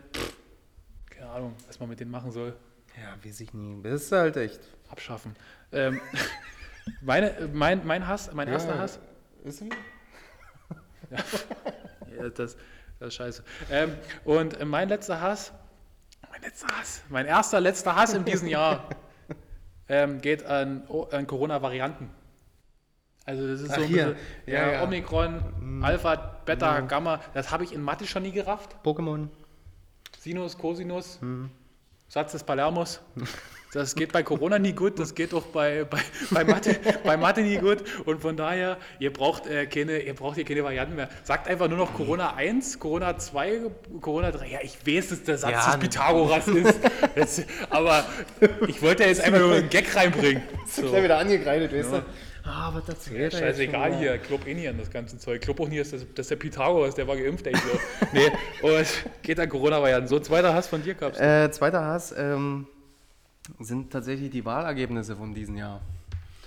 keine 1.10 1.30
Ahnung, 1.32 1.56
was 1.66 1.80
man 1.80 1.90
mit 1.90 2.00
denen 2.00 2.12
machen 2.12 2.32
soll. 2.32 2.56
Ja, 2.96 3.16
weiß 3.24 3.42
ich 3.42 3.54
nie. 3.54 3.82
Das 3.82 4.04
ist 4.04 4.12
halt 4.12 4.38
echt. 4.38 4.60
Abschaffen. 4.90 5.36
Ähm, 5.72 6.00
meine, 7.02 7.50
mein, 7.54 7.86
mein 7.86 8.08
Hass, 8.08 8.32
mein 8.34 8.48
ja, 8.48 8.54
erster 8.54 8.78
Hass. 8.78 9.00
Ist 9.44 9.62
er? 9.62 9.70
Ja. 11.10 11.18
ja, 12.18 12.30
das, 12.30 12.58
das 13.00 13.08
ist 13.08 13.14
scheiße. 13.16 13.44
Ähm, 13.72 13.96
und 14.26 14.64
mein 14.66 14.90
letzter 14.90 15.22
Hass, 15.22 15.54
mein 16.32 16.42
letzter 16.42 16.68
Hass, 16.68 17.02
mein 17.10 17.26
erster 17.26 17.60
letzter 17.60 17.96
Hass 17.96 18.14
in 18.14 18.26
diesem 18.26 18.48
Jahr 18.48 18.90
ähm, 19.90 20.22
geht 20.22 20.46
an, 20.46 20.84
an 21.12 21.28
Corona-Varianten. 21.28 22.10
Also 23.26 23.46
das 23.46 23.62
ist 23.62 23.72
Ach, 23.72 23.76
so 23.76 23.82
ein 23.82 23.92
bisschen, 23.92 24.16
ja, 24.46 24.72
ja, 24.72 24.84
Omikron, 24.84 25.44
mhm. 25.60 25.84
Alpha, 25.84 26.16
Beta. 26.46 26.80
Gamma, 26.82 27.20
das 27.34 27.52
habe 27.52 27.66
ich 27.66 27.74
in 27.74 27.82
Mathe 27.82 28.08
schon 28.08 28.24
nie 28.24 28.32
gerafft. 28.32 28.78
Pokémon. 28.86 29.28
Sinus, 30.18 30.58
Cosinus, 30.58 31.20
mhm. 31.22 31.52
Satz 32.08 32.32
des 32.32 32.44
Palermos. 32.44 33.02
Das 33.74 33.96
geht 33.96 34.14
bei 34.14 34.24
Corona 34.24 34.60
nie 34.60 34.72
gut, 34.72 34.98
das 34.98 35.14
geht 35.14 35.34
auch 35.34 35.44
bei, 35.48 35.84
bei, 35.84 36.00
bei, 36.32 36.44
Mathe, 36.46 36.78
bei 37.04 37.18
Mathe 37.18 37.42
nie 37.42 37.58
gut. 37.58 37.84
Und 38.06 38.22
von 38.22 38.38
daher, 38.38 38.78
ihr 39.00 39.12
braucht, 39.12 39.46
äh, 39.48 39.66
keine, 39.66 40.00
ihr 40.00 40.14
braucht 40.14 40.36
hier 40.36 40.46
keine 40.46 40.64
Varianten 40.64 40.96
mehr. 40.96 41.10
Sagt 41.24 41.48
einfach 41.48 41.68
nur 41.68 41.78
noch 41.78 41.94
Corona 41.94 42.36
1, 42.36 42.80
Corona 42.80 43.18
2, 43.18 43.62
Corona 44.00 44.32
3. 44.32 44.48
Ja, 44.48 44.60
ich 44.64 44.78
weiß, 44.88 45.10
dass 45.10 45.24
der 45.24 45.38
Satz 45.38 45.52
ja, 45.52 45.72
des 45.72 45.80
Pythagoras 45.80 46.48
ist. 46.48 46.80
Das, 47.16 47.44
aber 47.70 48.06
ich 48.68 48.82
wollte 48.82 49.04
jetzt 49.04 49.22
einfach 49.22 49.40
nur 49.40 49.56
einen 49.56 49.70
Gag 49.70 49.94
reinbringen. 49.96 50.44
So. 50.66 50.84
Gleich 50.84 51.04
wieder 51.04 51.18
angekreidet, 51.18 51.74
weißt 51.74 51.92
ja. 51.92 52.00
du? 52.00 52.06
Ah, 52.50 52.72
was 52.74 52.86
dazu 52.86 53.14
ja, 53.14 53.30
Scheißegal 53.30 53.98
hier, 53.98 54.18
Club 54.20 54.48
eh 54.48 54.54
nie 54.54 54.68
an 54.70 54.78
das 54.78 54.90
ganze 54.90 55.18
Zeug. 55.18 55.42
Club 55.42 55.60
auch 55.60 55.68
nie 55.68 55.80
ist 55.80 55.92
das, 55.92 56.06
das 56.16 56.26
ist 56.26 56.32
der 56.32 56.38
Pythagoras, 56.38 56.96
der 56.96 57.06
war 57.06 57.18
geimpft, 57.18 57.46
so. 57.46 58.06
nee, 58.14 58.32
und 58.62 58.88
geht 59.22 59.40
an 59.40 59.50
Corona-Varianten. 59.50 60.08
So, 60.08 60.20
zweiter 60.20 60.54
Hass 60.54 60.68
von 60.68 60.82
dir, 60.82 60.96
Kapsel. 60.96 61.46
Äh, 61.46 61.52
zweiter 61.52 61.84
Hass, 61.84 62.16
ähm, 62.18 62.68
sind 63.60 63.92
tatsächlich 63.92 64.30
die 64.30 64.46
Wahlergebnisse 64.46 65.16
von 65.16 65.34
diesem 65.34 65.58
Jahr. 65.58 65.82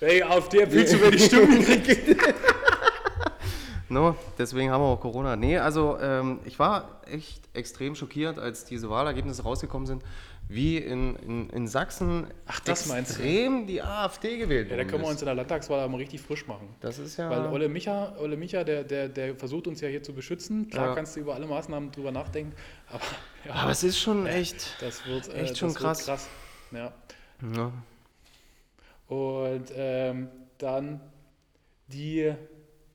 Hey, 0.01 0.23
auf 0.23 0.49
der 0.49 0.69
viel 0.71 0.87
zu 0.87 1.01
wenig 1.03 1.25
Stimmen 1.25 1.59
gekriegt. 1.65 2.17
no, 3.91 4.17
deswegen 4.39 4.71
haben 4.71 4.83
wir 4.83 4.89
auch 4.89 5.01
Corona. 5.01 5.37
Nee, 5.37 5.59
also 5.59 5.99
ähm, 6.01 6.41
ich 6.45 6.59
war 6.59 7.01
echt 7.07 7.43
extrem 7.53 7.95
schockiert, 7.95 8.39
als 8.39 8.65
diese 8.65 8.89
Wahlergebnisse 8.89 9.43
rausgekommen 9.43 9.87
sind, 9.87 10.03
wie 10.49 10.79
in, 10.79 11.17
in, 11.17 11.51
in 11.51 11.69
Sachsen 11.69 12.27
Ach, 12.47 12.61
das 12.61 12.91
extrem 12.91 13.67
die 13.67 13.83
AfD 13.83 14.39
gewählt 14.39 14.67
wurde. 14.67 14.79
Ja, 14.79 14.85
da 14.85 14.91
können 14.91 15.03
wir 15.03 15.09
uns 15.09 15.21
in 15.21 15.27
der 15.27 15.35
Landtagswahl 15.35 15.89
mal 15.89 15.99
richtig 15.99 16.21
frisch 16.21 16.47
machen. 16.47 16.69
Das 16.81 16.99
ist 16.99 17.19
ja. 17.19 17.31
Weil 17.31 17.47
Olle 17.53 17.69
Micha, 17.69 18.17
Olle 18.19 18.37
Micha 18.37 18.65
der, 18.65 18.85
der, 18.85 19.09
der 19.09 19.37
versucht 19.37 19.67
uns 19.67 19.81
ja 19.81 19.89
hier 19.89 20.03
zu 20.03 20.13
beschützen. 20.13 20.69
Klar 20.69 20.89
ja. 20.89 20.95
kannst 20.95 21.15
du 21.15 21.21
über 21.21 21.35
alle 21.35 21.47
Maßnahmen 21.47 21.93
drüber 21.93 22.11
nachdenken, 22.11 22.53
aber. 22.89 23.03
Ja, 23.47 23.55
aber 23.55 23.71
es 23.71 23.85
ist 23.85 23.99
schon 23.99 24.27
echt. 24.27 24.77
Das 24.81 25.07
wird 25.07 25.29
äh, 25.29 25.43
echt 25.43 25.59
schon 25.59 25.73
krass. 25.73 26.07
krass. 26.07 26.29
Ja. 26.73 26.93
ja. 27.55 27.73
Und 29.09 29.73
ähm, 29.75 30.29
dann 30.59 31.01
die, 31.89 32.33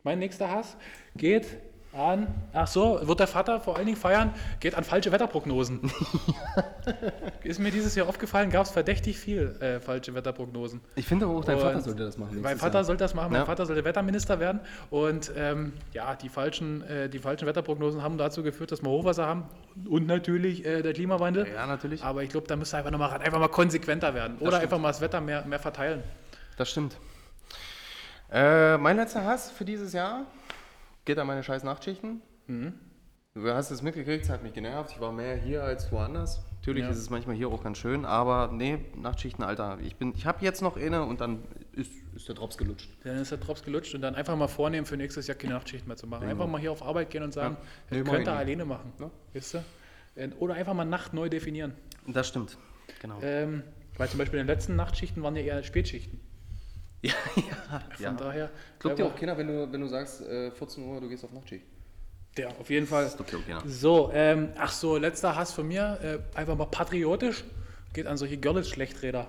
mein 0.03 0.19
nächster 0.19 0.49
Hass 0.49 0.77
geht 1.15 1.47
an, 1.95 2.27
ach 2.53 2.67
so, 2.67 2.99
wird 3.01 3.19
der 3.19 3.27
Vater 3.27 3.59
vor 3.59 3.75
allen 3.75 3.85
Dingen 3.85 3.97
feiern, 3.97 4.33
geht 4.59 4.75
an 4.75 4.83
falsche 4.83 5.11
Wetterprognosen. 5.11 5.91
Ist 7.43 7.59
mir 7.59 7.71
dieses 7.71 7.95
Jahr 7.95 8.07
aufgefallen, 8.07 8.49
gab 8.49 8.65
es 8.65 8.71
verdächtig 8.71 9.17
viel 9.17 9.55
äh, 9.61 9.79
falsche 9.79 10.13
Wetterprognosen. 10.13 10.81
Ich 10.95 11.07
finde 11.07 11.27
auch, 11.27 11.43
dein 11.43 11.55
und 11.55 11.61
Vater 11.61 11.81
sollte 11.81 12.03
das 12.03 12.17
machen. 12.17 12.41
Mein 12.41 12.57
Vater 12.57 12.83
sollte 12.83 13.03
das 13.03 13.13
machen, 13.13 13.31
mein 13.31 13.41
ja. 13.41 13.45
Vater 13.45 13.65
sollte 13.65 13.83
Wetterminister 13.83 14.39
werden. 14.39 14.59
Und 14.89 15.31
ähm, 15.35 15.73
ja, 15.93 16.15
die 16.15 16.29
falschen, 16.29 16.81
äh, 16.83 17.09
die 17.09 17.19
falschen 17.19 17.47
Wetterprognosen 17.47 18.01
haben 18.01 18.17
dazu 18.17 18.43
geführt, 18.43 18.71
dass 18.71 18.81
wir 18.83 18.89
Hochwasser 18.89 19.25
haben 19.25 19.45
und 19.89 20.07
natürlich 20.07 20.65
äh, 20.65 20.81
der 20.81 20.93
Klimawandel. 20.93 21.47
Ja, 21.53 21.65
natürlich. 21.65 22.03
Aber 22.03 22.23
ich 22.23 22.29
glaube, 22.29 22.47
da 22.47 22.55
müsste 22.55 22.77
einfach, 22.77 22.91
noch 22.91 22.99
mal, 22.99 23.09
einfach 23.11 23.39
mal 23.39 23.47
konsequenter 23.47 24.13
werden. 24.13 24.37
Oder 24.39 24.59
einfach 24.59 24.79
mal 24.79 24.89
das 24.89 25.01
Wetter 25.01 25.21
mehr, 25.21 25.45
mehr 25.45 25.59
verteilen. 25.59 26.03
Das 26.57 26.69
stimmt. 26.69 26.97
Äh, 28.31 28.77
mein 28.77 28.97
letzter 28.97 29.23
Hass 29.23 29.51
für 29.51 29.65
dieses 29.65 29.93
Jahr 29.93 30.25
geht 31.05 31.17
an 31.17 31.27
meine 31.27 31.43
scheiß 31.43 31.63
Nachtschichten. 31.63 32.21
Mhm. 32.47 32.73
Du 33.35 33.51
hast 33.51 33.69
es 33.69 33.81
mitgekriegt, 33.81 34.23
es 34.23 34.29
hat 34.29 34.43
mich 34.43 34.53
genervt. 34.53 34.91
Ich 34.91 35.01
war 35.01 35.11
mehr 35.11 35.35
hier 35.35 35.61
als 35.61 35.91
woanders. 35.91 36.41
Natürlich 36.51 36.85
ja. 36.85 36.89
ist 36.89 36.97
es 36.97 37.09
manchmal 37.09 37.35
hier 37.35 37.49
auch 37.49 37.61
ganz 37.63 37.77
schön, 37.77 38.05
aber 38.05 38.49
nee, 38.51 38.79
Nachtschichten, 38.95 39.43
Alter. 39.43 39.77
Ich, 39.83 39.95
ich 39.99 40.25
habe 40.25 40.43
jetzt 40.43 40.61
noch 40.61 40.77
eine 40.77 41.03
und 41.03 41.19
dann 41.19 41.43
ist, 41.73 41.91
ist 42.15 42.29
der 42.29 42.35
Drops 42.35 42.57
gelutscht. 42.57 42.89
Dann 43.03 43.17
ist 43.17 43.31
der 43.31 43.37
Drops 43.37 43.61
gelutscht 43.61 43.93
und 43.93 44.01
dann 44.01 44.15
einfach 44.15 44.37
mal 44.37 44.47
vornehmen, 44.47 44.85
für 44.85 44.95
nächstes 44.95 45.27
Jahr 45.27 45.37
keine 45.37 45.53
Nachtschichten 45.53 45.87
mehr 45.87 45.97
zu 45.97 46.07
machen. 46.07 46.27
Einfach 46.27 46.47
mal 46.47 46.61
hier 46.61 46.71
auf 46.71 46.81
Arbeit 46.81 47.09
gehen 47.09 47.23
und 47.23 47.33
sagen, 47.33 47.57
ja. 47.91 47.97
nee, 47.97 48.03
könnt 48.03 48.25
ihr 48.25 48.33
alleine 48.33 48.63
machen. 48.63 48.93
Ja. 48.99 49.11
Weißt 49.33 49.55
du? 49.55 49.63
Äh, 50.15 50.29
oder 50.39 50.53
einfach 50.53 50.73
mal 50.73 50.85
Nacht 50.85 51.13
neu 51.13 51.27
definieren. 51.27 51.73
Das 52.07 52.29
stimmt, 52.29 52.57
genau. 53.01 53.19
Ähm, 53.21 53.63
weil 53.97 54.07
zum 54.07 54.19
Beispiel 54.19 54.39
in 54.39 54.47
den 54.47 54.55
letzten 54.55 54.77
Nachtschichten 54.77 55.21
waren 55.23 55.35
ja 55.35 55.41
eher 55.41 55.61
Spätschichten. 55.63 56.21
Ja, 57.05 57.13
ja. 57.35 57.79
Von 57.91 58.03
ja. 58.03 58.11
daher. 58.13 58.49
Glaubt 58.79 58.99
dir 58.99 59.05
auch 59.05 59.15
keiner, 59.15 59.37
wenn 59.37 59.47
du, 59.47 59.71
wenn 59.71 59.81
du 59.81 59.87
sagst, 59.87 60.21
äh, 60.21 60.51
14 60.51 60.83
Uhr, 60.83 60.99
du 60.99 61.09
gehst 61.09 61.23
auf 61.23 61.31
Nachtschicht? 61.31 61.65
Ja, 62.37 62.49
auf 62.59 62.69
jeden 62.69 62.87
Fall. 62.87 63.03
Das 63.05 63.19
okay, 63.19 63.37
okay, 63.37 63.55
so, 63.65 64.11
ähm, 64.13 64.49
ach 64.57 64.71
so, 64.71 64.97
letzter 64.97 65.35
Hass 65.35 65.53
von 65.53 65.67
mir, 65.67 65.99
äh, 66.33 66.37
einfach 66.37 66.57
mal 66.57 66.65
patriotisch, 66.65 67.45
geht 67.93 68.07
an 68.07 68.17
solche 68.17 68.37
Görlitz-Schlechträder, 68.37 69.27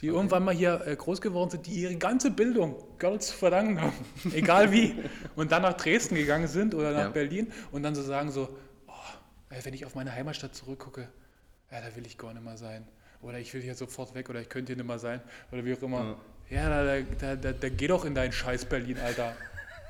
die 0.00 0.10
okay. 0.10 0.16
irgendwann 0.16 0.44
mal 0.44 0.54
hier 0.54 0.86
äh, 0.86 0.94
groß 0.94 1.20
geworden 1.20 1.50
sind, 1.50 1.66
die 1.66 1.72
ihre 1.72 1.96
ganze 1.96 2.30
Bildung 2.30 2.76
Görlitz 2.98 3.28
zu 3.28 3.36
verdanken 3.36 3.80
haben, 3.80 3.94
egal 4.34 4.70
wie, 4.70 4.94
und 5.34 5.50
dann 5.50 5.62
nach 5.62 5.74
Dresden 5.74 6.14
gegangen 6.14 6.46
sind 6.46 6.74
oder 6.74 6.92
nach 6.92 6.98
ja. 7.00 7.08
Berlin 7.08 7.52
und 7.72 7.82
dann 7.82 7.96
so 7.96 8.02
sagen 8.02 8.30
so, 8.30 8.48
oh, 8.86 9.58
wenn 9.62 9.74
ich 9.74 9.84
auf 9.84 9.96
meine 9.96 10.12
Heimatstadt 10.12 10.54
zurückgucke, 10.54 11.08
ja, 11.72 11.80
da 11.80 11.96
will 11.96 12.06
ich 12.06 12.16
gar 12.16 12.32
nicht 12.32 12.44
mehr 12.44 12.56
sein. 12.56 12.86
Oder 13.22 13.38
ich 13.38 13.52
will 13.54 13.62
hier 13.62 13.74
sofort 13.74 14.14
weg 14.14 14.28
oder 14.28 14.40
ich 14.40 14.50
könnte 14.50 14.74
hier 14.74 14.76
nicht 14.76 14.86
mehr 14.86 14.98
sein 14.98 15.20
oder 15.50 15.64
wie 15.64 15.74
auch 15.74 15.82
immer. 15.82 16.18
Ja. 16.54 16.84
Da, 16.84 17.00
da, 17.20 17.36
da, 17.36 17.52
da 17.52 17.68
geh 17.68 17.88
doch 17.88 18.04
in 18.04 18.14
dein 18.14 18.32
Scheiß 18.32 18.66
Berlin, 18.66 18.98
Alter. 19.04 19.34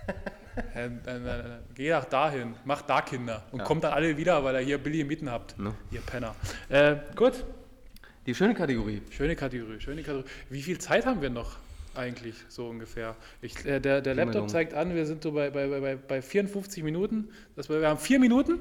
ja, 0.75 0.89
dann, 1.05 1.25
dann, 1.25 1.59
geh 1.75 1.91
doch 1.91 2.05
dahin, 2.07 2.55
mach 2.65 2.83
da 2.83 3.03
Kinder 3.03 3.45
und 3.53 3.61
ja. 3.61 3.65
kommt 3.65 3.85
dann 3.85 3.93
alle 3.93 4.17
wieder, 4.17 4.43
weil 4.45 4.55
ihr 4.57 4.61
hier 4.61 4.79
billige 4.79 5.05
Mieten 5.05 5.31
habt, 5.31 5.59
no. 5.59 5.75
ihr 5.91 6.01
Penner. 6.01 6.35
Äh, 6.69 6.97
gut. 7.17 7.45
Die 8.27 8.35
schöne 8.35 8.55
Kategorie. 8.55 9.03
Schöne 9.11 9.37
Kategorie, 9.37 9.81
schöne 9.81 10.03
Kategorie. 10.03 10.31
Wie 10.49 10.63
viel 10.63 10.79
Zeit 10.79 11.05
haben 11.05 11.21
wir 11.21 11.29
noch 11.29 11.57
eigentlich, 11.95 12.37
so 12.49 12.69
ungefähr? 12.69 13.15
Ich, 13.43 13.67
äh, 13.67 13.81
der 13.81 14.01
der 14.01 14.15
Laptop 14.15 14.49
zeigt 14.49 14.73
an, 14.73 14.95
wir 14.95 15.05
sind 15.05 15.23
so 15.23 15.33
bei, 15.33 15.51
bei, 15.51 15.69
bei, 15.69 15.97
bei 15.97 16.23
54 16.23 16.83
Minuten. 16.83 17.29
Das, 17.57 17.69
wir 17.69 17.87
haben 17.87 18.01
vier 18.01 18.19
Minuten 18.19 18.59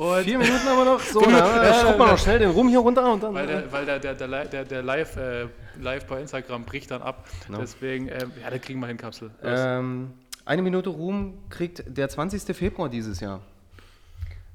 Und 0.00 0.24
Vier 0.24 0.38
Minuten 0.38 0.64
haben 0.64 0.78
wir 0.78 0.84
noch. 0.86 1.00
So, 1.00 1.20
Genau. 1.20 1.38
dann 1.38 1.62
äh, 1.62 1.74
schraubt 1.80 1.98
man 1.98 2.08
noch 2.08 2.18
schnell 2.18 2.38
den 2.38 2.50
Rum 2.50 2.68
hier 2.68 2.78
runter 2.78 3.12
und 3.12 3.22
dann. 3.22 3.34
weil 3.34 3.46
der, 3.46 3.70
weil 3.70 3.84
der, 3.84 3.98
der, 3.98 4.14
der, 4.14 4.44
der, 4.46 4.64
der 4.64 4.82
live, 4.82 5.16
äh, 5.16 5.46
live 5.78 6.06
bei 6.06 6.20
Instagram 6.22 6.64
bricht 6.64 6.90
dann 6.90 7.02
ab. 7.02 7.26
No. 7.48 7.58
Deswegen, 7.58 8.08
ähm, 8.08 8.32
ja, 8.42 8.48
da 8.48 8.58
kriegen 8.58 8.80
wir 8.80 8.86
hin, 8.86 8.96
Kapsel. 8.96 9.30
Ähm, 9.42 10.12
eine 10.46 10.62
Minute 10.62 10.88
Ruhm 10.88 11.34
kriegt 11.50 11.84
der 11.86 12.08
20. 12.08 12.56
Februar 12.56 12.88
dieses 12.88 13.20
Jahr. 13.20 13.40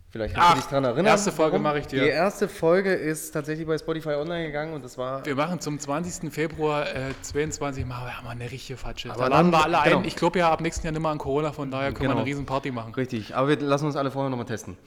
Vielleicht 0.10 0.34
kannst 0.34 0.50
Ach, 0.50 0.54
du 0.56 0.62
dich 0.62 0.70
dran 0.70 0.84
erinnern. 0.86 1.06
erste 1.08 1.32
Folge 1.32 1.60
mache 1.60 1.80
ich 1.80 1.88
dir. 1.88 2.02
Die 2.02 2.08
erste 2.10 2.48
Folge 2.48 2.93
ist 2.93 3.32
tatsächlich 3.32 3.68
bei 3.68 3.78
Spotify 3.78 4.12
online 4.16 4.46
gegangen 4.48 4.74
und 4.74 4.84
das 4.84 4.98
war. 4.98 5.26
Wir 5.26 5.36
machen 5.36 5.60
zum 5.60 5.78
20. 5.78 6.32
Februar 6.34 6.88
äh, 6.88 7.12
22 7.22 7.86
machen 7.86 8.06
wir 8.08 8.14
ja 8.14 8.22
mal 8.24 8.30
eine 8.32 8.50
richtige 8.50 8.78
Fatsche. 8.78 9.12
Aber 9.12 9.24
da 9.24 9.28
laden 9.28 9.52
dann- 9.52 9.60
wir 9.62 9.78
alle 9.78 9.89
genau. 9.89 10.00
ein. 10.02 10.06
Ich 10.06 10.16
glaube 10.16 10.39
ja 10.39 10.50
ab 10.52 10.62
nächsten 10.62 10.86
Jahr 10.88 10.93
nicht 10.93 11.02
mehr 11.02 11.12
an 11.12 11.18
Corona, 11.18 11.52
von 11.52 11.70
daher 11.70 11.89
können 11.91 12.04
wir 12.04 12.08
Genau. 12.08 12.20
eine 12.22 12.26
riesen 12.26 12.46
Party 12.46 12.72
machen. 12.72 12.93
Richtig, 12.96 13.36
aber 13.36 13.50
wir 13.50 13.60
lassen 13.60 13.86
uns 13.88 13.96
alle 13.98 14.10
vorher 14.10 14.30
nochmal 14.30 14.46
testen. 14.48 14.78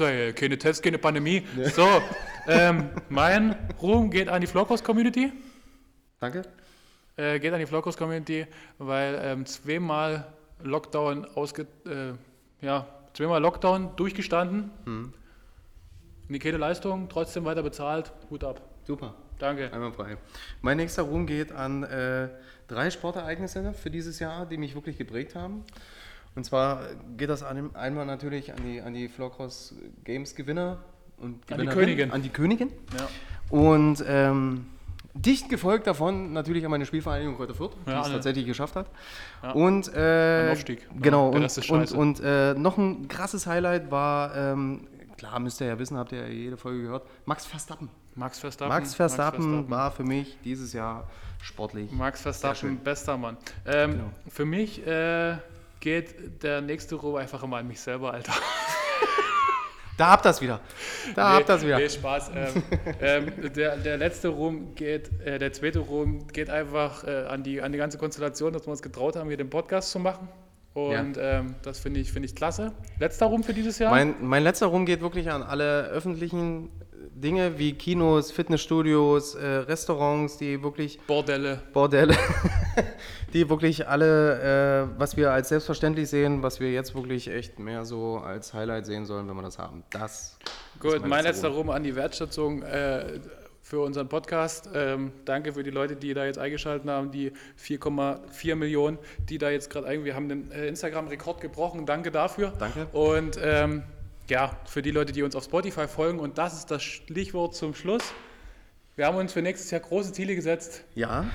Ey, 0.00 0.32
keine 0.32 0.58
Tests, 0.58 0.82
keine 0.82 0.98
Pandemie. 0.98 1.46
So, 1.74 1.86
ähm, 2.48 2.90
mein 3.08 3.56
Ruhm 3.80 4.10
geht 4.10 4.28
an 4.28 4.40
die 4.40 4.46
Flowcross-Community. 4.46 5.32
Danke. 6.18 6.42
Äh, 7.16 7.38
geht 7.40 7.52
an 7.52 7.60
die 7.60 7.66
Flowcross-Community, 7.66 8.46
weil 8.78 9.18
ähm, 9.22 9.46
zweimal 9.46 10.26
Lockdown 10.62 11.24
ausge... 11.34 11.66
Äh, 11.84 12.14
ja, 12.64 12.86
zweimal 13.12 13.40
Lockdown 13.42 13.96
durchgestanden. 13.96 14.70
Hm. 14.84 15.12
Nikete 16.28 16.56
Leistung, 16.56 17.08
trotzdem 17.08 17.44
weiter 17.44 17.62
bezahlt. 17.62 18.12
Hut 18.30 18.44
ab. 18.44 18.60
Super. 18.84 19.14
Danke. 19.38 19.72
Einmal 19.72 19.92
frei. 19.92 20.16
Mein 20.62 20.78
nächster 20.78 21.02
Ruhm 21.02 21.26
geht 21.26 21.52
an 21.52 21.82
äh, 21.82 22.30
drei 22.68 22.90
Sportereignisse 22.90 23.74
für 23.74 23.90
dieses 23.90 24.18
Jahr, 24.18 24.46
die 24.46 24.56
mich 24.56 24.74
wirklich 24.74 24.96
geprägt 24.96 25.34
haben. 25.34 25.64
Und 26.36 26.44
zwar 26.44 26.82
geht 27.16 27.30
das 27.30 27.42
an, 27.42 27.74
einmal 27.74 28.06
natürlich 28.06 28.52
an 28.52 28.58
die, 28.64 28.80
an 28.80 28.92
die 28.94 29.08
Flowcross 29.08 29.74
Games 30.04 30.34
Gewinner 30.34 30.78
und 31.16 31.26
An 31.26 31.38
die 31.40 31.46
Gewinnerin, 31.54 31.78
Königin. 31.78 32.10
An 32.12 32.22
die 32.22 32.28
Königin. 32.28 32.70
Ja. 32.96 33.08
Und 33.48 34.04
ähm, 34.06 34.66
dicht 35.14 35.48
gefolgt 35.48 35.86
davon 35.86 36.34
natürlich 36.34 36.64
an 36.64 36.70
meine 36.70 36.84
Spielvereinigung 36.84 37.36
Kräuter 37.36 37.54
Fürth, 37.54 37.72
die 37.86 37.90
Ja, 37.90 38.02
es 38.02 38.10
tatsächlich 38.10 38.44
geschafft 38.44 38.76
hat. 38.76 38.90
Ja. 39.42 39.52
Und 39.52 39.92
äh, 39.94 40.50
Aufstieg. 40.52 40.86
Genau, 41.00 41.32
Ja, 41.32 41.38
und, 41.40 41.70
und, 41.70 41.92
und 41.92 42.20
äh, 42.22 42.52
noch 42.54 42.76
ein 42.76 43.08
krasses 43.08 43.46
Highlight 43.46 43.90
war, 43.90 44.36
ähm, 44.36 44.86
klar 45.16 45.40
müsst 45.40 45.60
ihr 45.62 45.68
ja 45.68 45.78
wissen, 45.78 45.96
habt 45.96 46.12
ihr 46.12 46.20
ja 46.20 46.28
jede 46.28 46.58
Folge 46.58 46.82
gehört, 46.82 47.06
Max 47.24 47.46
Verstappen. 47.46 47.88
Max 48.14 48.38
Verstappen. 48.38 48.68
Max 48.74 48.94
Verstappen, 48.94 49.42
Verstappen. 49.42 49.70
war 49.70 49.90
für 49.90 50.04
mich 50.04 50.36
dieses 50.44 50.72
Jahr 50.74 51.08
sportlich. 51.40 51.90
Max 51.92 52.20
Verstappen, 52.22 52.76
bester 52.78 53.16
Mann. 53.16 53.36
Ähm, 53.66 53.92
Genau. 53.92 54.10
Für 54.28 54.44
mich 54.44 54.86
äh, 54.86 55.36
geht 55.86 56.42
der 56.42 56.62
nächste 56.62 56.96
Ruhm 56.96 57.14
einfach 57.14 57.44
immer 57.44 57.58
an 57.58 57.68
mich 57.68 57.78
selber, 57.78 58.12
Alter. 58.12 58.32
Da 59.96 60.08
habt 60.08 60.26
ihr 60.26 60.40
wieder. 60.40 60.60
Da 61.14 61.34
habt 61.34 61.48
ihr 61.48 61.62
wieder. 61.62 61.78
Nee, 61.78 61.88
Spaß. 61.88 62.32
Ähm, 62.34 62.62
ähm, 63.00 63.52
der, 63.54 63.76
der 63.76 63.96
letzte 63.96 64.28
Ruhm 64.28 64.74
geht, 64.74 65.10
äh, 65.20 65.38
der 65.38 65.52
zweite 65.52 65.78
Ruhm 65.78 66.26
geht 66.26 66.50
einfach 66.50 67.04
äh, 67.04 67.26
an, 67.28 67.44
die, 67.44 67.62
an 67.62 67.70
die 67.70 67.78
ganze 67.78 67.98
Konstellation, 67.98 68.52
dass 68.52 68.66
wir 68.66 68.72
uns 68.72 68.82
getraut 68.82 69.14
haben, 69.14 69.28
hier 69.28 69.36
den 69.36 69.48
Podcast 69.48 69.92
zu 69.92 70.00
machen. 70.00 70.28
Und 70.74 71.16
ähm, 71.18 71.54
das 71.62 71.78
finde 71.78 72.00
ich, 72.00 72.12
finde 72.12 72.26
ich 72.26 72.34
klasse. 72.34 72.72
Letzter 72.98 73.26
Ruhm 73.26 73.44
für 73.44 73.54
dieses 73.54 73.78
Jahr? 73.78 73.90
Mein, 73.92 74.16
mein 74.20 74.42
letzter 74.42 74.66
Rum 74.66 74.86
geht 74.86 75.00
wirklich 75.00 75.30
an 75.30 75.42
alle 75.42 75.84
öffentlichen 75.84 76.68
Dinge 77.16 77.58
wie 77.58 77.72
Kinos, 77.72 78.30
Fitnessstudios, 78.30 79.36
äh, 79.36 79.46
Restaurants, 79.46 80.36
die 80.36 80.62
wirklich 80.62 81.00
Bordelle. 81.06 81.62
Bordelle, 81.72 82.14
die 83.32 83.48
wirklich 83.48 83.88
alle, 83.88 84.90
äh, 84.92 85.00
was 85.00 85.16
wir 85.16 85.32
als 85.32 85.48
selbstverständlich 85.48 86.10
sehen, 86.10 86.42
was 86.42 86.60
wir 86.60 86.70
jetzt 86.70 86.94
wirklich 86.94 87.28
echt 87.28 87.58
mehr 87.58 87.86
so 87.86 88.18
als 88.18 88.52
Highlight 88.52 88.84
sehen 88.84 89.06
sollen, 89.06 89.26
wenn 89.28 89.34
wir 89.34 89.42
das 89.42 89.58
haben. 89.58 89.82
Das. 89.88 90.38
Gut, 90.78 91.06
mein 91.06 91.24
letzter 91.24 91.48
Ruhm. 91.48 91.70
An 91.70 91.82
die 91.82 91.96
Wertschätzung 91.96 92.62
äh, 92.62 93.18
für 93.62 93.80
unseren 93.80 94.08
Podcast. 94.08 94.68
Ähm, 94.74 95.10
danke 95.24 95.54
für 95.54 95.62
die 95.62 95.70
Leute, 95.70 95.96
die 95.96 96.12
da 96.12 96.26
jetzt 96.26 96.38
eingeschaltet 96.38 96.86
haben, 96.86 97.10
die 97.12 97.32
4,4 97.58 98.56
Millionen, 98.56 98.98
die 99.28 99.38
da 99.38 99.48
jetzt 99.48 99.70
gerade 99.70 99.86
ein. 99.86 100.04
Wir 100.04 100.14
haben 100.14 100.28
den 100.28 100.50
äh, 100.52 100.68
Instagram-Rekord 100.68 101.40
gebrochen. 101.40 101.86
Danke 101.86 102.10
dafür. 102.10 102.52
Danke. 102.58 102.86
Und 102.92 103.40
ähm, 103.42 103.84
ja, 104.28 104.56
für 104.66 104.82
die 104.82 104.90
Leute, 104.90 105.12
die 105.12 105.22
uns 105.22 105.36
auf 105.36 105.44
Spotify 105.44 105.86
folgen. 105.88 106.18
Und 106.18 106.38
das 106.38 106.54
ist 106.54 106.70
das 106.70 106.82
Stichwort 106.82 107.54
zum 107.54 107.74
Schluss. 107.74 108.02
Wir 108.96 109.06
haben 109.06 109.16
uns 109.16 109.32
für 109.32 109.42
nächstes 109.42 109.70
Jahr 109.70 109.80
große 109.80 110.12
Ziele 110.12 110.34
gesetzt. 110.34 110.82
Ja, 110.94 111.26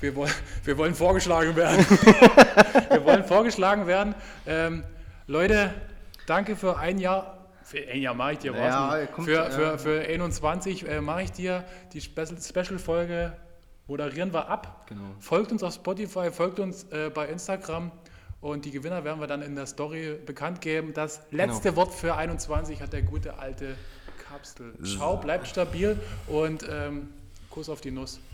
Wir 0.00 0.14
wollen, 0.14 0.32
wir 0.64 0.76
wollen 0.76 0.94
vorgeschlagen 0.94 1.56
werden. 1.56 1.78
wir 2.90 3.04
wollen 3.04 3.24
vorgeschlagen 3.24 3.86
werden. 3.86 4.14
Ähm, 4.46 4.84
Leute, 5.26 5.72
danke 6.26 6.56
für 6.56 6.76
ein 6.78 6.98
Jahr. 6.98 7.32
Für 7.64 7.78
ein 7.78 8.00
Jahr 8.02 8.14
mache 8.14 8.32
ich 8.34 8.38
dir 8.38 8.52
was. 8.52 8.60
Ja, 8.60 9.06
kommt, 9.06 9.26
für, 9.26 9.34
ja. 9.34 9.50
für, 9.50 9.78
für 9.78 10.00
21 10.02 10.88
äh, 10.88 11.00
mache 11.00 11.22
ich 11.22 11.32
dir 11.32 11.64
die 11.94 12.00
Special- 12.00 12.40
Special-Folge. 12.40 13.32
moderieren 13.88 14.32
wir 14.32 14.48
ab. 14.48 14.84
Genau. 14.88 15.02
Folgt 15.18 15.50
uns 15.50 15.62
auf 15.64 15.74
Spotify, 15.74 16.30
folgt 16.30 16.60
uns 16.60 16.84
äh, 16.92 17.10
bei 17.12 17.26
Instagram. 17.28 17.90
Und 18.46 18.64
die 18.64 18.70
Gewinner 18.70 19.02
werden 19.02 19.18
wir 19.18 19.26
dann 19.26 19.42
in 19.42 19.56
der 19.56 19.66
Story 19.66 20.18
bekannt 20.24 20.60
geben. 20.60 20.92
Das 20.94 21.20
letzte 21.32 21.70
Genau. 21.70 21.76
Wort 21.78 21.92
für 21.94 22.14
21 22.14 22.80
hat 22.80 22.92
der 22.92 23.02
gute 23.02 23.38
alte 23.40 23.74
Kapsel. 24.28 24.72
Ciao, 24.84 25.16
bleibt 25.16 25.48
stabil 25.48 25.98
und 26.28 26.64
ähm, 26.70 27.08
Kuss 27.50 27.68
auf 27.68 27.80
die 27.80 27.90
Nuss. 27.90 28.20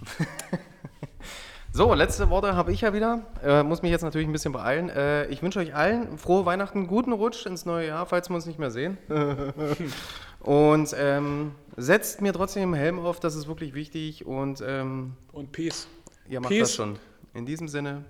So, 1.74 1.94
letzte 1.94 2.28
Worte 2.28 2.54
habe 2.54 2.70
ich 2.70 2.82
ja 2.82 2.92
wieder. 2.92 3.22
Äh, 3.42 3.62
muss 3.62 3.80
mich 3.80 3.90
jetzt 3.90 4.02
natürlich 4.02 4.28
ein 4.28 4.32
bisschen 4.32 4.52
beeilen. 4.52 4.90
Äh, 4.90 5.28
ich 5.28 5.42
wünsche 5.42 5.58
euch 5.58 5.74
allen 5.74 6.18
frohe 6.18 6.44
Weihnachten, 6.44 6.86
guten 6.86 7.12
Rutsch 7.12 7.46
ins 7.46 7.64
neue 7.64 7.86
Jahr, 7.86 8.04
falls 8.04 8.28
wir 8.28 8.34
uns 8.34 8.44
nicht 8.44 8.58
mehr 8.58 8.70
sehen. 8.70 8.98
und 10.40 10.94
ähm, 10.98 11.52
setzt 11.78 12.20
mir 12.20 12.34
trotzdem 12.34 12.72
den 12.72 12.78
Helm 12.78 12.98
auf, 12.98 13.20
das 13.20 13.34
ist 13.36 13.48
wirklich 13.48 13.72
wichtig. 13.72 14.26
Und 14.26 14.62
ähm, 14.66 15.14
Und 15.32 15.52
Peace. 15.52 15.88
ihr 16.28 16.40
macht 16.40 16.50
Peace. 16.50 16.60
das 16.68 16.74
schon. 16.74 16.98
In 17.32 17.46
diesem 17.46 17.68
Sinne, 17.68 18.04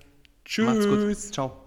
Tschüss. 0.45 0.67
macht's 0.67 0.89
gut. 0.89 1.33
Ciao. 1.33 1.62